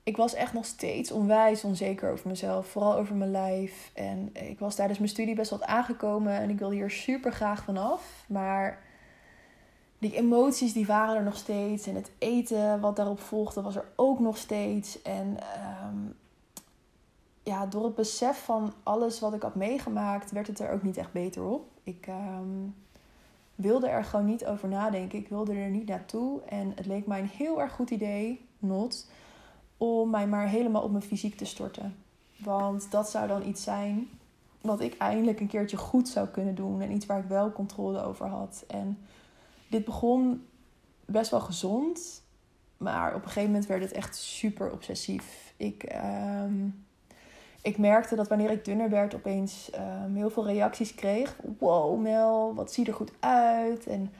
ik 0.03 0.17
was 0.17 0.33
echt 0.33 0.53
nog 0.53 0.65
steeds 0.65 1.11
onwijs 1.11 1.63
onzeker 1.63 2.11
over 2.11 2.27
mezelf, 2.27 2.67
vooral 2.67 2.95
over 2.95 3.15
mijn 3.15 3.31
lijf. 3.31 3.91
En 3.93 4.29
ik 4.33 4.59
was 4.59 4.75
tijdens 4.75 4.99
mijn 4.99 5.11
studie 5.11 5.35
best 5.35 5.49
wat 5.49 5.63
aangekomen 5.63 6.33
en 6.33 6.49
ik 6.49 6.59
wilde 6.59 6.75
hier 6.75 6.91
super 6.91 7.31
graag 7.31 7.63
vanaf. 7.63 8.25
Maar 8.27 8.79
die 10.01 10.15
emoties 10.15 10.73
die 10.73 10.85
waren 10.85 11.15
er 11.15 11.23
nog 11.23 11.35
steeds. 11.35 11.87
En 11.87 11.95
het 11.95 12.11
eten 12.17 12.79
wat 12.79 12.95
daarop 12.95 13.19
volgde 13.19 13.61
was 13.61 13.75
er 13.75 13.85
ook 13.95 14.19
nog 14.19 14.37
steeds. 14.37 15.01
En 15.01 15.37
um, 15.87 16.15
ja, 17.43 17.65
door 17.65 17.83
het 17.83 17.95
besef 17.95 18.43
van 18.43 18.73
alles 18.83 19.19
wat 19.19 19.33
ik 19.33 19.41
had 19.41 19.55
meegemaakt, 19.55 20.31
werd 20.31 20.47
het 20.47 20.59
er 20.59 20.71
ook 20.71 20.83
niet 20.83 20.97
echt 20.97 21.11
beter 21.11 21.43
op. 21.43 21.65
Ik 21.83 22.07
ehm, 22.07 22.69
wilde 23.55 23.87
er 23.87 24.03
gewoon 24.03 24.25
niet 24.25 24.45
over 24.45 24.67
nadenken. 24.67 25.19
Ik 25.19 25.27
wilde 25.27 25.53
er 25.53 25.69
niet 25.69 25.87
naartoe. 25.87 26.41
En 26.41 26.71
het 26.75 26.85
leek 26.85 27.07
mij 27.07 27.19
een 27.19 27.27
heel 27.27 27.61
erg 27.61 27.73
goed 27.73 27.89
idee, 27.89 28.45
not, 28.59 29.09
om 29.77 30.09
mij 30.09 30.27
maar 30.27 30.47
helemaal 30.47 30.83
op 30.83 30.91
mijn 30.91 31.03
fysiek 31.03 31.37
te 31.37 31.45
storten. 31.45 31.95
Want 32.37 32.91
dat 32.91 33.09
zou 33.09 33.27
dan 33.27 33.47
iets 33.47 33.63
zijn 33.63 34.09
wat 34.61 34.79
ik 34.79 34.97
eindelijk 34.97 35.39
een 35.39 35.47
keertje 35.47 35.77
goed 35.77 36.07
zou 36.09 36.27
kunnen 36.27 36.55
doen. 36.55 36.81
En 36.81 36.91
iets 36.91 37.05
waar 37.05 37.19
ik 37.19 37.27
wel 37.27 37.51
controle 37.51 38.03
over 38.03 38.27
had. 38.27 38.63
En 38.67 38.97
dit 39.71 39.85
begon 39.85 40.45
best 41.05 41.31
wel 41.31 41.39
gezond. 41.39 42.23
Maar 42.77 43.09
op 43.15 43.21
een 43.21 43.27
gegeven 43.27 43.51
moment 43.51 43.67
werd 43.67 43.81
het 43.81 43.91
echt 43.91 44.15
super 44.15 44.71
obsessief. 44.71 45.53
Ik, 45.57 45.83
ehm, 45.83 46.67
ik 47.61 47.77
merkte 47.77 48.15
dat 48.15 48.27
wanneer 48.27 48.51
ik 48.51 48.65
dunner 48.65 48.89
werd, 48.89 49.15
opeens 49.15 49.71
um, 50.05 50.15
heel 50.15 50.29
veel 50.29 50.45
reacties 50.45 50.95
kreeg. 50.95 51.35
Wow, 51.59 52.01
Mel, 52.01 52.53
wat 52.55 52.73
zie 52.73 52.83
je 52.85 52.89
er 52.89 52.97
goed 52.97 53.11
uit? 53.19 53.87
En 53.87 54.13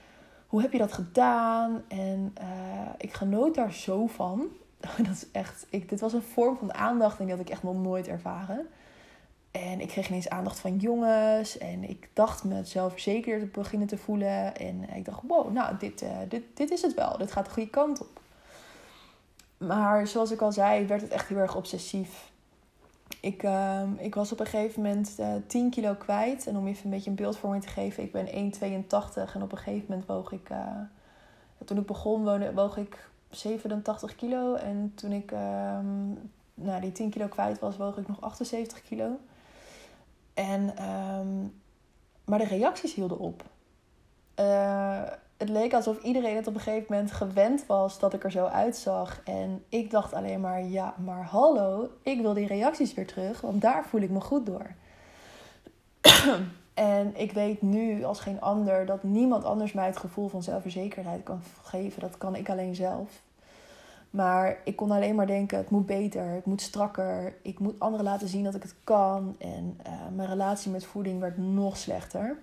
hoe 0.47 0.61
heb 0.61 0.71
je 0.71 0.77
dat 0.77 0.93
gedaan? 0.93 1.83
En 1.87 2.35
uh, 2.41 2.89
ik 2.97 3.13
genoot 3.13 3.55
daar 3.55 3.73
zo 3.73 4.07
van. 4.07 4.47
dat 4.97 5.07
is 5.11 5.31
echt, 5.31 5.67
ik, 5.69 5.89
dit 5.89 5.99
was 5.99 6.13
een 6.13 6.21
vorm 6.21 6.57
van 6.57 6.73
aandacht 6.73 7.19
en 7.19 7.25
die 7.25 7.33
had 7.33 7.43
ik 7.45 7.51
echt 7.51 7.63
nog 7.63 7.81
nooit 7.81 8.07
ervaren. 8.07 8.67
En 9.51 9.81
ik 9.81 9.87
kreeg 9.87 10.07
ineens 10.07 10.29
aandacht 10.29 10.59
van 10.59 10.77
jongens. 10.77 11.57
En 11.57 11.89
ik 11.89 12.09
dacht 12.13 12.43
me 12.43 12.63
zelfverzekerder 12.63 13.51
te 13.51 13.59
beginnen 13.59 13.87
te 13.87 13.97
voelen. 13.97 14.55
En 14.55 14.89
ik 14.95 15.05
dacht, 15.05 15.21
wow, 15.27 15.51
nou, 15.51 15.77
dit, 15.77 16.01
uh, 16.01 16.09
dit, 16.27 16.43
dit 16.53 16.71
is 16.71 16.81
het 16.81 16.93
wel. 16.93 17.17
Dit 17.17 17.31
gaat 17.31 17.45
de 17.45 17.51
goede 17.51 17.69
kant 17.69 18.01
op. 18.01 18.21
Maar 19.57 20.07
zoals 20.07 20.31
ik 20.31 20.41
al 20.41 20.51
zei, 20.51 20.85
werd 20.85 21.01
het 21.01 21.11
echt 21.11 21.27
heel 21.27 21.37
erg 21.37 21.55
obsessief. 21.55 22.31
Ik, 23.19 23.43
uh, 23.43 23.81
ik 23.97 24.15
was 24.15 24.31
op 24.31 24.39
een 24.39 24.45
gegeven 24.45 24.81
moment 24.81 25.15
uh, 25.19 25.35
eh, 25.35 25.41
10 25.47 25.69
kilo 25.69 25.93
kwijt. 25.93 26.47
En 26.47 26.57
om 26.57 26.67
even 26.67 26.85
een 26.85 26.91
beetje 26.91 27.09
een 27.09 27.15
beeldvorming 27.15 27.63
te 27.63 27.69
geven, 27.69 28.03
ik 28.03 28.11
ben 28.11 28.27
1,82. 28.27 29.33
En 29.33 29.41
op 29.41 29.51
een 29.51 29.57
gegeven 29.57 29.85
moment 29.87 30.07
woog 30.07 30.31
ik, 30.31 30.49
uh, 30.49 30.57
toen 31.65 31.77
ik 31.77 31.85
begon 31.85 32.23
wonen, 32.23 32.55
woog 32.55 32.77
ik 32.77 33.09
87 33.29 34.15
kilo. 34.15 34.55
En 34.55 34.91
toen 34.95 35.11
ik 35.11 35.31
ehm, 35.31 36.13
nou, 36.53 36.81
die 36.81 36.91
10 36.91 37.09
kilo 37.09 37.27
kwijt 37.27 37.59
was, 37.59 37.77
woog 37.77 37.97
ik 37.97 38.07
nog 38.07 38.21
78 38.21 38.81
kilo. 38.81 39.19
En, 40.33 40.77
ehm, 40.77 41.47
maar 42.25 42.39
de 42.39 42.45
reacties 42.45 42.93
hielden 42.93 43.19
op. 43.19 43.43
Uh, 44.39 45.01
het 45.37 45.49
leek 45.49 45.73
alsof 45.73 46.01
iedereen 46.03 46.35
het 46.35 46.47
op 46.47 46.53
een 46.53 46.59
gegeven 46.59 46.85
moment 46.89 47.11
gewend 47.11 47.65
was 47.65 47.99
dat 47.99 48.13
ik 48.13 48.23
er 48.23 48.31
zo 48.31 48.45
uitzag. 48.45 49.21
En 49.23 49.63
ik 49.69 49.91
dacht 49.91 50.13
alleen 50.13 50.41
maar, 50.41 50.63
ja, 50.63 50.95
maar 51.05 51.23
hallo, 51.23 51.89
ik 52.03 52.21
wil 52.21 52.33
die 52.33 52.47
reacties 52.47 52.93
weer 52.93 53.07
terug, 53.07 53.41
want 53.41 53.61
daar 53.61 53.85
voel 53.85 54.01
ik 54.01 54.09
me 54.09 54.21
goed 54.21 54.45
door. 54.45 54.71
en 56.73 57.15
ik 57.15 57.31
weet 57.31 57.61
nu 57.61 58.03
als 58.03 58.19
geen 58.19 58.41
ander 58.41 58.85
dat 58.85 59.03
niemand 59.03 59.43
anders 59.43 59.73
mij 59.73 59.85
het 59.85 59.97
gevoel 59.97 60.27
van 60.27 60.43
zelfverzekerdheid 60.43 61.23
kan 61.23 61.41
geven. 61.63 62.01
Dat 62.01 62.17
kan 62.17 62.35
ik 62.35 62.49
alleen 62.49 62.75
zelf. 62.75 63.21
Maar 64.11 64.57
ik 64.63 64.75
kon 64.75 64.91
alleen 64.91 65.15
maar 65.15 65.27
denken: 65.27 65.57
het 65.57 65.69
moet 65.69 65.85
beter, 65.85 66.23
het 66.29 66.45
moet 66.45 66.61
strakker. 66.61 67.35
Ik 67.41 67.59
moet 67.59 67.79
anderen 67.79 68.05
laten 68.05 68.27
zien 68.27 68.43
dat 68.43 68.55
ik 68.55 68.63
het 68.63 68.75
kan. 68.83 69.35
En 69.37 69.79
uh, 69.87 69.93
mijn 70.15 70.29
relatie 70.29 70.71
met 70.71 70.85
voeding 70.85 71.19
werd 71.19 71.37
nog 71.37 71.77
slechter. 71.77 72.37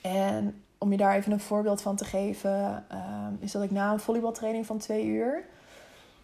En 0.00 0.62
om 0.78 0.90
je 0.90 0.96
daar 0.96 1.16
even 1.16 1.32
een 1.32 1.40
voorbeeld 1.40 1.82
van 1.82 1.96
te 1.96 2.04
geven, 2.04 2.84
uh, 2.92 3.26
is 3.38 3.52
dat 3.52 3.62
ik 3.62 3.70
na 3.70 3.92
een 3.92 4.00
volleybaltraining 4.00 4.66
van 4.66 4.78
twee 4.78 5.06
uur. 5.06 5.44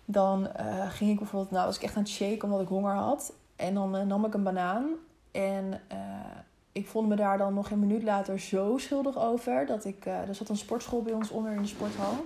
Dan 0.05 0.49
uh, 0.61 0.91
ging 0.91 1.11
ik 1.11 1.19
bijvoorbeeld, 1.19 1.51
nou 1.51 1.67
was 1.67 1.77
ik 1.77 1.83
echt 1.83 1.97
aan 1.97 2.03
het 2.03 2.11
shaken 2.11 2.43
omdat 2.43 2.61
ik 2.61 2.69
honger 2.69 2.95
had. 2.95 3.33
En 3.57 3.75
dan 3.75 4.07
nam 4.07 4.25
ik 4.25 4.35
een 4.35 4.43
banaan. 4.43 4.85
En 5.31 5.81
ik 6.73 6.87
vond 6.87 7.09
me 7.09 7.17
daar 7.17 7.39
dan 7.39 7.55
nog 7.55 7.71
een 7.71 7.79
minuut 7.79 8.03
later 8.03 8.41
zo 8.41 8.79
schuldig 8.79 9.19
over. 9.19 9.67
Dat 9.67 9.85
ik, 9.85 10.07
er 10.07 10.35
zat 10.35 10.49
een 10.49 10.57
sportschool 10.57 11.03
bij 11.03 11.13
ons 11.13 11.31
onder 11.31 11.53
in 11.53 11.63
de 11.63 11.69
sporthal 11.69 12.25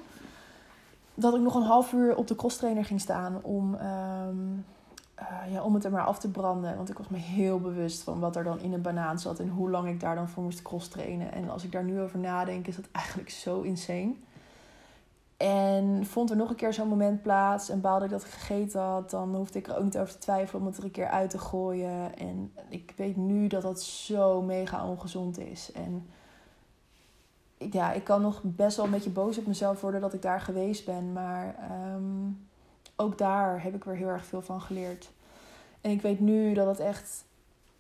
dat 1.20 1.35
ik 1.35 1.40
nog 1.40 1.54
een 1.54 1.62
half 1.62 1.92
uur 1.92 2.16
op 2.16 2.26
de 2.26 2.35
crosstrainer 2.35 2.85
ging 2.85 3.00
staan 3.00 3.38
om, 3.42 3.74
um, 3.74 4.64
uh, 5.20 5.52
ja, 5.52 5.62
om 5.62 5.74
het 5.74 5.85
er 5.85 5.90
maar 5.90 6.04
af 6.04 6.18
te 6.18 6.30
branden. 6.30 6.76
Want 6.76 6.90
ik 6.90 6.98
was 6.98 7.09
me 7.09 7.18
heel 7.18 7.61
bewust 7.61 8.02
van 8.02 8.20
wat 8.20 8.37
er 8.37 8.44
dan 8.44 8.61
in 8.61 8.72
een 8.72 8.83
banaan 8.83 9.18
zat 9.18 9.38
en 9.38 9.48
hoe 9.48 9.70
lang 9.70 9.88
ik 9.88 10.00
daar 10.00 10.14
dan 10.14 10.28
voor 10.28 10.42
moest 10.42 10.62
crosstrainen. 10.62 11.33
En 11.33 11.50
als 11.50 11.64
ik 11.64 11.72
daar 11.72 11.85
nu 11.85 12.00
over 12.00 12.18
nadenk, 12.18 12.66
is 12.66 12.76
dat 12.76 12.88
eigenlijk 12.92 13.30
zo 13.30 13.61
insane. 13.61 14.14
En 15.37 16.06
vond 16.06 16.30
er 16.30 16.37
nog 16.37 16.50
een 16.50 16.56
keer 16.56 16.72
zo'n 16.72 16.88
moment 16.88 17.22
plaats 17.22 17.68
en 17.68 17.80
baalde 17.80 18.04
ik 18.04 18.11
dat 18.11 18.24
ik 18.24 18.30
gegeten 18.30 18.80
had, 18.80 19.11
dan 19.11 19.35
hoefde 19.35 19.59
ik 19.59 19.68
er 19.68 19.76
ook 19.76 19.85
niet 19.85 19.98
over 19.98 20.12
te 20.12 20.18
twijfelen 20.18 20.61
om 20.61 20.66
het 20.66 20.76
er 20.76 20.85
een 20.85 20.90
keer 20.90 21.09
uit 21.09 21.30
te 21.30 21.38
gooien. 21.38 22.16
En 22.18 22.52
ik 22.68 22.92
weet 22.96 23.16
nu 23.16 23.46
dat 23.46 23.62
dat 23.62 23.83
zo 23.83 24.42
mega 24.42 24.88
ongezond 24.88 25.38
is. 25.38 25.72
En 25.72 26.06
ja, 27.70 27.92
ik 27.92 28.04
kan 28.04 28.22
nog 28.22 28.40
best 28.42 28.76
wel 28.76 28.86
een 28.86 28.90
beetje 28.90 29.10
boos 29.10 29.38
op 29.38 29.46
mezelf 29.46 29.80
worden 29.80 30.00
dat 30.00 30.14
ik 30.14 30.22
daar 30.22 30.40
geweest 30.40 30.84
ben. 30.84 31.12
Maar 31.12 31.54
ehm, 31.58 32.30
ook 32.96 33.18
daar 33.18 33.62
heb 33.62 33.74
ik 33.74 33.84
weer 33.84 33.94
heel 33.96 34.08
erg 34.08 34.24
veel 34.24 34.42
van 34.42 34.60
geleerd. 34.60 35.10
En 35.80 35.90
ik 35.90 36.02
weet 36.02 36.20
nu 36.20 36.54
dat 36.54 36.66
het 36.66 36.80
echt 36.80 37.24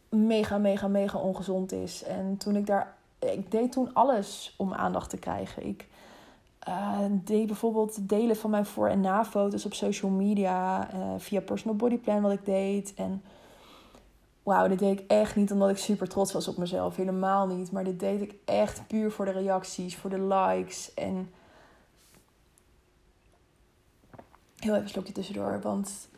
mega, 0.08 0.58
mega, 0.58 0.88
mega 0.88 1.18
ongezond 1.18 1.72
is. 1.72 2.02
En 2.02 2.36
toen 2.36 2.56
ik 2.56 2.66
daar. 2.66 2.94
Ik 3.18 3.50
deed 3.50 3.72
toen 3.72 3.94
alles 3.94 4.54
om 4.56 4.72
aandacht 4.72 5.10
te 5.10 5.18
krijgen. 5.18 5.66
Ik 5.66 5.88
uh, 6.68 6.98
deed 7.10 7.46
bijvoorbeeld 7.46 8.08
delen 8.08 8.36
van 8.36 8.50
mijn 8.50 8.66
voor- 8.66 8.88
en 8.88 9.00
na-foto's 9.00 9.64
op 9.64 9.74
social 9.74 10.10
media. 10.10 10.88
Uh, 10.94 11.00
via 11.18 11.40
Personal 11.40 11.76
Body 11.76 11.98
Plan 11.98 12.22
wat 12.22 12.32
ik 12.32 12.44
deed. 12.44 12.94
En 12.94 13.22
wauw, 14.42 14.68
dit 14.68 14.78
deed 14.78 15.00
ik 15.00 15.10
echt 15.10 15.36
niet 15.36 15.52
omdat 15.52 15.70
ik 15.70 15.76
super 15.76 16.08
trots 16.08 16.32
was 16.32 16.48
op 16.48 16.56
mezelf. 16.56 16.96
Helemaal 16.96 17.46
niet. 17.46 17.72
Maar 17.72 17.84
dit 17.84 18.00
deed 18.00 18.20
ik 18.20 18.34
echt 18.44 18.86
puur 18.86 19.10
voor 19.10 19.24
de 19.24 19.30
reacties, 19.30 19.96
voor 19.96 20.10
de 20.10 20.20
likes. 20.20 20.94
En 20.94 21.30
heel 24.56 24.72
even 24.72 24.82
een 24.82 24.88
slokje 24.88 25.12
tussendoor. 25.12 25.60
Want 25.60 26.08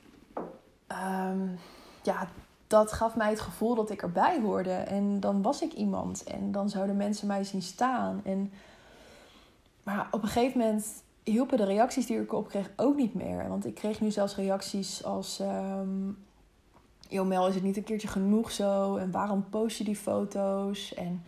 um, 0.88 1.58
ja, 2.02 2.28
dat 2.66 2.92
gaf 2.92 3.16
mij 3.16 3.30
het 3.30 3.40
gevoel 3.40 3.74
dat 3.74 3.90
ik 3.90 4.02
erbij 4.02 4.40
hoorde. 4.40 4.72
En 4.72 5.20
dan 5.20 5.42
was 5.42 5.62
ik 5.62 5.72
iemand. 5.72 6.24
En 6.24 6.52
dan 6.52 6.68
zouden 6.68 6.96
mensen 6.96 7.26
mij 7.26 7.44
zien 7.44 7.62
staan. 7.62 8.20
En, 8.24 8.52
maar 9.82 10.08
op 10.10 10.22
een 10.22 10.28
gegeven 10.28 10.58
moment 10.58 10.86
hielpen 11.22 11.56
de 11.56 11.64
reacties 11.64 12.06
die 12.06 12.20
ik 12.20 12.32
op 12.32 12.48
kreeg 12.48 12.70
ook 12.76 12.96
niet 12.96 13.14
meer. 13.14 13.48
Want 13.48 13.66
ik 13.66 13.74
kreeg 13.74 14.00
nu 14.00 14.10
zelfs 14.10 14.36
reacties 14.36 15.04
als... 15.04 15.40
Um, 15.40 16.24
joh 17.08 17.26
Mel, 17.26 17.48
is 17.48 17.54
het 17.54 17.62
niet 17.62 17.76
een 17.76 17.84
keertje 17.84 18.08
genoeg 18.08 18.50
zo? 18.50 18.96
En 18.96 19.10
waarom 19.10 19.44
post 19.50 19.78
je 19.78 19.84
die 19.84 19.96
foto's? 19.96 20.94
En 20.94 21.24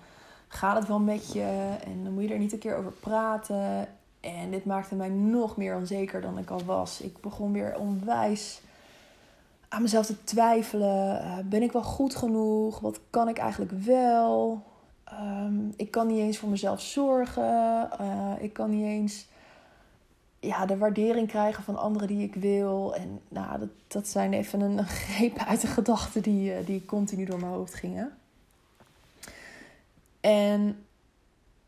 gaat 0.48 0.76
het 0.76 0.88
wel 0.88 1.00
met 1.00 1.32
je? 1.32 1.76
En 1.84 2.04
dan 2.04 2.12
moet 2.12 2.22
je 2.22 2.32
er 2.32 2.38
niet 2.38 2.52
een 2.52 2.58
keer 2.58 2.76
over 2.76 2.92
praten. 2.92 3.88
En 4.20 4.50
dit 4.50 4.64
maakte 4.64 4.94
mij 4.94 5.08
nog 5.08 5.56
meer 5.56 5.76
onzeker 5.76 6.20
dan 6.20 6.38
ik 6.38 6.50
al 6.50 6.64
was. 6.64 7.00
Ik 7.00 7.20
begon 7.20 7.52
weer 7.52 7.78
onwijs 7.78 8.60
aan 9.68 9.82
mezelf 9.82 10.06
te 10.06 10.24
twijfelen. 10.24 11.24
Uh, 11.24 11.38
ben 11.44 11.62
ik 11.62 11.72
wel 11.72 11.82
goed 11.82 12.14
genoeg? 12.14 12.80
Wat 12.80 13.00
kan 13.10 13.28
ik 13.28 13.38
eigenlijk 13.38 13.72
wel? 13.72 14.62
Um, 15.12 15.72
ik 15.76 15.90
kan 15.90 16.06
niet 16.06 16.18
eens 16.18 16.38
voor 16.38 16.48
mezelf 16.48 16.80
zorgen. 16.80 17.88
Uh, 18.00 18.32
ik 18.38 18.52
kan 18.52 18.70
niet 18.70 18.84
eens 18.84 19.26
ja, 20.46 20.66
de 20.66 20.76
waardering 20.76 21.28
krijgen 21.28 21.62
van 21.62 21.76
anderen 21.76 22.08
die 22.08 22.22
ik 22.22 22.34
wil. 22.34 22.94
En 22.94 23.20
nou, 23.28 23.58
dat, 23.58 23.68
dat 23.86 24.08
zijn 24.08 24.32
even 24.32 24.60
een, 24.60 24.84
greep 24.86 25.38
uit 25.38 25.60
de 25.60 25.66
gedachten 25.66 26.22
die, 26.22 26.54
eh, 26.54 26.66
die 26.66 26.84
continu 26.84 27.24
door 27.24 27.40
mijn 27.40 27.52
hoofd 27.52 27.74
gingen. 27.74 28.12
En 30.20 30.84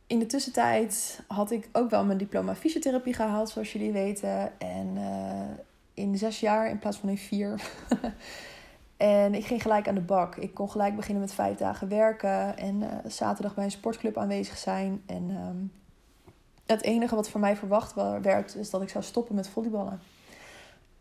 in 0.07 0.19
de 0.19 0.27
tussentijd 0.27 1.21
had 1.29 1.51
ik 1.51 1.69
ook 1.73 1.91
wel 1.91 2.05
mijn 2.05 2.19
diploma 2.19 2.55
fysiotherapie 2.55 3.15
gehaald, 3.15 3.51
zoals 3.51 3.73
jullie 3.73 3.93
weten. 3.93 4.61
En 4.61 4.97
uh, 4.97 5.41
in 5.95 6.19
zes 6.19 6.41
jaar 6.41 6.71
in 6.71 6.79
plaats 6.79 6.99
van 6.99 7.09
in 7.09 7.19
vier. 7.19 7.63
en 8.97 9.35
ik 9.35 9.47
ging 9.47 9.63
gelijk 9.63 9.89
aan 9.89 9.95
de 9.95 10.01
bak. 10.01 10.37
Ik 10.37 10.55
kon 10.55 10.71
gelijk 10.71 10.97
beginnen 10.97 11.23
met 11.23 11.33
vijf 11.33 11.57
dagen 11.57 11.89
werken 11.89 12.59
en 12.59 12.75
uh, 12.83 12.89
zaterdag 13.07 13.55
bij 13.55 13.65
een 13.65 13.71
sportclub 13.71 14.19
aanwezig 14.19 14.59
zijn. 14.59 15.03
En 15.07 15.31
um, 15.31 15.73
het 16.67 16.83
enige 16.83 17.15
wat 17.15 17.29
voor 17.29 17.41
mij 17.41 17.57
verwacht 17.57 17.95
werd, 18.23 18.55
is 18.55 18.71
dat 18.71 18.83
ik 18.83 18.89
zou 18.89 19.05
stoppen 19.05 19.35
met 19.35 19.49
volleyballen. 19.49 20.01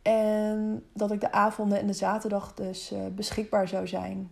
En 0.02 0.86
dat 0.94 1.12
ik 1.12 1.22
de 1.22 1.32
avonden 1.32 1.80
en 1.80 1.88
de 1.88 1.94
zaterdag 1.94 2.54
dus 2.54 2.92
uh, 2.92 3.00
beschikbaar 3.12 3.68
zou 3.68 3.88
zijn. 3.88 4.32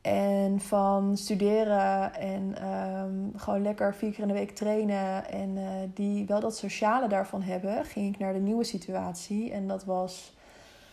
En 0.00 0.60
van 0.60 1.16
studeren 1.16 2.14
en 2.14 2.68
um, 2.68 3.32
gewoon 3.36 3.62
lekker 3.62 3.94
vier 3.94 4.10
keer 4.10 4.20
in 4.20 4.28
de 4.28 4.34
week 4.34 4.54
trainen. 4.54 5.30
En 5.30 5.56
uh, 5.56 5.64
die 5.94 6.26
wel 6.26 6.40
dat 6.40 6.56
sociale 6.56 7.08
daarvan 7.08 7.42
hebben, 7.42 7.84
ging 7.84 8.14
ik 8.14 8.20
naar 8.20 8.32
de 8.32 8.38
nieuwe 8.38 8.64
situatie. 8.64 9.52
En 9.52 9.68
dat 9.68 9.84
was 9.84 10.34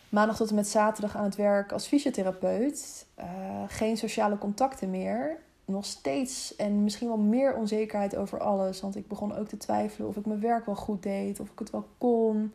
maandag 0.08 0.36
tot 0.36 0.48
en 0.48 0.54
met 0.54 0.68
zaterdag 0.68 1.16
aan 1.16 1.24
het 1.24 1.36
werk 1.36 1.72
als 1.72 1.86
fysiotherapeut. 1.86 3.06
Uh, 3.18 3.24
geen 3.66 3.96
sociale 3.96 4.38
contacten 4.38 4.90
meer 4.90 5.38
nog 5.64 5.84
steeds 5.84 6.56
en 6.56 6.84
misschien 6.84 7.08
wel 7.08 7.16
meer 7.16 7.54
onzekerheid 7.54 8.16
over 8.16 8.40
alles. 8.40 8.80
Want 8.80 8.96
ik 8.96 9.08
begon 9.08 9.36
ook 9.36 9.48
te 9.48 9.56
twijfelen 9.56 10.08
of 10.08 10.16
ik 10.16 10.26
mijn 10.26 10.40
werk 10.40 10.66
wel 10.66 10.74
goed 10.74 11.02
deed, 11.02 11.40
of 11.40 11.50
ik 11.50 11.58
het 11.58 11.70
wel 11.70 11.86
kon. 11.98 12.52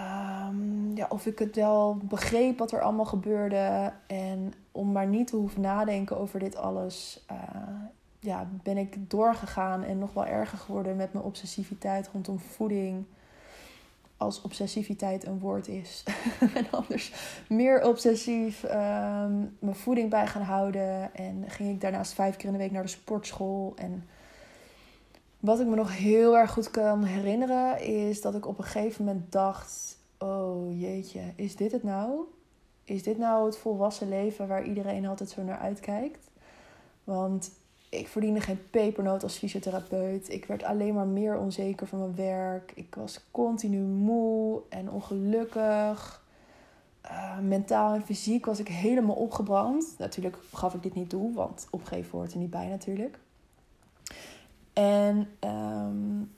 Um, 0.00 0.96
ja, 0.96 1.06
of 1.08 1.26
ik 1.26 1.38
het 1.38 1.56
wel 1.56 1.96
begreep 2.02 2.58
wat 2.58 2.72
er 2.72 2.80
allemaal 2.80 3.04
gebeurde. 3.04 3.92
En 4.06 4.54
om 4.72 4.92
maar 4.92 5.06
niet 5.06 5.26
te 5.26 5.36
hoeven 5.36 5.60
nadenken 5.60 6.18
over 6.18 6.38
dit 6.38 6.56
alles, 6.56 7.24
uh, 7.30 7.38
ja, 8.18 8.48
ben 8.62 8.76
ik 8.76 9.10
doorgegaan 9.10 9.82
en 9.82 9.98
nog 9.98 10.12
wel 10.12 10.26
erger 10.26 10.58
geworden 10.58 10.96
met 10.96 11.12
mijn 11.12 11.24
obsessiviteit 11.24 12.08
rondom 12.12 12.38
voeding. 12.38 13.04
Als 14.22 14.42
obsessiviteit 14.42 15.26
een 15.26 15.38
woord 15.38 15.68
is. 15.68 16.04
en 16.54 16.66
anders 16.70 17.12
meer 17.48 17.86
obsessief 17.86 18.64
ehm, 18.64 19.38
mijn 19.58 19.74
voeding 19.74 20.10
bij 20.10 20.26
gaan 20.26 20.42
houden. 20.42 21.14
En 21.14 21.44
ging 21.46 21.70
ik 21.70 21.80
daarnaast 21.80 22.12
vijf 22.12 22.36
keer 22.36 22.46
in 22.46 22.52
de 22.52 22.58
week 22.58 22.70
naar 22.70 22.82
de 22.82 22.88
sportschool. 22.88 23.72
En 23.76 24.08
wat 25.40 25.60
ik 25.60 25.66
me 25.66 25.74
nog 25.74 25.96
heel 25.96 26.38
erg 26.38 26.50
goed 26.50 26.70
kan 26.70 27.04
herinneren 27.04 27.80
is 27.80 28.20
dat 28.20 28.34
ik 28.34 28.46
op 28.46 28.58
een 28.58 28.64
gegeven 28.64 29.04
moment 29.04 29.32
dacht: 29.32 29.98
Oh 30.18 30.80
jeetje, 30.80 31.20
is 31.36 31.56
dit 31.56 31.72
het 31.72 31.82
nou? 31.82 32.20
Is 32.84 33.02
dit 33.02 33.18
nou 33.18 33.46
het 33.46 33.58
volwassen 33.58 34.08
leven 34.08 34.48
waar 34.48 34.64
iedereen 34.64 35.06
altijd 35.06 35.30
zo 35.30 35.42
naar 35.42 35.58
uitkijkt? 35.58 36.30
Want 37.04 37.50
ik 37.92 38.08
verdiende 38.08 38.40
geen 38.40 38.70
pepernoot 38.70 39.22
als 39.22 39.38
fysiotherapeut. 39.38 40.32
Ik 40.32 40.44
werd 40.44 40.62
alleen 40.62 40.94
maar 40.94 41.06
meer 41.06 41.38
onzeker 41.38 41.86
van 41.86 41.98
mijn 41.98 42.14
werk. 42.14 42.72
Ik 42.74 42.94
was 42.94 43.20
continu 43.30 43.78
moe 43.78 44.60
en 44.68 44.90
ongelukkig. 44.90 46.22
Uh, 47.04 47.38
mentaal 47.38 47.94
en 47.94 48.02
fysiek 48.02 48.46
was 48.46 48.58
ik 48.58 48.68
helemaal 48.68 49.16
opgebrand. 49.16 49.94
Natuurlijk 49.98 50.36
gaf 50.52 50.74
ik 50.74 50.82
dit 50.82 50.94
niet 50.94 51.08
toe, 51.08 51.34
want 51.34 51.66
opgeven 51.70 52.18
hoort 52.18 52.32
er 52.32 52.38
niet 52.38 52.50
bij 52.50 52.66
natuurlijk. 52.66 53.18
En 54.72 55.28
um, 55.40 56.34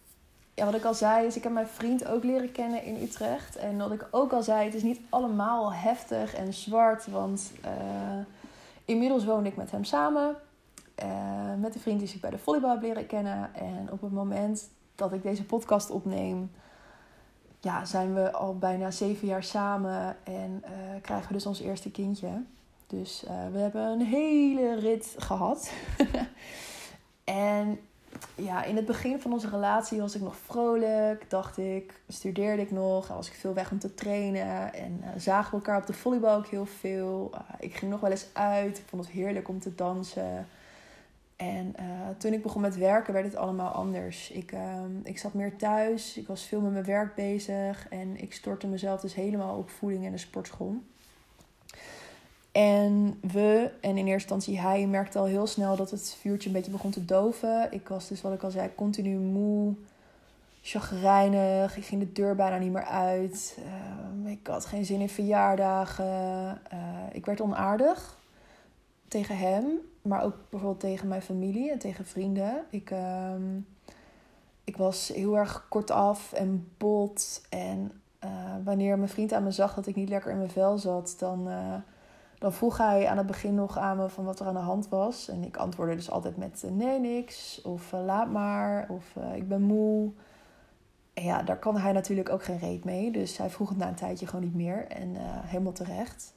ja, 0.54 0.64
wat 0.64 0.74
ik 0.74 0.84
al 0.84 0.94
zei, 0.94 1.26
is 1.26 1.36
ik 1.36 1.42
heb 1.42 1.52
mijn 1.52 1.66
vriend 1.66 2.06
ook 2.06 2.24
leren 2.24 2.52
kennen 2.52 2.84
in 2.84 3.02
Utrecht. 3.02 3.56
En 3.56 3.78
wat 3.78 3.92
ik 3.92 4.08
ook 4.10 4.32
al 4.32 4.42
zei, 4.42 4.64
het 4.64 4.74
is 4.74 4.82
niet 4.82 5.00
allemaal 5.08 5.72
heftig 5.72 6.34
en 6.34 6.52
zwart. 6.52 7.06
Want 7.06 7.52
uh, 7.64 7.70
inmiddels 8.84 9.24
woon 9.24 9.46
ik 9.46 9.56
met 9.56 9.70
hem 9.70 9.84
samen. 9.84 10.36
Uh, 11.02 11.54
met 11.58 11.72
de 11.72 11.78
vriend 11.78 12.00
die 12.00 12.14
ik 12.14 12.20
bij 12.20 12.30
de 12.30 12.38
volleybal 12.38 12.70
heb 12.70 12.82
leren 12.82 13.06
kennen. 13.06 13.54
En 13.54 13.88
op 13.90 14.00
het 14.00 14.12
moment 14.12 14.68
dat 14.94 15.12
ik 15.12 15.22
deze 15.22 15.44
podcast 15.44 15.90
opneem, 15.90 16.50
ja, 17.60 17.84
zijn 17.84 18.14
we 18.14 18.32
al 18.32 18.58
bijna 18.58 18.90
zeven 18.90 19.26
jaar 19.26 19.44
samen. 19.44 20.16
En 20.24 20.62
uh, 20.64 20.70
krijgen 21.02 21.28
we 21.28 21.34
dus 21.34 21.46
ons 21.46 21.60
eerste 21.60 21.90
kindje. 21.90 22.42
Dus 22.86 23.24
we 23.52 23.58
hebben 23.58 23.82
een 23.82 24.06
hele 24.06 24.74
rit 24.74 25.14
gehad. 25.18 25.72
en 27.24 27.78
ja, 28.34 28.64
in 28.64 28.76
het 28.76 28.86
begin 28.86 29.20
van 29.20 29.32
onze 29.32 29.48
relatie 29.48 30.00
was 30.00 30.14
ik 30.14 30.20
nog 30.20 30.36
vrolijk, 30.36 31.30
dacht 31.30 31.58
ik, 31.58 32.00
studeerde 32.08 32.62
ik 32.62 32.70
nog, 32.70 33.08
was 33.08 33.28
ik 33.28 33.34
veel 33.34 33.54
weg 33.54 33.70
om 33.70 33.78
te 33.78 33.94
trainen 33.94 34.74
en 34.74 35.02
zagen 35.16 35.50
we 35.50 35.56
elkaar 35.56 35.80
op 35.80 35.86
de 35.86 35.92
volleybal 35.92 36.36
ook 36.36 36.46
heel 36.46 36.66
veel. 36.66 37.30
Ik 37.58 37.74
ging 37.74 37.90
nog 37.90 38.00
wel 38.00 38.10
eens 38.10 38.26
uit, 38.32 38.78
ik 38.78 38.84
vond 38.86 39.04
het 39.04 39.14
heerlijk 39.14 39.48
om 39.48 39.60
te 39.60 39.74
dansen. 39.74 40.46
En 41.44 41.74
uh, 41.80 41.84
toen 42.18 42.32
ik 42.32 42.42
begon 42.42 42.60
met 42.60 42.76
werken 42.76 43.12
werd 43.12 43.24
het 43.24 43.36
allemaal 43.36 43.72
anders. 43.72 44.30
Ik, 44.30 44.52
ehm, 44.52 44.90
ik 45.02 45.18
zat 45.18 45.34
meer 45.34 45.56
thuis, 45.56 46.16
ik 46.16 46.26
was 46.26 46.42
veel 46.42 46.60
met 46.60 46.72
mijn 46.72 46.84
werk 46.84 47.14
bezig 47.14 47.88
en 47.88 48.22
ik 48.22 48.34
stortte 48.34 48.66
mezelf 48.66 49.00
dus 49.00 49.14
helemaal 49.14 49.56
op 49.56 49.70
voeding 49.70 50.04
en 50.04 50.12
de 50.12 50.18
sportschool. 50.18 50.76
En 52.52 53.18
we, 53.32 53.70
en 53.80 53.90
in 53.90 54.06
eerste 54.06 54.12
instantie 54.12 54.60
hij, 54.60 54.86
merkte 54.86 55.18
al 55.18 55.24
heel 55.24 55.46
snel 55.46 55.76
dat 55.76 55.90
het 55.90 56.16
vuurtje 56.20 56.48
een 56.48 56.54
beetje 56.54 56.70
begon 56.70 56.90
te 56.90 57.04
doven. 57.04 57.72
Ik 57.72 57.88
was 57.88 58.08
dus, 58.08 58.20
wat 58.20 58.32
ik 58.32 58.42
al 58.42 58.50
zei, 58.50 58.70
continu 58.74 59.16
moe, 59.16 59.74
chagrijnig. 60.62 61.76
Ik 61.76 61.84
ging 61.84 62.00
de 62.00 62.12
deur 62.12 62.34
bijna 62.34 62.58
niet 62.58 62.72
meer 62.72 62.84
uit. 62.84 63.58
Uh, 64.24 64.30
ik 64.30 64.46
had 64.46 64.64
geen 64.66 64.84
zin 64.84 65.00
in 65.00 65.08
verjaardagen. 65.08 66.04
Uh, 66.72 66.78
ik 67.12 67.26
werd 67.26 67.40
onaardig 67.40 68.18
tegen 69.08 69.38
hem, 69.38 69.64
maar 70.04 70.22
ook 70.22 70.36
bijvoorbeeld 70.50 70.80
tegen 70.80 71.08
mijn 71.08 71.22
familie 71.22 71.70
en 71.70 71.78
tegen 71.78 72.06
vrienden. 72.06 72.64
Ik, 72.70 72.90
uh, 72.90 73.34
ik 74.64 74.76
was 74.76 75.08
heel 75.08 75.36
erg 75.36 75.66
kortaf 75.68 76.32
en 76.32 76.72
bot. 76.78 77.42
En 77.50 77.92
eh, 78.18 78.30
wanneer 78.64 78.96
mijn 78.96 79.10
vriend 79.10 79.32
aan 79.32 79.42
me 79.42 79.50
zag 79.50 79.74
dat 79.74 79.86
ik 79.86 79.94
niet 79.94 80.08
lekker 80.08 80.30
in 80.30 80.36
mijn 80.36 80.50
vel 80.50 80.78
zat, 80.78 81.16
dan 81.18 81.48
eh, 81.48 81.74
dan 82.38 82.52
vroeg 82.52 82.78
hij 82.78 83.08
aan 83.08 83.16
het 83.16 83.26
begin 83.26 83.54
nog 83.54 83.78
aan 83.78 83.96
me 83.96 84.08
van 84.08 84.24
wat 84.24 84.40
er 84.40 84.46
aan 84.46 84.54
de 84.54 84.60
hand 84.60 84.88
was. 84.88 85.28
En 85.28 85.44
ik 85.44 85.56
antwoordde 85.56 85.96
dus 85.96 86.10
altijd 86.10 86.36
met 86.36 86.62
uh, 86.64 86.70
nee, 86.70 87.00
niks. 87.00 87.62
Of 87.62 87.92
laat 87.92 88.30
maar. 88.30 88.86
Of 88.88 89.14
ik 89.34 89.48
ben 89.48 89.62
moe. 89.62 90.12
En 91.14 91.24
ja, 91.24 91.42
daar 91.42 91.58
kan 91.58 91.76
hij 91.76 91.92
natuurlijk 91.92 92.28
ook 92.28 92.44
geen 92.44 92.58
reet 92.58 92.84
mee. 92.84 93.10
Dus 93.10 93.36
hij 93.38 93.50
vroeg 93.50 93.68
het 93.68 93.78
na 93.78 93.88
een 93.88 93.94
tijdje 93.94 94.26
gewoon 94.26 94.44
niet 94.44 94.54
meer. 94.54 94.86
En 94.86 95.16
helemaal 95.46 95.72
terecht. 95.72 96.34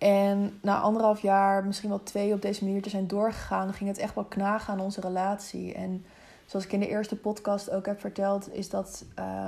En 0.00 0.58
na 0.62 0.80
anderhalf 0.80 1.22
jaar, 1.22 1.64
misschien 1.64 1.88
wel 1.88 2.02
twee 2.02 2.32
op 2.32 2.42
deze 2.42 2.64
manier 2.64 2.82
te 2.82 2.90
zijn 2.90 3.06
doorgegaan, 3.06 3.72
ging 3.74 3.90
het 3.90 3.98
echt 3.98 4.14
wel 4.14 4.24
knagen 4.24 4.72
aan 4.72 4.80
onze 4.80 5.00
relatie. 5.00 5.74
En 5.74 6.04
zoals 6.46 6.64
ik 6.64 6.72
in 6.72 6.80
de 6.80 6.88
eerste 6.88 7.16
podcast 7.16 7.70
ook 7.70 7.86
heb 7.86 8.00
verteld, 8.00 8.54
is 8.54 8.68
dat 8.68 9.04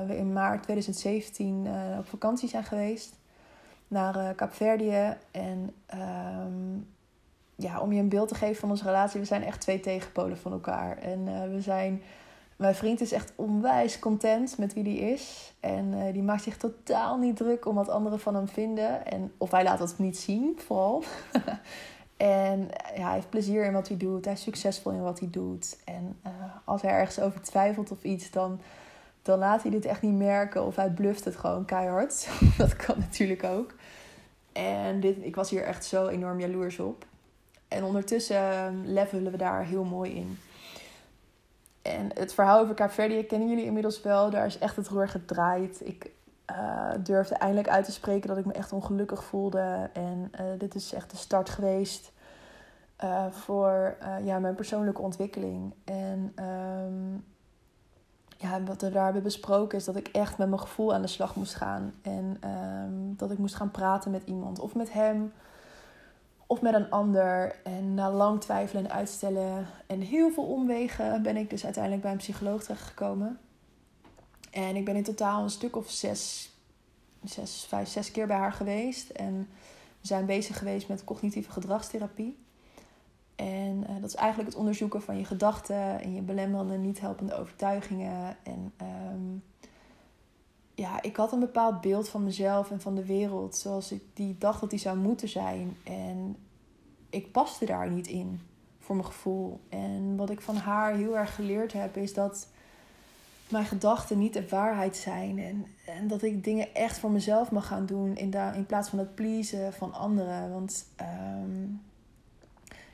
we 0.07 0.16
in 0.16 0.32
maart 0.32 0.62
2017 0.62 1.68
op 1.98 2.09
vakantie 2.09 2.48
zijn 2.48 2.64
geweest 2.64 3.14
naar 3.92 4.16
uh, 4.16 4.28
Kaapverdië. 4.36 5.16
En 5.30 5.74
um, 5.94 6.88
ja, 7.57 7.80
om 7.80 7.92
je 7.92 8.00
een 8.00 8.09
beeld 8.09 8.28
te 8.28 8.34
geven 8.34 8.57
van 8.57 8.70
onze 8.70 8.84
relatie, 8.84 9.20
we 9.20 9.26
zijn 9.26 9.44
echt 9.44 9.61
twee 9.61 9.80
tegenpolen 9.80 10.38
van 10.38 10.53
elkaar. 10.53 10.98
En 10.98 11.50
we 11.53 11.61
zijn, 11.61 12.03
mijn 12.62 12.74
vriend 12.74 13.00
is 13.00 13.12
echt 13.12 13.32
onwijs 13.36 13.98
content 13.98 14.58
met 14.58 14.74
wie 14.74 14.84
die 14.84 14.98
is. 14.98 15.54
En 15.60 15.92
uh, 15.92 16.12
die 16.12 16.22
maakt 16.22 16.42
zich 16.42 16.56
totaal 16.56 17.18
niet 17.18 17.36
druk 17.36 17.66
om 17.66 17.74
wat 17.74 17.88
anderen 17.88 18.20
van 18.20 18.34
hem 18.34 18.48
vinden. 18.48 19.06
En, 19.06 19.32
of 19.38 19.50
hij 19.50 19.64
laat 19.64 19.78
dat 19.78 19.94
niet 19.98 20.18
zien, 20.18 20.58
vooral. 20.66 21.04
en 22.16 22.68
ja, 22.96 23.04
hij 23.04 23.14
heeft 23.14 23.30
plezier 23.30 23.64
in 23.64 23.72
wat 23.72 23.88
hij 23.88 23.96
doet. 23.96 24.24
Hij 24.24 24.34
is 24.34 24.42
succesvol 24.42 24.92
in 24.92 25.02
wat 25.02 25.18
hij 25.18 25.28
doet. 25.30 25.78
En 25.84 26.20
als 26.64 26.82
hij 26.82 26.90
ergens 26.90 27.20
over 27.20 27.42
twijfelt 27.42 27.90
of 27.90 28.02
iets, 28.02 28.30
dan 28.30 28.60
dan 29.22 29.38
laat 29.38 29.62
hij 29.62 29.70
dit 29.70 29.84
echt 29.84 30.02
niet 30.02 30.16
merken 30.16 30.66
of 30.66 30.76
hij 30.76 30.90
bluft 30.90 31.24
het 31.24 31.36
gewoon 31.36 31.64
keihard. 31.64 32.28
dat 32.58 32.76
kan 32.76 32.98
natuurlijk 32.98 33.44
ook. 33.44 33.74
En 34.52 35.00
dit, 35.00 35.16
ik 35.20 35.34
was 35.34 35.50
hier 35.50 35.62
echt 35.62 35.84
zo 35.84 36.06
enorm 36.06 36.40
jaloers 36.40 36.78
op. 36.78 37.04
En 37.68 37.84
ondertussen 37.84 38.52
ehm, 38.52 38.74
levelen 38.84 39.32
we 39.32 39.38
daar 39.38 39.64
heel 39.64 39.84
mooi 39.84 40.14
in. 40.14 40.38
En 41.82 42.10
het 42.14 42.34
verhaal 42.34 42.60
over 42.60 42.74
Kaapverdië 42.74 43.24
kennen 43.24 43.48
jullie 43.48 43.64
inmiddels 43.64 44.02
wel. 44.02 44.30
Daar 44.30 44.46
is 44.46 44.58
echt 44.58 44.76
het 44.76 44.88
roer 44.88 45.08
gedraaid. 45.08 45.86
Ik 45.86 46.10
uh, 46.50 46.90
durfde 47.00 47.34
eindelijk 47.34 47.68
uit 47.68 47.84
te 47.84 47.92
spreken 47.92 48.28
dat 48.28 48.38
ik 48.38 48.44
me 48.44 48.52
echt 48.52 48.72
ongelukkig 48.72 49.24
voelde. 49.24 49.90
En 49.92 50.32
uh, 50.40 50.46
dit 50.58 50.74
is 50.74 50.92
echt 50.92 51.10
de 51.10 51.16
start 51.16 51.48
geweest 51.48 52.12
uh, 53.04 53.26
voor 53.30 53.96
ja, 54.24 54.38
mijn 54.38 54.54
persoonlijke 54.54 55.02
ontwikkeling. 55.02 55.74
En 55.84 56.34
um, 56.44 57.24
ja, 58.36 58.62
wat 58.62 58.80
we 58.80 58.90
daar 58.90 59.04
hebben 59.04 59.22
besproken 59.22 59.78
is 59.78 59.84
dat 59.84 59.96
ik 59.96 60.08
echt 60.08 60.38
met 60.38 60.48
mijn 60.48 60.60
gevoel 60.60 60.94
aan 60.94 61.02
de 61.02 61.08
slag 61.08 61.36
moest 61.36 61.54
gaan. 61.54 61.94
En 62.02 62.40
um, 62.84 63.14
dat 63.16 63.30
ik 63.30 63.38
moest 63.38 63.54
gaan 63.54 63.70
praten 63.70 64.10
met 64.10 64.22
iemand. 64.24 64.58
Of 64.58 64.74
met 64.74 64.92
hem. 64.92 65.32
Of 66.53 66.61
met 66.61 66.74
een 66.74 66.90
ander. 66.90 67.61
En 67.64 67.94
na 67.94 68.11
lang 68.11 68.40
twijfelen 68.40 68.84
en 68.84 68.90
uitstellen. 68.90 69.66
En 69.86 70.00
heel 70.00 70.30
veel 70.30 70.44
omwegen 70.44 71.22
ben 71.22 71.36
ik 71.36 71.50
dus 71.50 71.64
uiteindelijk 71.64 72.03
bij 72.03 72.12
een 72.12 72.18
psycholoog 72.18 72.62
terechtgekomen. 72.62 73.38
En 74.50 74.76
ik 74.76 74.84
ben 74.84 74.96
in 74.96 75.03
totaal 75.03 75.42
een 75.42 75.50
stuk 75.50 75.76
of 75.76 75.90
zes, 75.90 76.53
zes, 77.24 77.64
vijf, 77.68 77.88
zes 77.88 78.11
keer 78.11 78.26
bij 78.26 78.36
haar 78.36 78.53
geweest. 78.53 79.11
En 79.11 79.48
we 80.00 80.07
zijn 80.07 80.26
bezig 80.26 80.59
geweest 80.59 80.88
met 80.88 81.05
cognitieve 81.05 81.50
gedragstherapie. 81.50 82.38
En 83.36 83.84
uh, 83.90 84.00
dat 84.00 84.09
is 84.09 84.14
eigenlijk 84.14 84.48
het 84.48 84.59
onderzoeken 84.59 85.03
van 85.03 85.18
je 85.18 85.24
gedachten 85.24 86.00
en 86.00 86.14
je 86.14 86.22
belemmerende, 86.22 86.76
niet 86.76 87.00
helpende 87.00 87.34
overtuigingen. 87.34 88.36
En 88.42 88.72
um, 89.12 89.42
ja, 90.82 91.02
ik 91.02 91.16
had 91.16 91.32
een 91.32 91.40
bepaald 91.40 91.80
beeld 91.80 92.08
van 92.08 92.24
mezelf 92.24 92.70
en 92.70 92.80
van 92.80 92.94
de 92.94 93.04
wereld 93.04 93.56
zoals 93.56 93.92
ik 93.92 94.02
die 94.14 94.36
dacht 94.38 94.60
dat 94.60 94.70
die 94.70 94.78
zou 94.78 94.96
moeten 94.96 95.28
zijn. 95.28 95.76
En 95.84 96.36
ik 97.10 97.32
paste 97.32 97.64
daar 97.64 97.90
niet 97.90 98.06
in, 98.06 98.40
voor 98.78 98.94
mijn 98.94 99.06
gevoel. 99.06 99.60
En 99.68 100.16
wat 100.16 100.30
ik 100.30 100.40
van 100.40 100.56
haar 100.56 100.94
heel 100.94 101.18
erg 101.18 101.34
geleerd 101.34 101.72
heb, 101.72 101.96
is 101.96 102.14
dat 102.14 102.48
mijn 103.48 103.64
gedachten 103.64 104.18
niet 104.18 104.32
de 104.32 104.48
waarheid 104.48 104.96
zijn. 104.96 105.38
En, 105.38 105.66
en 105.86 106.08
dat 106.08 106.22
ik 106.22 106.44
dingen 106.44 106.74
echt 106.74 106.98
voor 106.98 107.10
mezelf 107.10 107.50
mag 107.50 107.66
gaan 107.66 107.86
doen 107.86 108.16
in, 108.16 108.34
in 108.54 108.66
plaats 108.66 108.88
van 108.88 108.98
het 108.98 109.14
pleasen 109.14 109.72
van 109.72 109.92
anderen. 109.92 110.52
Want 110.52 110.86
um, 111.00 111.82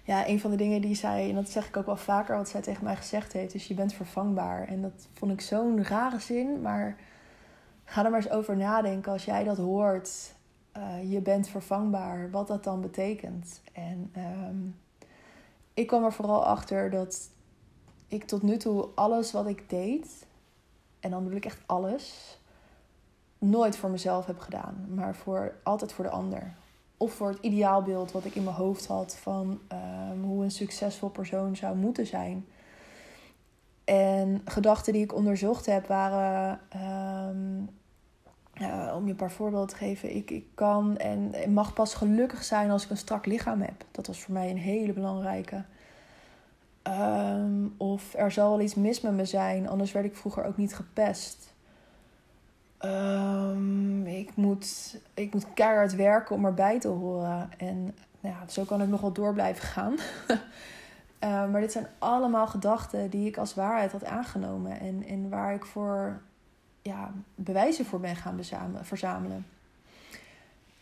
ja, 0.04 0.28
een 0.28 0.40
van 0.40 0.50
de 0.50 0.56
dingen 0.56 0.80
die 0.80 0.94
zij, 0.94 1.28
en 1.28 1.34
dat 1.34 1.50
zeg 1.50 1.68
ik 1.68 1.76
ook 1.76 1.86
wel 1.86 1.96
vaker, 1.96 2.36
wat 2.36 2.48
zij 2.48 2.60
tegen 2.60 2.84
mij 2.84 2.96
gezegd 2.96 3.32
heeft, 3.32 3.54
is 3.54 3.66
je 3.66 3.74
bent 3.74 3.92
vervangbaar. 3.92 4.68
En 4.68 4.82
dat 4.82 5.08
vond 5.14 5.32
ik 5.32 5.40
zo'n 5.40 5.84
rare 5.84 6.20
zin, 6.20 6.60
maar 6.60 6.96
ga 7.88 8.04
er 8.04 8.10
maar 8.10 8.20
eens 8.20 8.30
over 8.30 8.56
nadenken 8.56 9.12
als 9.12 9.24
jij 9.24 9.44
dat 9.44 9.56
hoort. 9.56 10.36
Uh, 10.76 11.12
je 11.12 11.20
bent 11.20 11.48
vervangbaar, 11.48 12.30
wat 12.30 12.46
dat 12.48 12.64
dan 12.64 12.80
betekent. 12.80 13.60
En 13.72 14.12
um, 14.48 14.76
ik 15.74 15.86
kwam 15.86 16.04
er 16.04 16.12
vooral 16.12 16.44
achter 16.44 16.90
dat 16.90 17.28
ik 18.08 18.24
tot 18.24 18.42
nu 18.42 18.56
toe 18.56 18.88
alles 18.94 19.32
wat 19.32 19.46
ik 19.46 19.70
deed, 19.70 20.26
en 21.00 21.10
dan 21.10 21.22
bedoel 21.22 21.38
ik 21.38 21.44
echt 21.44 21.62
alles, 21.66 22.38
nooit 23.38 23.76
voor 23.76 23.90
mezelf 23.90 24.26
heb 24.26 24.38
gedaan, 24.38 24.86
maar 24.88 25.14
voor, 25.14 25.54
altijd 25.62 25.92
voor 25.92 26.04
de 26.04 26.10
ander. 26.10 26.54
Of 26.96 27.12
voor 27.12 27.28
het 27.28 27.38
ideaalbeeld 27.40 28.12
wat 28.12 28.24
ik 28.24 28.34
in 28.34 28.44
mijn 28.44 28.56
hoofd 28.56 28.86
had 28.86 29.16
van 29.16 29.60
ehm, 29.68 30.20
hoe 30.22 30.44
een 30.44 30.50
succesvol 30.50 31.08
persoon 31.08 31.56
zou 31.56 31.76
moeten 31.76 32.06
zijn. 32.06 32.46
En 33.84 34.42
gedachten 34.44 34.92
die 34.92 35.02
ik 35.02 35.14
onderzocht 35.14 35.66
heb 35.66 35.86
waren, 35.86 36.60
ehm, 38.58 38.94
om 38.94 39.04
je 39.04 39.10
een 39.10 39.16
paar 39.16 39.30
voorbeelden 39.30 39.68
te 39.68 39.76
geven, 39.76 40.16
ik, 40.16 40.30
ik 40.30 40.46
kan 40.54 40.96
en 40.96 41.52
mag 41.52 41.72
pas 41.72 41.94
gelukkig 41.94 42.44
zijn 42.44 42.70
als 42.70 42.84
ik 42.84 42.90
een 42.90 42.96
strak 42.96 43.26
lichaam 43.26 43.60
heb. 43.60 43.84
Dat 43.90 44.06
was 44.06 44.20
voor 44.20 44.34
mij 44.34 44.50
een 44.50 44.58
hele 44.58 44.92
belangrijke. 44.92 45.64
Ehm, 46.82 47.66
of 47.76 48.14
er 48.14 48.30
zal 48.30 48.50
wel 48.50 48.60
iets 48.60 48.74
mis 48.74 49.00
met 49.00 49.12
me 49.12 49.24
zijn, 49.24 49.68
anders 49.68 49.92
werd 49.92 50.06
ik 50.06 50.16
vroeger 50.16 50.44
ook 50.44 50.56
niet 50.56 50.74
gepest. 50.74 51.56
Um, 52.80 54.06
ik, 54.06 54.36
moet, 54.36 54.98
ik 55.14 55.32
moet 55.32 55.46
keihard 55.54 55.94
werken 55.94 56.36
om 56.36 56.44
erbij 56.44 56.80
te 56.80 56.88
horen. 56.88 57.50
En 57.56 57.82
nou 58.20 58.34
ja, 58.34 58.48
zo 58.48 58.64
kan 58.64 58.82
ik 58.82 58.88
nog 58.88 59.00
wel 59.00 59.12
door 59.12 59.32
blijven 59.32 59.64
gaan. 59.64 59.92
uh, 59.92 60.38
maar 61.50 61.60
dit 61.60 61.72
zijn 61.72 61.86
allemaal 61.98 62.46
gedachten 62.46 63.10
die 63.10 63.26
ik 63.26 63.36
als 63.36 63.54
waarheid 63.54 63.92
had 63.92 64.04
aangenomen. 64.04 64.80
En, 64.80 65.04
en 65.06 65.28
waar 65.28 65.54
ik 65.54 65.64
voor 65.64 66.20
ja, 66.82 67.12
bewijzen 67.34 67.84
voor 67.84 68.00
ben 68.00 68.16
gaan 68.16 68.40
verzamelen. 68.82 69.46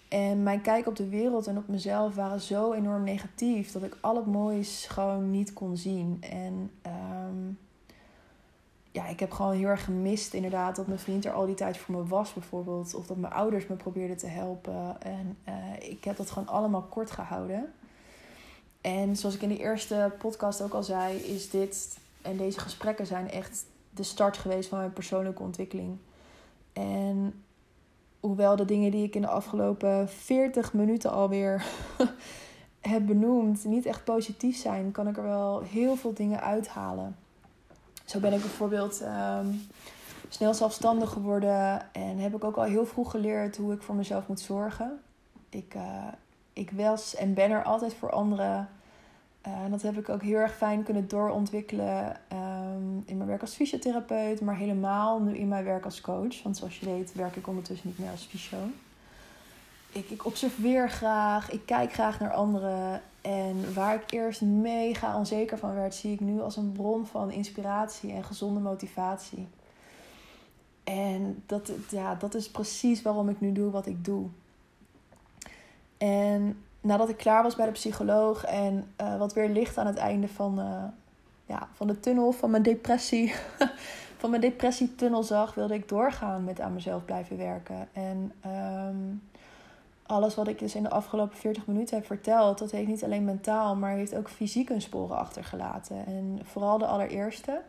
En 0.08 0.42
mijn 0.42 0.60
kijk 0.60 0.86
op 0.86 0.96
de 0.96 1.08
wereld 1.08 1.46
en 1.46 1.56
op 1.56 1.68
mezelf 1.68 2.14
waren 2.14 2.40
zo 2.40 2.72
enorm 2.72 3.04
negatief 3.04 3.72
dat 3.72 3.82
ik 3.82 3.96
al 4.00 4.16
het 4.16 4.26
moois 4.26 4.86
gewoon 4.88 5.30
niet 5.30 5.52
kon 5.52 5.76
zien. 5.76 6.22
En 6.30 6.70
um, 6.86 7.58
ja, 8.90 9.06
ik 9.06 9.20
heb 9.20 9.32
gewoon 9.32 9.52
heel 9.52 9.68
erg 9.68 9.84
gemist 9.84 10.34
inderdaad 10.34 10.76
dat 10.76 10.86
mijn 10.86 10.98
vriend 10.98 11.24
er 11.24 11.32
al 11.32 11.46
die 11.46 11.54
tijd 11.54 11.76
voor 11.76 11.94
me 11.94 12.06
was 12.06 12.32
bijvoorbeeld. 12.32 12.94
Of 12.94 13.06
dat 13.06 13.16
mijn 13.16 13.32
ouders 13.32 13.66
me 13.66 13.74
probeerden 13.74 14.16
te 14.16 14.26
helpen. 14.26 15.02
En 15.02 15.38
uh, 15.48 15.90
ik 15.90 16.04
heb 16.04 16.16
dat 16.16 16.30
gewoon 16.30 16.48
allemaal 16.48 16.82
kort 16.82 17.10
gehouden. 17.10 17.72
En 18.80 19.16
zoals 19.16 19.34
ik 19.34 19.42
in 19.42 19.48
de 19.48 19.58
eerste 19.58 20.12
podcast 20.18 20.62
ook 20.62 20.72
al 20.72 20.82
zei, 20.82 21.16
is 21.16 21.50
dit 21.50 21.98
en 22.22 22.36
deze 22.36 22.60
gesprekken 22.60 23.06
zijn 23.06 23.30
echt 23.30 23.64
de 23.96 24.02
start 24.02 24.36
geweest 24.36 24.68
van 24.68 24.78
mijn 24.78 24.92
persoonlijke 24.92 25.42
ontwikkeling. 25.42 25.98
En 26.72 27.44
hoewel 28.20 28.56
de 28.56 28.64
dingen 28.64 28.90
die 28.90 29.04
ik 29.04 29.14
in 29.14 29.20
de 29.20 29.28
afgelopen 29.28 30.08
40 30.08 30.72
minuten 30.72 31.10
alweer 31.10 31.64
heb 32.80 33.06
benoemd 33.06 33.64
niet 33.64 33.86
echt 33.86 34.04
positief 34.04 34.56
zijn, 34.56 34.92
kan 34.92 35.08
ik 35.08 35.16
er 35.16 35.22
wel 35.22 35.60
heel 35.60 35.96
veel 35.96 36.14
dingen 36.14 36.40
uithalen. 36.40 37.16
Zo 38.04 38.20
ben 38.20 38.32
ik 38.32 38.40
bijvoorbeeld 38.40 39.02
um, 39.02 39.66
snel 40.28 40.54
zelfstandig 40.54 41.10
geworden 41.10 41.94
en 41.94 42.18
heb 42.18 42.34
ik 42.34 42.44
ook 42.44 42.56
al 42.56 42.64
heel 42.64 42.86
vroeg 42.86 43.10
geleerd 43.10 43.56
hoe 43.56 43.72
ik 43.72 43.82
voor 43.82 43.94
mezelf 43.94 44.26
moet 44.26 44.40
zorgen. 44.40 45.00
Ik, 45.48 45.74
uh, 45.74 46.04
ik 46.52 46.70
was 46.70 47.14
en 47.14 47.34
ben 47.34 47.50
er 47.50 47.64
altijd 47.64 47.94
voor 47.94 48.10
anderen. 48.10 48.68
Uh, 49.46 49.52
en 49.52 49.70
dat 49.70 49.82
heb 49.82 49.98
ik 49.98 50.08
ook 50.08 50.22
heel 50.22 50.38
erg 50.38 50.56
fijn 50.56 50.82
kunnen 50.82 51.08
doorontwikkelen 51.08 52.20
um, 52.32 53.02
in 53.06 53.16
mijn 53.16 53.28
werk 53.28 53.40
als 53.40 53.54
fysiotherapeut, 53.54 54.40
maar 54.40 54.56
helemaal 54.56 55.20
nu 55.20 55.36
in 55.36 55.48
mijn 55.48 55.64
werk 55.64 55.84
als 55.84 56.00
coach. 56.00 56.42
Want 56.42 56.56
zoals 56.56 56.78
je 56.78 56.86
weet 56.86 57.12
werk 57.14 57.36
ik 57.36 57.46
ondertussen 57.46 57.88
niet 57.88 57.98
meer 57.98 58.10
als 58.10 58.24
fysio. 58.24 58.58
Ik, 59.92 60.10
ik 60.10 60.24
observeer 60.24 60.90
graag, 60.90 61.50
ik 61.50 61.60
kijk 61.64 61.92
graag 61.92 62.20
naar 62.20 62.32
anderen 62.32 63.02
en 63.20 63.74
waar 63.74 63.94
ik 63.94 64.10
eerst 64.10 64.40
mega 64.40 65.16
onzeker 65.16 65.58
van 65.58 65.74
werd, 65.74 65.94
zie 65.94 66.12
ik 66.12 66.20
nu 66.20 66.40
als 66.40 66.56
een 66.56 66.72
bron 66.72 67.06
van 67.06 67.30
inspiratie 67.30 68.12
en 68.12 68.24
gezonde 68.24 68.60
motivatie. 68.60 69.46
En 70.84 71.42
dat, 71.46 71.70
ja, 71.90 72.14
dat 72.14 72.34
is 72.34 72.50
precies 72.50 73.02
waarom 73.02 73.28
ik 73.28 73.40
nu 73.40 73.52
doe 73.52 73.70
wat 73.70 73.86
ik 73.86 74.04
doe. 74.04 74.26
En 75.98 76.64
nadat 76.86 77.08
ik 77.08 77.16
klaar 77.16 77.42
was 77.42 77.56
bij 77.56 77.66
de 77.66 77.72
psycholoog 77.72 78.44
en 78.44 78.90
uh, 79.00 79.18
wat 79.18 79.32
weer 79.32 79.48
licht 79.48 79.78
aan 79.78 79.86
het 79.86 79.96
einde 79.96 80.28
van, 80.28 80.58
uh, 80.58 80.84
ja, 81.46 81.68
van 81.72 81.86
de 81.86 82.00
tunnel, 82.00 82.32
van 82.32 82.50
mijn 82.50 82.62
depressie, 82.62 83.34
van 84.20 84.30
mijn 84.30 84.42
depressietunnel 84.42 85.22
zag, 85.22 85.54
wilde 85.54 85.74
ik 85.74 85.88
doorgaan 85.88 86.44
met 86.44 86.60
aan 86.60 86.74
mezelf 86.74 87.04
blijven 87.04 87.36
werken. 87.36 87.88
En 87.92 88.32
um, 88.46 89.22
alles 90.06 90.34
wat 90.34 90.48
ik 90.48 90.58
dus 90.58 90.74
in 90.74 90.82
de 90.82 90.90
afgelopen 90.90 91.36
40 91.36 91.66
minuten 91.66 91.96
heb 91.96 92.06
verteld, 92.06 92.58
dat 92.58 92.70
heeft 92.70 92.88
niet 92.88 93.04
alleen 93.04 93.24
mentaal, 93.24 93.76
maar 93.76 93.92
heeft 93.92 94.16
ook 94.16 94.28
fysiek 94.28 94.68
een 94.68 94.82
sporen 94.82 95.18
achtergelaten. 95.18 96.06
En 96.06 96.40
vooral 96.42 96.78
de 96.78 96.86
allereerste, 96.86 97.60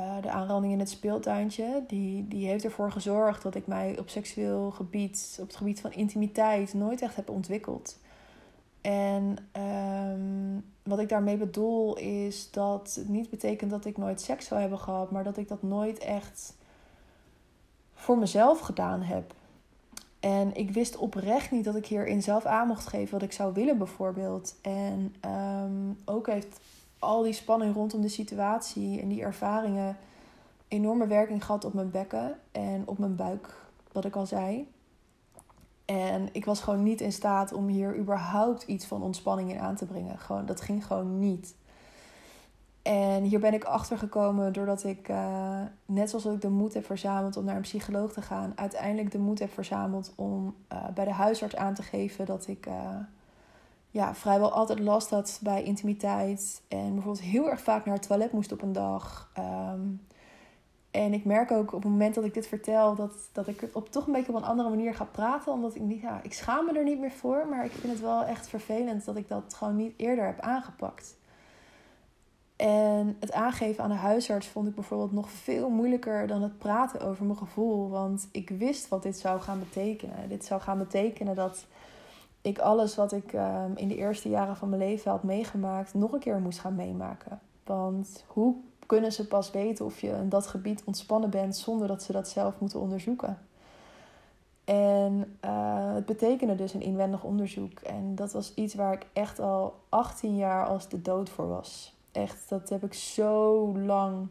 uh, 0.00 0.22
de 0.22 0.30
aanranding 0.30 0.72
in 0.72 0.78
het 0.78 0.90
speeltuintje, 0.90 1.82
die, 1.86 2.28
die 2.28 2.48
heeft 2.48 2.64
ervoor 2.64 2.92
gezorgd 2.92 3.42
dat 3.42 3.54
ik 3.54 3.66
mij 3.66 3.98
op 3.98 4.08
seksueel 4.08 4.70
gebied, 4.70 5.38
op 5.40 5.46
het 5.46 5.56
gebied 5.56 5.80
van 5.80 5.92
intimiteit, 5.92 6.74
nooit 6.74 7.02
echt 7.02 7.16
heb 7.16 7.30
ontwikkeld. 7.30 7.98
En 8.80 9.36
um, 9.52 10.64
wat 10.82 10.98
ik 10.98 11.08
daarmee 11.08 11.36
bedoel 11.36 11.96
is 11.96 12.50
dat 12.50 12.94
het 12.94 13.08
niet 13.08 13.30
betekent 13.30 13.70
dat 13.70 13.84
ik 13.84 13.96
nooit 13.96 14.20
seks 14.20 14.46
zou 14.46 14.60
hebben 14.60 14.78
gehad, 14.78 15.10
maar 15.10 15.24
dat 15.24 15.36
ik 15.36 15.48
dat 15.48 15.62
nooit 15.62 15.98
echt 15.98 16.54
voor 17.94 18.18
mezelf 18.18 18.60
gedaan 18.60 19.02
heb. 19.02 19.34
En 20.20 20.54
ik 20.56 20.70
wist 20.70 20.96
oprecht 20.96 21.50
niet 21.50 21.64
dat 21.64 21.74
ik 21.74 21.86
hierin 21.86 22.22
zelf 22.22 22.44
aan 22.44 22.66
mocht 22.66 22.86
geven 22.86 23.12
wat 23.12 23.22
ik 23.22 23.32
zou 23.32 23.52
willen, 23.52 23.78
bijvoorbeeld. 23.78 24.54
En 24.62 25.14
um, 25.24 25.98
ook 26.04 26.26
heeft 26.26 26.60
al 26.98 27.22
die 27.22 27.32
spanning 27.32 27.74
rondom 27.74 28.00
de 28.00 28.08
situatie 28.08 29.00
en 29.00 29.08
die 29.08 29.22
ervaringen 29.22 29.96
enorme 30.68 31.06
werking 31.06 31.44
gehad 31.44 31.64
op 31.64 31.74
mijn 31.74 31.90
bekken 31.90 32.38
en 32.52 32.82
op 32.84 32.98
mijn 32.98 33.16
buik, 33.16 33.54
wat 33.92 34.04
ik 34.04 34.16
al 34.16 34.26
zei. 34.26 34.68
En 35.90 36.28
ik 36.32 36.44
was 36.44 36.60
gewoon 36.60 36.82
niet 36.82 37.00
in 37.00 37.12
staat 37.12 37.52
om 37.52 37.66
hier 37.66 37.96
überhaupt 37.96 38.62
iets 38.62 38.86
van 38.86 39.02
ontspanning 39.02 39.50
in 39.50 39.58
aan 39.58 39.76
te 39.76 39.86
brengen. 39.86 40.18
Gewoon, 40.18 40.46
dat 40.46 40.60
ging 40.60 40.86
gewoon 40.86 41.18
niet. 41.18 41.54
En 42.82 43.22
hier 43.22 43.40
ben 43.40 43.54
ik 43.54 43.64
achter 43.64 43.98
gekomen 43.98 44.52
doordat 44.52 44.84
ik, 44.84 45.08
uh, 45.08 45.60
net 45.86 46.10
zoals 46.10 46.24
ik 46.24 46.40
de 46.40 46.48
moed 46.48 46.74
heb 46.74 46.84
verzameld 46.84 47.36
om 47.36 47.44
naar 47.44 47.56
een 47.56 47.62
psycholoog 47.62 48.12
te 48.12 48.22
gaan, 48.22 48.52
uiteindelijk 48.54 49.10
de 49.10 49.18
moed 49.18 49.38
heb 49.38 49.52
verzameld 49.52 50.12
om 50.16 50.54
uh, 50.72 50.88
bij 50.94 51.04
de 51.04 51.12
huisarts 51.12 51.56
aan 51.56 51.74
te 51.74 51.82
geven 51.82 52.26
dat 52.26 52.46
ik 52.46 52.66
uh, 52.66 52.74
ja, 53.90 54.14
vrijwel 54.14 54.52
altijd 54.52 54.78
last 54.78 55.10
had 55.10 55.40
bij 55.42 55.62
intimiteit. 55.62 56.62
En 56.68 56.94
bijvoorbeeld 56.94 57.24
heel 57.24 57.50
erg 57.50 57.60
vaak 57.60 57.84
naar 57.84 57.94
het 57.94 58.06
toilet 58.06 58.32
moest 58.32 58.52
op 58.52 58.62
een 58.62 58.72
dag. 58.72 59.30
Um, 59.38 60.00
en 60.90 61.12
ik 61.12 61.24
merk 61.24 61.50
ook 61.50 61.72
op 61.72 61.82
het 61.82 61.90
moment 61.90 62.14
dat 62.14 62.24
ik 62.24 62.34
dit 62.34 62.46
vertel, 62.46 62.94
dat, 62.94 63.12
dat 63.32 63.48
ik 63.48 63.60
het 63.60 63.72
op 63.72 63.90
toch 63.90 64.06
een 64.06 64.12
beetje 64.12 64.32
op 64.32 64.38
een 64.38 64.48
andere 64.48 64.68
manier 64.68 64.94
ga 64.94 65.04
praten. 65.04 65.52
Omdat 65.52 65.74
ik 65.74 65.82
niet, 65.82 66.00
ja, 66.00 66.20
ik 66.22 66.32
schaam 66.32 66.64
me 66.64 66.72
er 66.72 66.84
niet 66.84 67.00
meer 67.00 67.10
voor. 67.10 67.46
Maar 67.50 67.64
ik 67.64 67.70
vind 67.70 67.92
het 67.92 68.02
wel 68.02 68.24
echt 68.24 68.48
vervelend 68.48 69.04
dat 69.04 69.16
ik 69.16 69.28
dat 69.28 69.54
gewoon 69.54 69.76
niet 69.76 69.94
eerder 69.96 70.24
heb 70.24 70.40
aangepakt. 70.40 71.18
En 72.56 73.16
het 73.20 73.32
aangeven 73.32 73.84
aan 73.84 73.90
de 73.90 73.96
huisarts 73.96 74.46
vond 74.46 74.68
ik 74.68 74.74
bijvoorbeeld 74.74 75.12
nog 75.12 75.30
veel 75.30 75.70
moeilijker 75.70 76.26
dan 76.26 76.42
het 76.42 76.58
praten 76.58 77.00
over 77.00 77.24
mijn 77.24 77.38
gevoel. 77.38 77.88
Want 77.88 78.28
ik 78.32 78.50
wist 78.50 78.88
wat 78.88 79.02
dit 79.02 79.18
zou 79.18 79.40
gaan 79.40 79.58
betekenen. 79.58 80.28
Dit 80.28 80.44
zou 80.44 80.60
gaan 80.60 80.78
betekenen 80.78 81.34
dat 81.34 81.66
ik 82.42 82.58
alles 82.58 82.94
wat 82.94 83.12
ik 83.12 83.32
um, 83.32 83.76
in 83.76 83.88
de 83.88 83.96
eerste 83.96 84.28
jaren 84.28 84.56
van 84.56 84.68
mijn 84.68 84.82
leven 84.82 85.10
had 85.10 85.22
meegemaakt, 85.22 85.94
nog 85.94 86.12
een 86.12 86.18
keer 86.18 86.38
moest 86.38 86.58
gaan 86.58 86.74
meemaken. 86.74 87.40
Want 87.64 88.24
hoe 88.26 88.54
kunnen 88.90 89.12
ze 89.12 89.26
pas 89.26 89.50
weten 89.50 89.84
of 89.84 90.00
je 90.00 90.08
in 90.08 90.28
dat 90.28 90.46
gebied 90.46 90.82
ontspannen 90.84 91.30
bent 91.30 91.56
zonder 91.56 91.88
dat 91.88 92.02
ze 92.02 92.12
dat 92.12 92.28
zelf 92.28 92.54
moeten 92.58 92.80
onderzoeken? 92.80 93.38
En 94.64 95.38
uh, 95.44 95.94
het 95.94 96.06
betekende 96.06 96.54
dus 96.54 96.74
een 96.74 96.82
inwendig 96.82 97.24
onderzoek. 97.24 97.80
En 97.80 98.14
dat 98.14 98.32
was 98.32 98.54
iets 98.54 98.74
waar 98.74 98.92
ik 98.92 99.06
echt 99.12 99.38
al 99.38 99.74
18 99.88 100.36
jaar 100.36 100.66
als 100.66 100.88
de 100.88 101.02
dood 101.02 101.28
voor 101.28 101.48
was 101.48 101.94
echt, 102.12 102.48
dat 102.48 102.68
heb 102.68 102.84
ik 102.84 102.94
zo 102.94 103.72
lang 103.78 104.28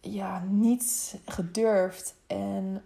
ja, 0.00 0.44
niet 0.48 1.18
gedurfd. 1.24 2.14
En 2.26 2.82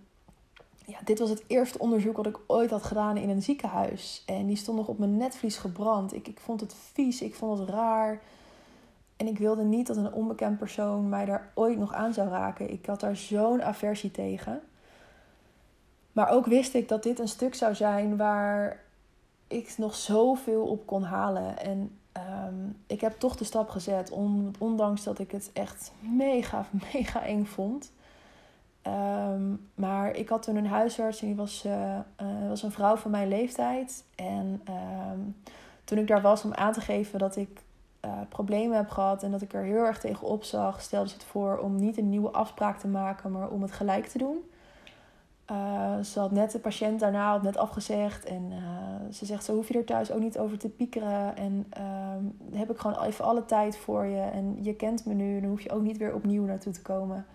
ja, 0.86 0.98
dit 1.04 1.18
was 1.18 1.30
het 1.30 1.44
eerste 1.46 1.78
onderzoek 1.78 2.16
wat 2.16 2.26
ik 2.26 2.38
ooit 2.46 2.70
had 2.70 2.82
gedaan 2.82 3.16
in 3.16 3.28
een 3.28 3.42
ziekenhuis. 3.42 4.22
En 4.26 4.46
die 4.46 4.56
stond 4.56 4.78
nog 4.78 4.88
op 4.88 4.98
mijn 4.98 5.16
netvlies 5.16 5.56
gebrand. 5.56 6.14
Ik, 6.14 6.28
ik 6.28 6.40
vond 6.40 6.60
het 6.60 6.74
vies, 6.92 7.22
ik 7.22 7.34
vond 7.34 7.58
het 7.58 7.68
raar. 7.68 8.20
En 9.22 9.28
ik 9.28 9.38
wilde 9.38 9.64
niet 9.64 9.86
dat 9.86 9.96
een 9.96 10.12
onbekend 10.12 10.58
persoon 10.58 11.08
mij 11.08 11.24
daar 11.24 11.50
ooit 11.54 11.78
nog 11.78 11.94
aan 11.94 12.12
zou 12.12 12.28
raken. 12.28 12.70
Ik 12.70 12.86
had 12.86 13.00
daar 13.00 13.16
zo'n 13.16 13.62
aversie 13.62 14.10
tegen. 14.10 14.60
Maar 16.12 16.28
ook 16.28 16.46
wist 16.46 16.74
ik 16.74 16.88
dat 16.88 17.02
dit 17.02 17.18
een 17.18 17.28
stuk 17.28 17.54
zou 17.54 17.74
zijn 17.74 18.16
waar 18.16 18.80
ik 19.46 19.74
nog 19.76 19.94
zoveel 19.94 20.64
op 20.64 20.86
kon 20.86 21.02
halen. 21.02 21.58
En 21.58 21.98
um, 22.46 22.76
ik 22.86 23.00
heb 23.00 23.18
toch 23.18 23.36
de 23.36 23.44
stap 23.44 23.68
gezet, 23.68 24.10
ondanks 24.58 25.02
dat 25.04 25.18
ik 25.18 25.30
het 25.30 25.50
echt 25.52 25.92
mega, 25.98 26.66
mega 26.92 27.24
eng 27.24 27.44
vond. 27.44 27.92
Um, 28.86 29.68
maar 29.74 30.16
ik 30.16 30.28
had 30.28 30.42
toen 30.42 30.56
een 30.56 30.66
huisarts 30.66 31.20
en 31.20 31.26
die 31.26 31.36
was, 31.36 31.64
uh, 31.66 31.98
uh, 32.22 32.48
was 32.48 32.62
een 32.62 32.72
vrouw 32.72 32.96
van 32.96 33.10
mijn 33.10 33.28
leeftijd. 33.28 34.04
En 34.14 34.62
um, 35.12 35.36
toen 35.84 35.98
ik 35.98 36.06
daar 36.06 36.22
was 36.22 36.44
om 36.44 36.54
aan 36.54 36.72
te 36.72 36.80
geven 36.80 37.18
dat 37.18 37.36
ik 37.36 37.62
uh, 38.06 38.12
problemen 38.28 38.76
heb 38.76 38.90
gehad 38.90 39.22
en 39.22 39.30
dat 39.30 39.42
ik 39.42 39.52
er 39.52 39.62
heel 39.62 39.84
erg 39.84 39.98
tegen 39.98 40.26
opzag, 40.26 40.80
stelde 40.80 41.08
ze 41.08 41.14
het 41.14 41.24
voor 41.24 41.58
om 41.58 41.76
niet 41.76 41.98
een 41.98 42.08
nieuwe 42.08 42.30
afspraak 42.30 42.78
te 42.78 42.88
maken, 42.88 43.32
maar 43.32 43.48
om 43.48 43.62
het 43.62 43.72
gelijk 43.72 44.06
te 44.06 44.18
doen. 44.18 44.44
Uh, 45.50 46.00
ze 46.00 46.20
had 46.20 46.30
net 46.30 46.50
de 46.50 46.58
patiënt 46.58 47.00
daarna 47.00 47.30
had 47.30 47.42
net 47.42 47.56
afgezegd. 47.56 48.24
En 48.24 48.50
uh, 48.50 49.12
ze 49.12 49.26
zegt, 49.26 49.44
zo 49.44 49.54
hoef 49.54 49.68
je 49.68 49.78
er 49.78 49.84
thuis 49.84 50.10
ook 50.10 50.20
niet 50.20 50.38
over 50.38 50.58
te 50.58 50.68
piekeren. 50.68 51.36
En 51.36 51.66
uh, 51.78 52.58
heb 52.58 52.70
ik 52.70 52.78
gewoon 52.78 53.02
even 53.02 53.24
alle 53.24 53.44
tijd 53.44 53.76
voor 53.76 54.04
je. 54.04 54.20
En 54.20 54.58
je 54.60 54.74
kent 54.74 55.06
me 55.06 55.14
nu, 55.14 55.40
dan 55.40 55.50
hoef 55.50 55.60
je 55.60 55.70
ook 55.70 55.82
niet 55.82 55.96
weer 55.96 56.14
opnieuw 56.14 56.44
naartoe 56.44 56.72
te 56.72 56.82
komen. 56.82 57.26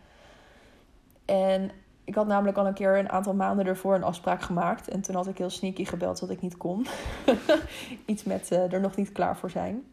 En 1.26 1.72
ik 2.04 2.16
had 2.16 2.28
namelijk 2.28 2.58
al 2.58 2.68
een 2.68 2.74
keer 2.74 2.98
een 2.98 3.10
aantal 3.10 3.34
maanden 3.34 3.66
ervoor 3.66 3.96
een 3.96 4.04
afspraak 4.04 4.42
gemaakt. 4.42 4.88
En 4.88 5.02
toen 5.02 5.16
had 5.16 5.28
ik 5.28 5.38
heel 5.38 5.50
sneaky 5.50 5.86
gebeld 5.86 6.20
dat 6.20 6.30
ik 6.30 6.42
niet 6.42 6.58
kon. 6.58 6.88
Iets 8.06 8.24
met 8.24 8.50
er 8.50 8.80
nog 8.80 8.96
niet 8.96 9.12
klaar 9.12 9.38
voor 9.38 9.50
zijn. 9.50 9.84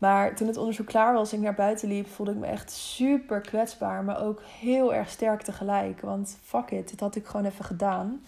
Maar 0.00 0.34
toen 0.34 0.46
het 0.46 0.56
onderzoek 0.56 0.86
klaar 0.86 1.12
was 1.12 1.32
en 1.32 1.38
ik 1.38 1.44
naar 1.44 1.54
buiten 1.54 1.88
liep, 1.88 2.08
voelde 2.08 2.32
ik 2.32 2.38
me 2.38 2.46
echt 2.46 2.70
super 2.70 3.40
kwetsbaar. 3.40 4.04
Maar 4.04 4.22
ook 4.22 4.42
heel 4.42 4.94
erg 4.94 5.08
sterk 5.08 5.42
tegelijk. 5.42 6.00
Want 6.00 6.38
fuck 6.42 6.70
it, 6.70 6.90
dit 6.90 7.00
had 7.00 7.16
ik 7.16 7.26
gewoon 7.26 7.46
even 7.46 7.64
gedaan. 7.64 8.22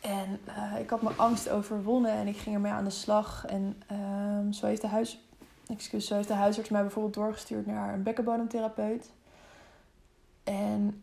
En 0.00 0.40
uh, 0.48 0.80
ik 0.80 0.90
had 0.90 1.02
mijn 1.02 1.18
angst 1.18 1.48
overwonnen 1.48 2.12
en 2.12 2.26
ik 2.26 2.36
ging 2.36 2.54
ermee 2.54 2.72
aan 2.72 2.84
de 2.84 2.90
slag. 2.90 3.46
En 3.46 3.82
um, 3.92 4.52
zo, 4.52 4.66
heeft 4.66 4.80
de 4.80 4.86
huis, 4.86 5.20
zo 5.98 6.14
heeft 6.14 6.28
de 6.28 6.34
huisarts 6.34 6.68
mij 6.68 6.82
bijvoorbeeld 6.82 7.14
doorgestuurd 7.14 7.66
naar 7.66 7.94
een 7.94 8.02
bekkenbodemtherapeut. 8.02 9.10
En 10.44 11.02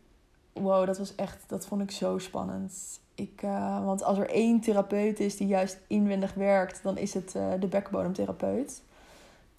wow, 0.54 0.86
dat 0.86 0.98
was 0.98 1.16
echt, 1.16 1.44
dat 1.48 1.66
vond 1.66 1.82
ik 1.82 1.92
zo 1.92 2.18
spannend. 2.18 3.00
Ik, 3.16 3.42
uh, 3.46 3.86
want 3.86 4.04
als 4.04 4.18
er 4.18 4.30
één 4.30 4.60
therapeut 4.60 5.20
is 5.20 5.38
die 5.38 5.48
juist 5.48 5.80
inwendig 5.88 6.34
werkt, 6.34 6.84
dan 6.84 6.98
is 6.98 7.14
het 7.14 7.34
uh, 7.36 7.52
de 7.60 7.68
bekkenbodemtherapeut. 7.68 8.82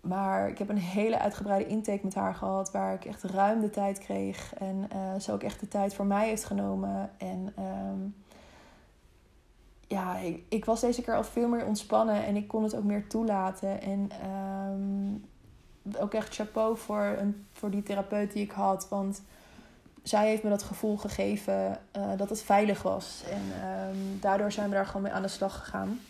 Maar 0.01 0.49
ik 0.49 0.59
heb 0.59 0.68
een 0.68 0.78
hele 0.78 1.18
uitgebreide 1.18 1.66
intake 1.66 2.01
met 2.03 2.14
haar 2.14 2.34
gehad, 2.34 2.70
waar 2.70 2.94
ik 2.94 3.05
echt 3.05 3.22
ruim 3.22 3.61
de 3.61 3.70
tijd 3.70 3.99
kreeg. 3.99 4.55
En 4.55 4.88
uh, 4.94 5.20
ze 5.20 5.32
ook 5.32 5.42
echt 5.42 5.61
de 5.61 5.68
tijd 5.68 5.94
voor 5.94 6.07
mij 6.07 6.28
heeft 6.28 6.44
genomen. 6.44 7.11
En 7.16 7.55
um, 7.59 8.14
ja, 9.86 10.16
ik, 10.16 10.42
ik, 10.49 10.64
was 10.64 10.80
deze 10.80 11.03
keer 11.03 11.16
al 11.16 11.24
veel 11.24 11.49
meer 11.49 11.66
ontspannen 11.66 12.24
en 12.24 12.36
ik 12.36 12.49
kon 12.49 12.62
het 12.62 12.76
ook 12.76 12.84
meer 12.84 13.07
toelaten. 13.07 13.82
En 13.82 14.11
um, 14.30 15.24
ook 15.99 16.14
echt 16.14 16.34
chapeau 16.34 16.76
voor, 16.76 17.16
een, 17.18 17.46
voor 17.53 17.70
die 17.70 17.82
therapeut 17.82 18.32
die 18.32 18.42
ik 18.42 18.51
had. 18.51 18.88
Want 18.88 19.22
zij 20.03 20.28
heeft 20.28 20.42
me 20.42 20.51
dat 20.51 20.62
gevoel 20.62 20.96
gegeven 20.96 21.80
uh, 21.96 22.11
dat 22.16 22.28
het 22.28 22.42
veilig 22.42 22.82
was. 22.82 23.22
En 23.30 23.68
um, 23.68 24.20
daardoor 24.20 24.53
zijn 24.53 24.68
we 24.68 24.74
daar 24.74 24.86
gewoon 24.86 25.03
mee 25.03 25.12
aan 25.12 25.22
de 25.22 25.28
slag 25.28 25.59
gegaan. 25.59 26.01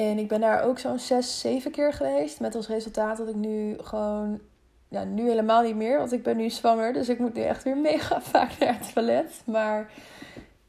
En 0.00 0.18
ik 0.18 0.28
ben 0.28 0.40
daar 0.40 0.62
ook 0.62 0.78
zo'n 0.78 0.98
zes, 0.98 1.40
zeven 1.40 1.70
keer 1.70 1.92
geweest. 1.92 2.40
Met 2.40 2.54
als 2.54 2.68
resultaat 2.68 3.16
dat 3.16 3.28
ik 3.28 3.34
nu 3.34 3.78
gewoon... 3.78 4.40
Ja, 4.88 5.04
nu 5.04 5.28
helemaal 5.28 5.62
niet 5.62 5.76
meer, 5.76 5.98
want 5.98 6.12
ik 6.12 6.22
ben 6.22 6.36
nu 6.36 6.50
zwanger. 6.50 6.92
Dus 6.92 7.08
ik 7.08 7.18
moet 7.18 7.34
nu 7.34 7.40
echt 7.40 7.62
weer 7.62 7.76
mega 7.76 8.20
vaak 8.32 8.58
naar 8.58 8.78
het 8.78 8.92
toilet. 8.92 9.42
Maar 9.44 9.92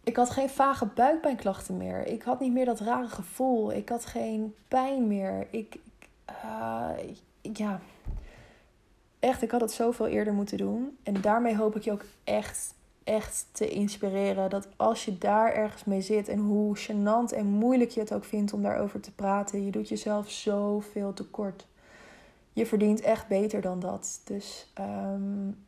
ik 0.03 0.15
had 0.15 0.29
geen 0.29 0.49
vage 0.49 0.85
buikpijnklachten 0.85 1.77
meer. 1.77 2.07
Ik 2.07 2.21
had 2.21 2.39
niet 2.39 2.51
meer 2.51 2.65
dat 2.65 2.79
rare 2.79 3.07
gevoel. 3.07 3.73
Ik 3.73 3.89
had 3.89 4.05
geen 4.05 4.55
pijn 4.67 5.07
meer. 5.07 5.47
Ik... 5.49 5.75
Uh, 6.45 6.89
ja... 7.41 7.79
Echt, 9.19 9.41
ik 9.41 9.51
had 9.51 9.61
het 9.61 9.71
zoveel 9.71 10.07
eerder 10.07 10.33
moeten 10.33 10.57
doen. 10.57 10.97
En 11.03 11.21
daarmee 11.21 11.55
hoop 11.55 11.75
ik 11.75 11.83
je 11.83 11.91
ook 11.91 12.05
echt 12.23 12.73
echt 13.03 13.47
te 13.51 13.69
inspireren. 13.69 14.49
Dat 14.49 14.67
als 14.75 15.05
je 15.05 15.17
daar 15.17 15.53
ergens 15.53 15.83
mee 15.83 16.01
zit 16.01 16.27
en 16.27 16.39
hoe 16.39 16.77
gênant 16.77 17.35
en 17.35 17.45
moeilijk 17.45 17.89
je 17.91 17.99
het 17.99 18.13
ook 18.13 18.23
vindt 18.23 18.53
om 18.53 18.61
daarover 18.61 18.99
te 18.99 19.13
praten, 19.13 19.65
je 19.65 19.71
doet 19.71 19.89
jezelf 19.89 20.29
zoveel 20.29 21.13
tekort. 21.13 21.67
Je 22.53 22.65
verdient 22.65 23.01
echt 23.01 23.27
beter 23.27 23.61
dan 23.61 23.79
dat. 23.79 24.21
Dus 24.23 24.71
um, 24.79 25.65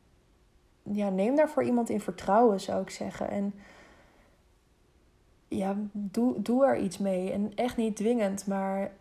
ja, 0.83 1.09
neem 1.09 1.35
daarvoor 1.35 1.63
iemand 1.63 1.89
in 1.89 2.01
vertrouwen, 2.01 2.59
zou 2.59 2.81
ik 2.81 2.89
zeggen. 2.89 3.29
En 3.29 3.53
ja, 5.47 5.75
doe, 5.91 6.41
doe 6.41 6.65
er 6.65 6.77
iets 6.77 6.97
mee. 6.97 7.31
En 7.31 7.51
echt 7.55 7.77
niet 7.77 7.95
dwingend, 7.95 8.47
maar 8.47 8.91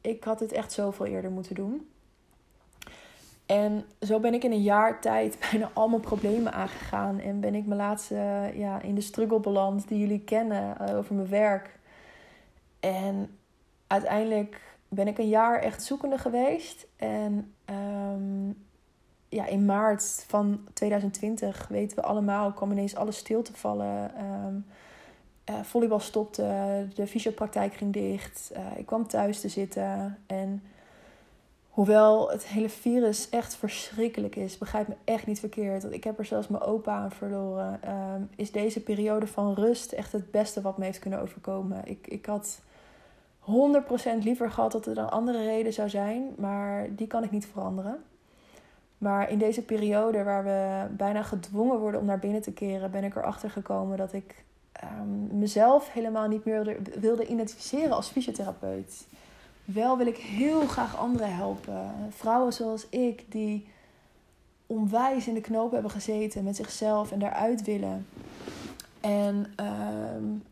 ik 0.00 0.24
had 0.24 0.40
het 0.40 0.52
echt 0.52 0.72
zoveel 0.72 1.06
eerder 1.06 1.30
moeten 1.30 1.54
doen. 1.54 1.88
En 3.46 3.84
zo 4.00 4.20
ben 4.20 4.34
ik 4.34 4.44
in 4.44 4.52
een 4.52 4.62
jaar 4.62 5.00
tijd 5.00 5.38
bijna 5.50 5.70
al 5.72 5.88
mijn 5.88 6.00
problemen 6.00 6.52
aangegaan. 6.52 7.20
En 7.20 7.40
ben 7.40 7.54
ik 7.54 7.66
mijn 7.66 7.80
laatste 7.80 8.50
ja, 8.54 8.82
in 8.82 8.94
de 8.94 9.00
struggle 9.00 9.40
beland 9.40 9.88
die 9.88 9.98
jullie 9.98 10.20
kennen 10.20 10.76
uh, 10.80 10.96
over 10.96 11.14
mijn 11.14 11.28
werk. 11.28 11.78
En 12.80 13.38
uiteindelijk 13.86 14.60
ben 14.88 15.06
ik 15.06 15.18
een 15.18 15.28
jaar 15.28 15.58
echt 15.58 15.82
zoekende 15.82 16.18
geweest. 16.18 16.86
En 16.96 17.54
um, 17.70 18.64
ja, 19.28 19.46
in 19.46 19.64
maart 19.64 20.24
van 20.28 20.60
2020 20.72 21.68
weten 21.68 21.96
we 21.96 22.02
allemaal, 22.02 22.52
kwam 22.52 22.70
ineens 22.70 22.96
alles 22.96 23.16
stil 23.16 23.42
te 23.42 23.54
vallen. 23.54 24.12
Um, 24.24 24.66
uh, 25.50 25.62
volleybal 25.62 26.00
stopte, 26.00 26.86
de 26.94 27.06
fysiopraktijk 27.06 27.74
ging 27.74 27.92
dicht. 27.92 28.52
Uh, 28.56 28.78
ik 28.78 28.86
kwam 28.86 29.06
thuis 29.06 29.40
te 29.40 29.48
zitten 29.48 30.18
en 30.26 30.62
Hoewel 31.76 32.30
het 32.30 32.46
hele 32.46 32.68
virus 32.68 33.28
echt 33.28 33.54
verschrikkelijk 33.54 34.36
is, 34.36 34.58
begrijp 34.58 34.88
me 34.88 34.94
echt 35.04 35.26
niet 35.26 35.40
verkeerd. 35.40 35.82
Want 35.82 35.94
ik 35.94 36.04
heb 36.04 36.18
er 36.18 36.24
zelfs 36.24 36.48
mijn 36.48 36.62
opa 36.62 36.96
aan 36.96 37.10
verloren. 37.10 37.80
Um, 37.88 38.28
is 38.36 38.52
deze 38.52 38.82
periode 38.82 39.26
van 39.26 39.54
rust 39.54 39.92
echt 39.92 40.12
het 40.12 40.30
beste 40.30 40.60
wat 40.60 40.78
me 40.78 40.84
heeft 40.84 40.98
kunnen 40.98 41.20
overkomen. 41.20 41.82
Ik, 41.84 42.06
ik 42.06 42.26
had 42.26 42.60
100% 43.40 43.44
liever 44.20 44.50
gehad 44.50 44.72
dat 44.72 44.86
er 44.86 44.98
een 44.98 45.08
andere 45.08 45.44
reden 45.44 45.72
zou 45.72 45.88
zijn, 45.88 46.34
maar 46.36 46.94
die 46.94 47.06
kan 47.06 47.24
ik 47.24 47.30
niet 47.30 47.46
veranderen. 47.46 48.02
Maar 48.98 49.30
in 49.30 49.38
deze 49.38 49.62
periode 49.62 50.24
waar 50.24 50.44
we 50.44 50.86
bijna 50.96 51.22
gedwongen 51.22 51.78
worden 51.78 52.00
om 52.00 52.06
naar 52.06 52.18
binnen 52.18 52.42
te 52.42 52.52
keren, 52.52 52.90
ben 52.90 53.04
ik 53.04 53.16
erachter 53.16 53.50
gekomen 53.50 53.96
dat 53.96 54.12
ik 54.12 54.44
um, 55.00 55.38
mezelf 55.38 55.92
helemaal 55.92 56.28
niet 56.28 56.44
meer 56.44 56.64
wilde, 56.64 57.00
wilde 57.00 57.26
identificeren 57.26 57.96
als 57.96 58.08
fysiotherapeut. 58.08 59.06
Wel 59.66 59.96
wil 59.96 60.06
ik 60.06 60.16
heel 60.16 60.66
graag 60.66 60.96
anderen 60.96 61.34
helpen. 61.34 61.92
Vrouwen 62.08 62.52
zoals 62.52 62.88
ik 62.88 63.24
die 63.28 63.68
onwijs 64.66 65.26
in 65.26 65.34
de 65.34 65.40
knoop 65.40 65.72
hebben 65.72 65.90
gezeten 65.90 66.44
met 66.44 66.56
zichzelf 66.56 67.12
en 67.12 67.18
daaruit 67.18 67.64
willen. 67.64 68.06
En 69.00 69.52
um, 70.16 70.42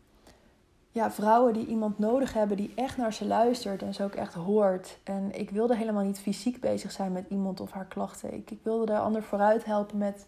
ja, 0.91 1.11
vrouwen 1.11 1.53
die 1.53 1.67
iemand 1.67 1.99
nodig 1.99 2.33
hebben 2.33 2.57
die 2.57 2.71
echt 2.75 2.97
naar 2.97 3.13
ze 3.13 3.25
luistert 3.25 3.81
en 3.81 3.93
ze 3.93 4.03
ook 4.03 4.15
echt 4.15 4.33
hoort. 4.33 4.97
En 5.03 5.39
ik 5.39 5.49
wilde 5.49 5.75
helemaal 5.75 6.03
niet 6.03 6.19
fysiek 6.19 6.59
bezig 6.59 6.91
zijn 6.91 7.11
met 7.11 7.25
iemand 7.29 7.59
of 7.59 7.71
haar 7.71 7.85
klachten. 7.85 8.33
Ik, 8.33 8.51
ik 8.51 8.59
wilde 8.63 8.85
de 8.85 8.97
ander 8.97 9.23
vooruit 9.23 9.65
helpen 9.65 9.97
met, 9.97 10.25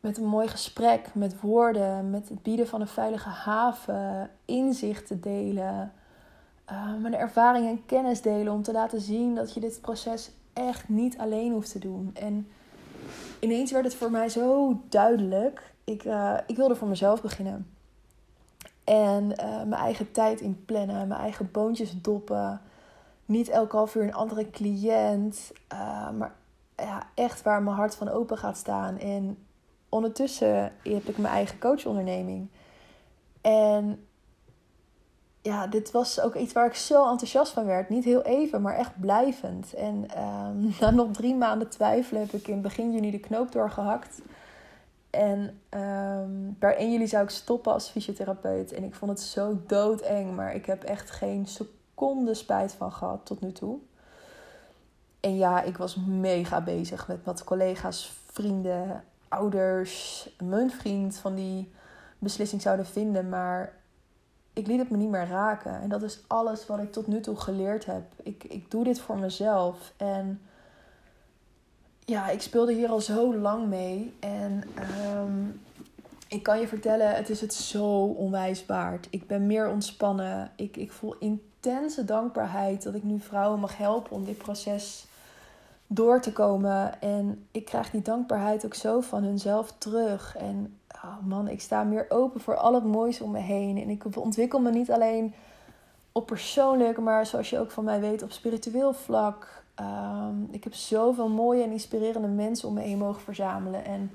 met 0.00 0.18
een 0.18 0.26
mooi 0.26 0.48
gesprek, 0.48 1.14
met 1.14 1.40
woorden, 1.40 2.10
met 2.10 2.28
het 2.28 2.42
bieden 2.42 2.68
van 2.68 2.80
een 2.80 2.86
veilige 2.86 3.28
haven, 3.28 4.30
inzichten 4.44 5.20
delen 5.20 5.92
uh, 6.70 6.94
mijn 7.00 7.14
ervaring 7.14 7.68
en 7.68 7.86
kennis 7.86 8.20
delen 8.20 8.52
om 8.52 8.62
te 8.62 8.72
laten 8.72 9.00
zien 9.00 9.34
dat 9.34 9.54
je 9.54 9.60
dit 9.60 9.80
proces 9.80 10.30
echt 10.52 10.88
niet 10.88 11.18
alleen 11.18 11.52
hoeft 11.52 11.72
te 11.72 11.78
doen. 11.78 12.10
En 12.14 12.48
ineens 13.38 13.72
werd 13.72 13.84
het 13.84 13.94
voor 13.94 14.10
mij 14.10 14.28
zo 14.28 14.80
duidelijk. 14.88 15.72
Ik, 15.84 16.04
uh, 16.04 16.34
ik 16.46 16.56
wilde 16.56 16.76
voor 16.76 16.88
mezelf 16.88 17.22
beginnen. 17.22 17.68
En 18.84 19.24
uh, 19.24 19.56
mijn 19.56 19.82
eigen 19.82 20.12
tijd 20.12 20.40
inplannen, 20.40 21.08
mijn 21.08 21.20
eigen 21.20 21.50
boontjes 21.50 22.00
doppen. 22.00 22.60
Niet 23.26 23.48
elke 23.48 23.76
half 23.76 23.94
uur 23.94 24.02
een 24.02 24.14
andere 24.14 24.50
cliënt. 24.50 25.52
maar 26.18 26.34
ja, 26.76 27.06
echt 27.14 27.42
waar 27.42 27.62
mijn 27.62 27.76
hart 27.76 27.94
van 27.94 28.08
open 28.08 28.38
gaat 28.38 28.56
staan. 28.56 28.98
En 28.98 29.38
ondertussen 29.88 30.72
heb 30.82 31.08
ik 31.08 31.18
mijn 31.18 31.34
eigen 31.34 31.58
coachonderneming. 31.58 32.48
En 33.40 34.06
ja, 35.44 35.66
dit 35.66 35.90
was 35.90 36.20
ook 36.20 36.34
iets 36.34 36.52
waar 36.52 36.66
ik 36.66 36.74
zo 36.74 37.10
enthousiast 37.10 37.52
van 37.52 37.64
werd. 37.64 37.88
Niet 37.88 38.04
heel 38.04 38.22
even, 38.22 38.62
maar 38.62 38.76
echt 38.76 39.00
blijvend. 39.00 39.74
En 39.74 40.06
um, 40.22 40.74
na 40.80 40.90
nog 40.90 41.10
drie 41.12 41.34
maanden 41.34 41.68
twijfelen 41.68 42.22
heb 42.22 42.32
ik 42.32 42.48
in 42.48 42.60
begin 42.60 42.92
juni 42.92 43.10
de 43.10 43.18
knoop 43.18 43.52
doorgehakt. 43.52 44.20
En 45.10 45.60
um, 45.70 46.56
per 46.58 46.76
1 46.76 46.92
juli 46.92 47.08
zou 47.08 47.24
ik 47.24 47.30
stoppen 47.30 47.72
als 47.72 47.88
fysiotherapeut. 47.88 48.72
En 48.72 48.84
ik 48.84 48.94
vond 48.94 49.10
het 49.10 49.20
zo 49.20 49.58
doodeng, 49.66 50.34
maar 50.34 50.54
ik 50.54 50.66
heb 50.66 50.82
echt 50.82 51.10
geen 51.10 51.46
seconde 51.46 52.34
spijt 52.34 52.72
van 52.72 52.92
gehad 52.92 53.26
tot 53.26 53.40
nu 53.40 53.52
toe. 53.52 53.78
En 55.20 55.36
ja, 55.36 55.62
ik 55.62 55.76
was 55.76 55.96
mega 56.06 56.60
bezig 56.60 57.08
met 57.08 57.24
wat 57.24 57.44
collega's, 57.44 58.12
vrienden, 58.26 59.04
ouders, 59.28 60.28
mijn 60.42 60.70
vriend 60.70 61.16
van 61.16 61.34
die 61.34 61.72
beslissing 62.18 62.62
zouden 62.62 62.86
vinden. 62.86 63.28
Maar 63.28 63.82
ik 64.54 64.66
liet 64.66 64.78
het 64.78 64.90
me 64.90 64.96
niet 64.96 65.10
meer 65.10 65.26
raken. 65.26 65.80
En 65.80 65.88
dat 65.88 66.02
is 66.02 66.22
alles 66.26 66.66
wat 66.66 66.78
ik 66.78 66.92
tot 66.92 67.06
nu 67.06 67.20
toe 67.20 67.36
geleerd 67.36 67.84
heb. 67.84 68.04
Ik, 68.22 68.44
ik 68.44 68.70
doe 68.70 68.84
dit 68.84 69.00
voor 69.00 69.18
mezelf. 69.18 69.92
En 69.96 70.40
ja, 72.04 72.28
ik 72.28 72.42
speelde 72.42 72.72
hier 72.72 72.88
al 72.88 73.00
zo 73.00 73.36
lang 73.36 73.66
mee. 73.68 74.14
En 74.20 74.62
um, 75.16 75.60
ik 76.28 76.42
kan 76.42 76.60
je 76.60 76.68
vertellen, 76.68 77.14
het 77.14 77.30
is 77.30 77.40
het 77.40 77.54
zo 77.54 78.04
onwijs 78.04 78.66
waard. 78.66 79.06
Ik 79.10 79.26
ben 79.26 79.46
meer 79.46 79.68
ontspannen. 79.68 80.50
Ik, 80.56 80.76
ik 80.76 80.92
voel 80.92 81.16
intense 81.18 82.04
dankbaarheid 82.04 82.82
dat 82.82 82.94
ik 82.94 83.02
nu 83.02 83.20
vrouwen 83.20 83.60
mag 83.60 83.76
helpen 83.76 84.12
om 84.12 84.24
dit 84.24 84.38
proces 84.38 85.06
door 85.86 86.20
te 86.20 86.32
komen. 86.32 87.00
En 87.00 87.46
ik 87.50 87.64
krijg 87.64 87.90
die 87.90 88.02
dankbaarheid 88.02 88.64
ook 88.64 88.74
zo 88.74 89.00
van 89.00 89.22
hunzelf 89.22 89.74
terug. 89.78 90.36
En 90.36 90.78
oh 91.04 91.26
man, 91.26 91.48
ik 91.48 91.60
sta 91.60 91.82
meer 91.82 92.06
open 92.08 92.40
voor 92.40 92.56
al 92.56 92.74
het 92.74 92.84
moois 92.84 93.20
om 93.20 93.30
me 93.30 93.38
heen. 93.38 93.78
En 93.78 93.88
ik 93.88 94.16
ontwikkel 94.16 94.60
me 94.60 94.70
niet 94.70 94.90
alleen 94.90 95.34
op 96.12 96.26
persoonlijk, 96.26 96.98
maar 96.98 97.26
zoals 97.26 97.50
je 97.50 97.58
ook 97.58 97.70
van 97.70 97.84
mij 97.84 98.00
weet, 98.00 98.22
op 98.22 98.32
spiritueel 98.32 98.92
vlak. 98.92 99.64
Ehm, 99.74 100.42
ik 100.50 100.64
heb 100.64 100.74
zoveel 100.74 101.28
mooie 101.28 101.62
en 101.62 101.70
inspirerende 101.70 102.28
mensen 102.28 102.68
om 102.68 102.74
me 102.74 102.80
heen 102.80 102.98
mogen 102.98 103.22
verzamelen. 103.22 103.84
En 103.84 104.10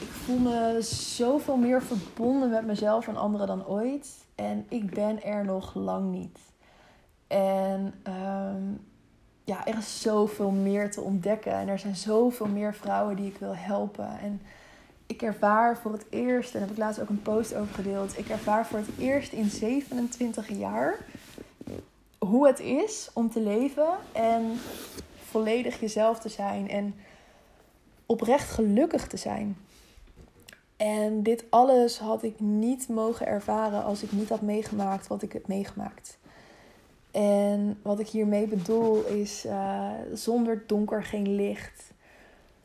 ik 0.00 0.08
voel 0.08 0.38
me 0.38 0.78
zoveel 1.16 1.56
meer 1.56 1.82
verbonden 1.82 2.50
met 2.50 2.66
mezelf 2.66 3.08
en 3.08 3.16
anderen 3.16 3.46
dan 3.46 3.66
ooit. 3.66 4.26
En 4.34 4.66
ik 4.68 4.94
ben 4.94 5.22
er 5.22 5.44
nog 5.44 5.74
lang 5.74 6.10
niet. 6.10 6.38
En 7.26 7.94
ehm, 8.02 8.62
ja, 9.44 9.66
er 9.66 9.78
is 9.78 10.00
zoveel 10.00 10.50
meer 10.50 10.90
te 10.90 11.00
ontdekken. 11.00 11.52
En 11.52 11.68
er 11.68 11.78
zijn 11.78 11.96
zoveel 11.96 12.46
meer 12.46 12.74
vrouwen 12.74 13.16
die 13.16 13.26
ik 13.26 13.38
wil 13.38 13.56
helpen. 13.56 14.18
En 14.18 14.40
ik 15.12 15.22
ervaar 15.22 15.78
voor 15.78 15.92
het 15.92 16.06
eerst, 16.10 16.54
en 16.54 16.58
daar 16.58 16.68
heb 16.68 16.76
ik 16.76 16.82
laatst 16.82 17.00
ook 17.00 17.08
een 17.08 17.22
post 17.22 17.54
over 17.54 17.74
gedeeld. 17.74 18.18
Ik 18.18 18.28
ervaar 18.28 18.66
voor 18.66 18.78
het 18.78 18.88
eerst 18.98 19.32
in 19.32 19.50
27 19.50 20.48
jaar 20.48 20.98
hoe 22.18 22.46
het 22.46 22.60
is 22.60 23.10
om 23.12 23.30
te 23.30 23.40
leven 23.40 23.88
en 24.12 24.52
volledig 25.24 25.80
jezelf 25.80 26.18
te 26.18 26.28
zijn 26.28 26.68
en 26.68 26.94
oprecht 28.06 28.50
gelukkig 28.50 29.06
te 29.06 29.16
zijn. 29.16 29.56
En 30.76 31.22
dit 31.22 31.44
alles 31.50 31.98
had 31.98 32.22
ik 32.22 32.40
niet 32.40 32.88
mogen 32.88 33.26
ervaren 33.26 33.84
als 33.84 34.02
ik 34.02 34.12
niet 34.12 34.28
had 34.28 34.40
meegemaakt 34.40 35.06
wat 35.06 35.22
ik 35.22 35.32
heb 35.32 35.46
meegemaakt. 35.46 36.18
En 37.10 37.78
wat 37.82 37.98
ik 37.98 38.08
hiermee 38.08 38.46
bedoel 38.46 39.04
is 39.04 39.44
uh, 39.46 39.90
zonder 40.12 40.64
donker 40.66 41.04
geen 41.04 41.34
licht. 41.34 41.91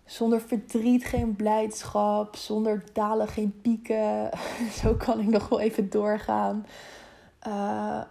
Zonder 0.07 0.41
verdriet 0.41 1.05
geen 1.05 1.35
blijdschap. 1.35 2.35
Zonder 2.35 2.83
dalen 2.93 3.27
geen 3.27 3.59
pieken. 3.61 4.29
Zo 4.81 4.93
kan 4.93 5.19
ik 5.19 5.27
nog 5.27 5.49
wel 5.49 5.59
even 5.59 5.89
doorgaan. 5.89 6.65
Uh, 7.47 8.01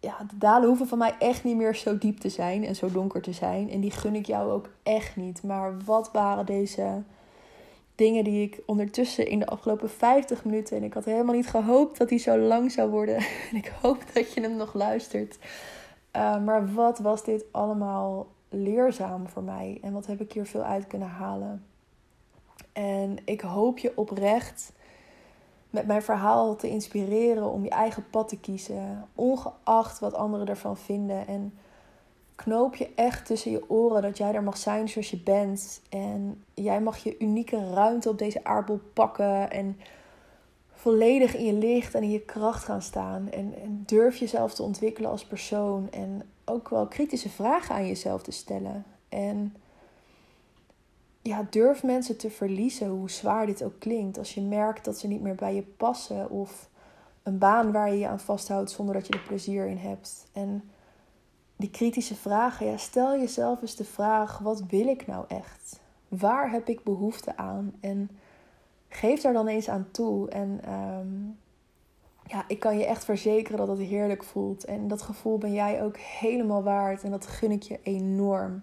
ja, 0.00 0.18
de 0.28 0.38
dalen 0.38 0.68
hoeven 0.68 0.88
van 0.88 0.98
mij 0.98 1.14
echt 1.18 1.44
niet 1.44 1.56
meer 1.56 1.76
zo 1.76 1.98
diep 1.98 2.18
te 2.18 2.28
zijn 2.28 2.64
en 2.64 2.76
zo 2.76 2.90
donker 2.90 3.22
te 3.22 3.32
zijn. 3.32 3.70
En 3.70 3.80
die 3.80 3.90
gun 3.90 4.14
ik 4.14 4.26
jou 4.26 4.50
ook 4.50 4.68
echt 4.82 5.16
niet. 5.16 5.42
Maar 5.42 5.78
wat 5.84 6.10
waren 6.12 6.46
deze 6.46 7.02
dingen 7.94 8.24
die 8.24 8.42
ik 8.42 8.60
ondertussen 8.66 9.26
in 9.28 9.38
de 9.38 9.46
afgelopen 9.46 9.90
50 9.90 10.44
minuten. 10.44 10.76
En 10.76 10.82
ik 10.82 10.94
had 10.94 11.04
helemaal 11.04 11.34
niet 11.34 11.48
gehoopt 11.48 11.98
dat 11.98 12.10
hij 12.10 12.18
zo 12.18 12.38
lang 12.38 12.72
zou 12.72 12.90
worden. 12.90 13.16
En 13.50 13.56
ik 13.56 13.72
hoop 13.80 14.04
dat 14.12 14.32
je 14.32 14.40
hem 14.40 14.56
nog 14.56 14.74
luistert. 14.74 15.38
Uh, 16.16 16.44
maar 16.44 16.72
wat 16.72 16.98
was 16.98 17.24
dit 17.24 17.44
allemaal 17.50 18.26
leerzaam 18.52 19.28
voor 19.28 19.42
mij? 19.42 19.78
En 19.82 19.92
wat 19.92 20.06
heb 20.06 20.20
ik 20.20 20.32
hier 20.32 20.46
veel 20.46 20.62
uit 20.62 20.86
kunnen 20.86 21.08
halen? 21.08 21.64
En 22.72 23.18
ik 23.24 23.40
hoop 23.40 23.78
je 23.78 23.96
oprecht 23.96 24.72
met 25.70 25.86
mijn 25.86 26.02
verhaal 26.02 26.56
te 26.56 26.68
inspireren 26.68 27.50
om 27.50 27.64
je 27.64 27.70
eigen 27.70 28.04
pad 28.10 28.28
te 28.28 28.40
kiezen, 28.40 29.08
ongeacht 29.14 29.98
wat 29.98 30.14
anderen 30.14 30.46
ervan 30.46 30.76
vinden. 30.76 31.26
En 31.26 31.58
knoop 32.34 32.74
je 32.74 32.90
echt 32.94 33.26
tussen 33.26 33.50
je 33.50 33.70
oren 33.70 34.02
dat 34.02 34.16
jij 34.18 34.34
er 34.34 34.42
mag 34.42 34.56
zijn 34.56 34.88
zoals 34.88 35.10
je 35.10 35.20
bent. 35.20 35.80
En 35.88 36.44
jij 36.54 36.80
mag 36.80 36.96
je 36.96 37.18
unieke 37.18 37.70
ruimte 37.70 38.08
op 38.08 38.18
deze 38.18 38.44
aardbol 38.44 38.80
pakken 38.92 39.50
en 39.50 39.78
volledig 40.82 41.36
in 41.36 41.44
je 41.44 41.52
licht 41.52 41.94
en 41.94 42.02
in 42.02 42.10
je 42.10 42.20
kracht 42.20 42.64
gaan 42.64 42.82
staan. 42.82 43.30
En, 43.30 43.54
durf 43.86 44.16
jezelf 44.16 44.54
te 44.54 44.62
ontwikkelen 44.62 45.10
als 45.10 45.24
persoon. 45.24 45.90
En 45.90 46.22
ook 46.44 46.68
wel 46.68 46.86
kritische 46.86 47.28
vragen 47.28 47.74
aan 47.74 47.86
jezelf 47.86 48.22
te 48.22 48.30
stellen. 48.30 48.84
En 49.08 49.56
ja, 51.20 51.46
durf 51.50 51.82
mensen 51.82 52.16
te 52.16 52.30
verliezen, 52.30 52.88
hoe 52.88 53.10
zwaar 53.10 53.46
dit 53.46 53.62
ook 53.62 53.78
klinkt. 53.78 54.18
Als 54.18 54.34
je 54.34 54.40
merkt 54.40 54.84
dat 54.84 54.98
ze 54.98 55.08
niet 55.08 55.20
meer 55.20 55.34
bij 55.34 55.54
je 55.54 55.62
passen. 55.62 56.30
Of 56.30 56.68
een 57.22 57.38
baan 57.38 57.72
waar 57.72 57.92
je 57.92 57.98
je 57.98 58.08
aan 58.08 58.20
vasthoudt 58.20 58.70
zonder 58.70 58.94
dat 58.94 59.06
je 59.06 59.12
er 59.12 59.26
plezier 59.26 59.66
in 59.66 59.76
hebt. 59.78 60.26
En 60.32 60.70
die 61.56 61.70
kritische 61.70 62.14
vragen, 62.14 62.66
ja, 62.66 62.76
stel 62.76 63.18
jezelf 63.18 63.62
eens 63.62 63.76
de 63.76 63.84
vraag: 63.84 64.38
wat 64.38 64.62
wil 64.68 64.86
ik 64.86 65.06
nou 65.06 65.24
echt? 65.28 65.80
Waar 66.08 66.50
heb 66.50 66.68
ik 66.68 66.84
behoefte 66.84 67.36
aan? 67.36 67.74
En 67.80 68.10
geef 68.92 69.20
daar 69.20 69.32
dan 69.32 69.46
eens 69.46 69.68
aan 69.68 69.88
toe. 69.90 70.28
En 70.28 70.60
ehm, 70.64 71.16
ja, 72.26 72.44
ik 72.48 72.60
kan 72.60 72.78
je 72.78 72.86
echt 72.86 73.04
verzekeren 73.04 73.58
dat 73.58 73.68
het 73.68 73.78
heerlijk 73.78 74.24
voelt. 74.24 74.64
En 74.64 74.88
dat 74.88 75.02
gevoel 75.02 75.38
ben 75.38 75.52
jij 75.52 75.82
ook 75.82 75.96
helemaal 75.96 76.62
waard. 76.62 77.02
En 77.02 77.10
dat 77.10 77.26
gun 77.26 77.50
ik 77.50 77.62
je 77.62 77.78
enorm. 77.82 78.62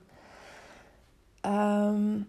Um, 1.45 2.27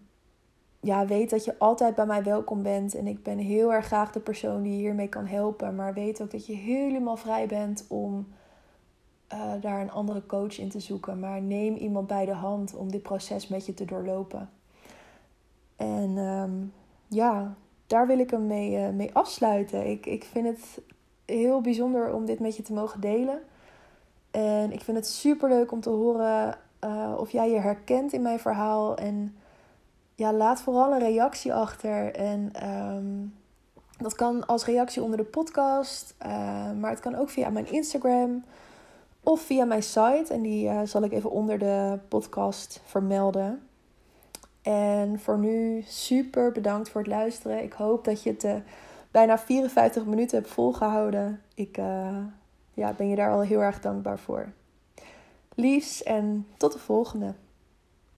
ja, 0.80 1.07
weet 1.07 1.30
dat 1.30 1.44
je 1.44 1.59
altijd 1.59 1.94
bij 1.94 2.07
mij 2.07 2.22
welkom 2.22 2.62
bent. 2.62 2.94
En 2.94 3.07
ik 3.07 3.22
ben 3.22 3.38
heel 3.38 3.72
erg 3.72 3.86
graag 3.86 4.12
de 4.12 4.20
persoon 4.20 4.62
die 4.62 4.72
hiermee 4.72 5.09
kan 5.09 5.26
helpen. 5.26 5.74
Maar 5.74 5.94
weet 5.94 6.22
ook 6.22 6.30
dat 6.30 6.46
je 6.46 6.55
helemaal 6.55 7.16
vrij 7.16 7.46
bent 7.46 7.84
om 7.88 8.28
uh, 9.32 9.53
daar 9.61 9.80
een 9.80 9.90
andere 9.90 10.26
coach 10.26 10.59
in 10.59 10.68
te 10.68 10.80
zoeken. 10.80 11.18
Maar 11.18 11.42
neem 11.42 11.74
iemand 11.74 12.07
bij 12.07 12.24
de 12.24 12.32
hand 12.32 12.74
om 12.74 12.90
dit 12.90 13.03
proces 13.03 13.48
met 13.48 13.66
je 13.66 13.74
te 13.74 13.84
doorlopen. 13.84 14.51
En 15.76 16.16
um, 16.16 16.72
ja, 17.09 17.55
daar 17.91 18.07
wil 18.07 18.18
ik 18.18 18.30
hem 18.30 18.47
mee, 18.47 18.70
uh, 18.70 18.88
mee 18.88 19.14
afsluiten. 19.14 19.86
Ik, 19.86 20.07
ik 20.07 20.24
vind 20.24 20.47
het 20.47 20.80
heel 21.24 21.61
bijzonder 21.61 22.14
om 22.14 22.24
dit 22.24 22.41
met 22.41 22.57
je 22.57 22.62
te 22.62 22.72
mogen 22.72 23.01
delen. 23.01 23.41
En 24.30 24.72
ik 24.72 24.80
vind 24.80 24.97
het 24.97 25.07
super 25.07 25.49
leuk 25.49 25.72
om 25.72 25.80
te 25.80 25.91
horen 25.91 26.59
uh, 26.84 27.14
of 27.18 27.30
jij 27.30 27.51
je 27.51 27.59
herkent 27.59 28.12
in 28.12 28.22
mijn 28.22 28.38
verhaal. 28.38 28.97
En 28.97 29.36
ja, 30.14 30.32
laat 30.32 30.62
vooral 30.62 30.93
een 30.93 30.99
reactie 30.99 31.55
achter. 31.55 32.14
En 32.14 32.68
um, 32.68 33.34
dat 33.99 34.14
kan 34.14 34.47
als 34.47 34.64
reactie 34.64 35.03
onder 35.03 35.18
de 35.18 35.24
podcast. 35.24 36.14
Uh, 36.26 36.72
maar 36.80 36.91
het 36.91 37.01
kan 37.01 37.14
ook 37.14 37.30
via 37.30 37.51
mijn 37.51 37.72
Instagram. 37.72 38.45
Of 39.22 39.41
via 39.41 39.64
mijn 39.64 39.82
site. 39.82 40.26
En 40.28 40.43
die 40.43 40.86
zal 40.86 41.03
ik 41.03 41.12
even 41.12 41.30
onder 41.30 41.59
de 41.59 41.99
podcast 42.09 42.80
vermelden. 42.84 43.69
En 44.62 45.20
voor 45.20 45.38
nu 45.38 45.82
super 45.86 46.52
bedankt 46.52 46.88
voor 46.88 47.00
het 47.00 47.11
luisteren. 47.11 47.62
Ik 47.62 47.72
hoop 47.72 48.04
dat 48.04 48.22
je 48.22 48.30
het 48.30 48.44
uh, 48.44 48.54
bijna 49.11 49.38
54 49.38 50.04
minuten 50.04 50.38
hebt 50.38 50.50
volgehouden. 50.50 51.42
Ik 51.54 51.76
ja, 52.74 52.92
ben 52.96 53.08
je 53.08 53.16
daar 53.16 53.30
al 53.30 53.40
heel 53.40 53.62
erg 53.62 53.80
dankbaar 53.80 54.18
voor. 54.18 54.52
Liefs 55.54 56.02
en 56.02 56.46
tot 56.56 56.72
de 56.72 56.78
volgende. 56.78 57.34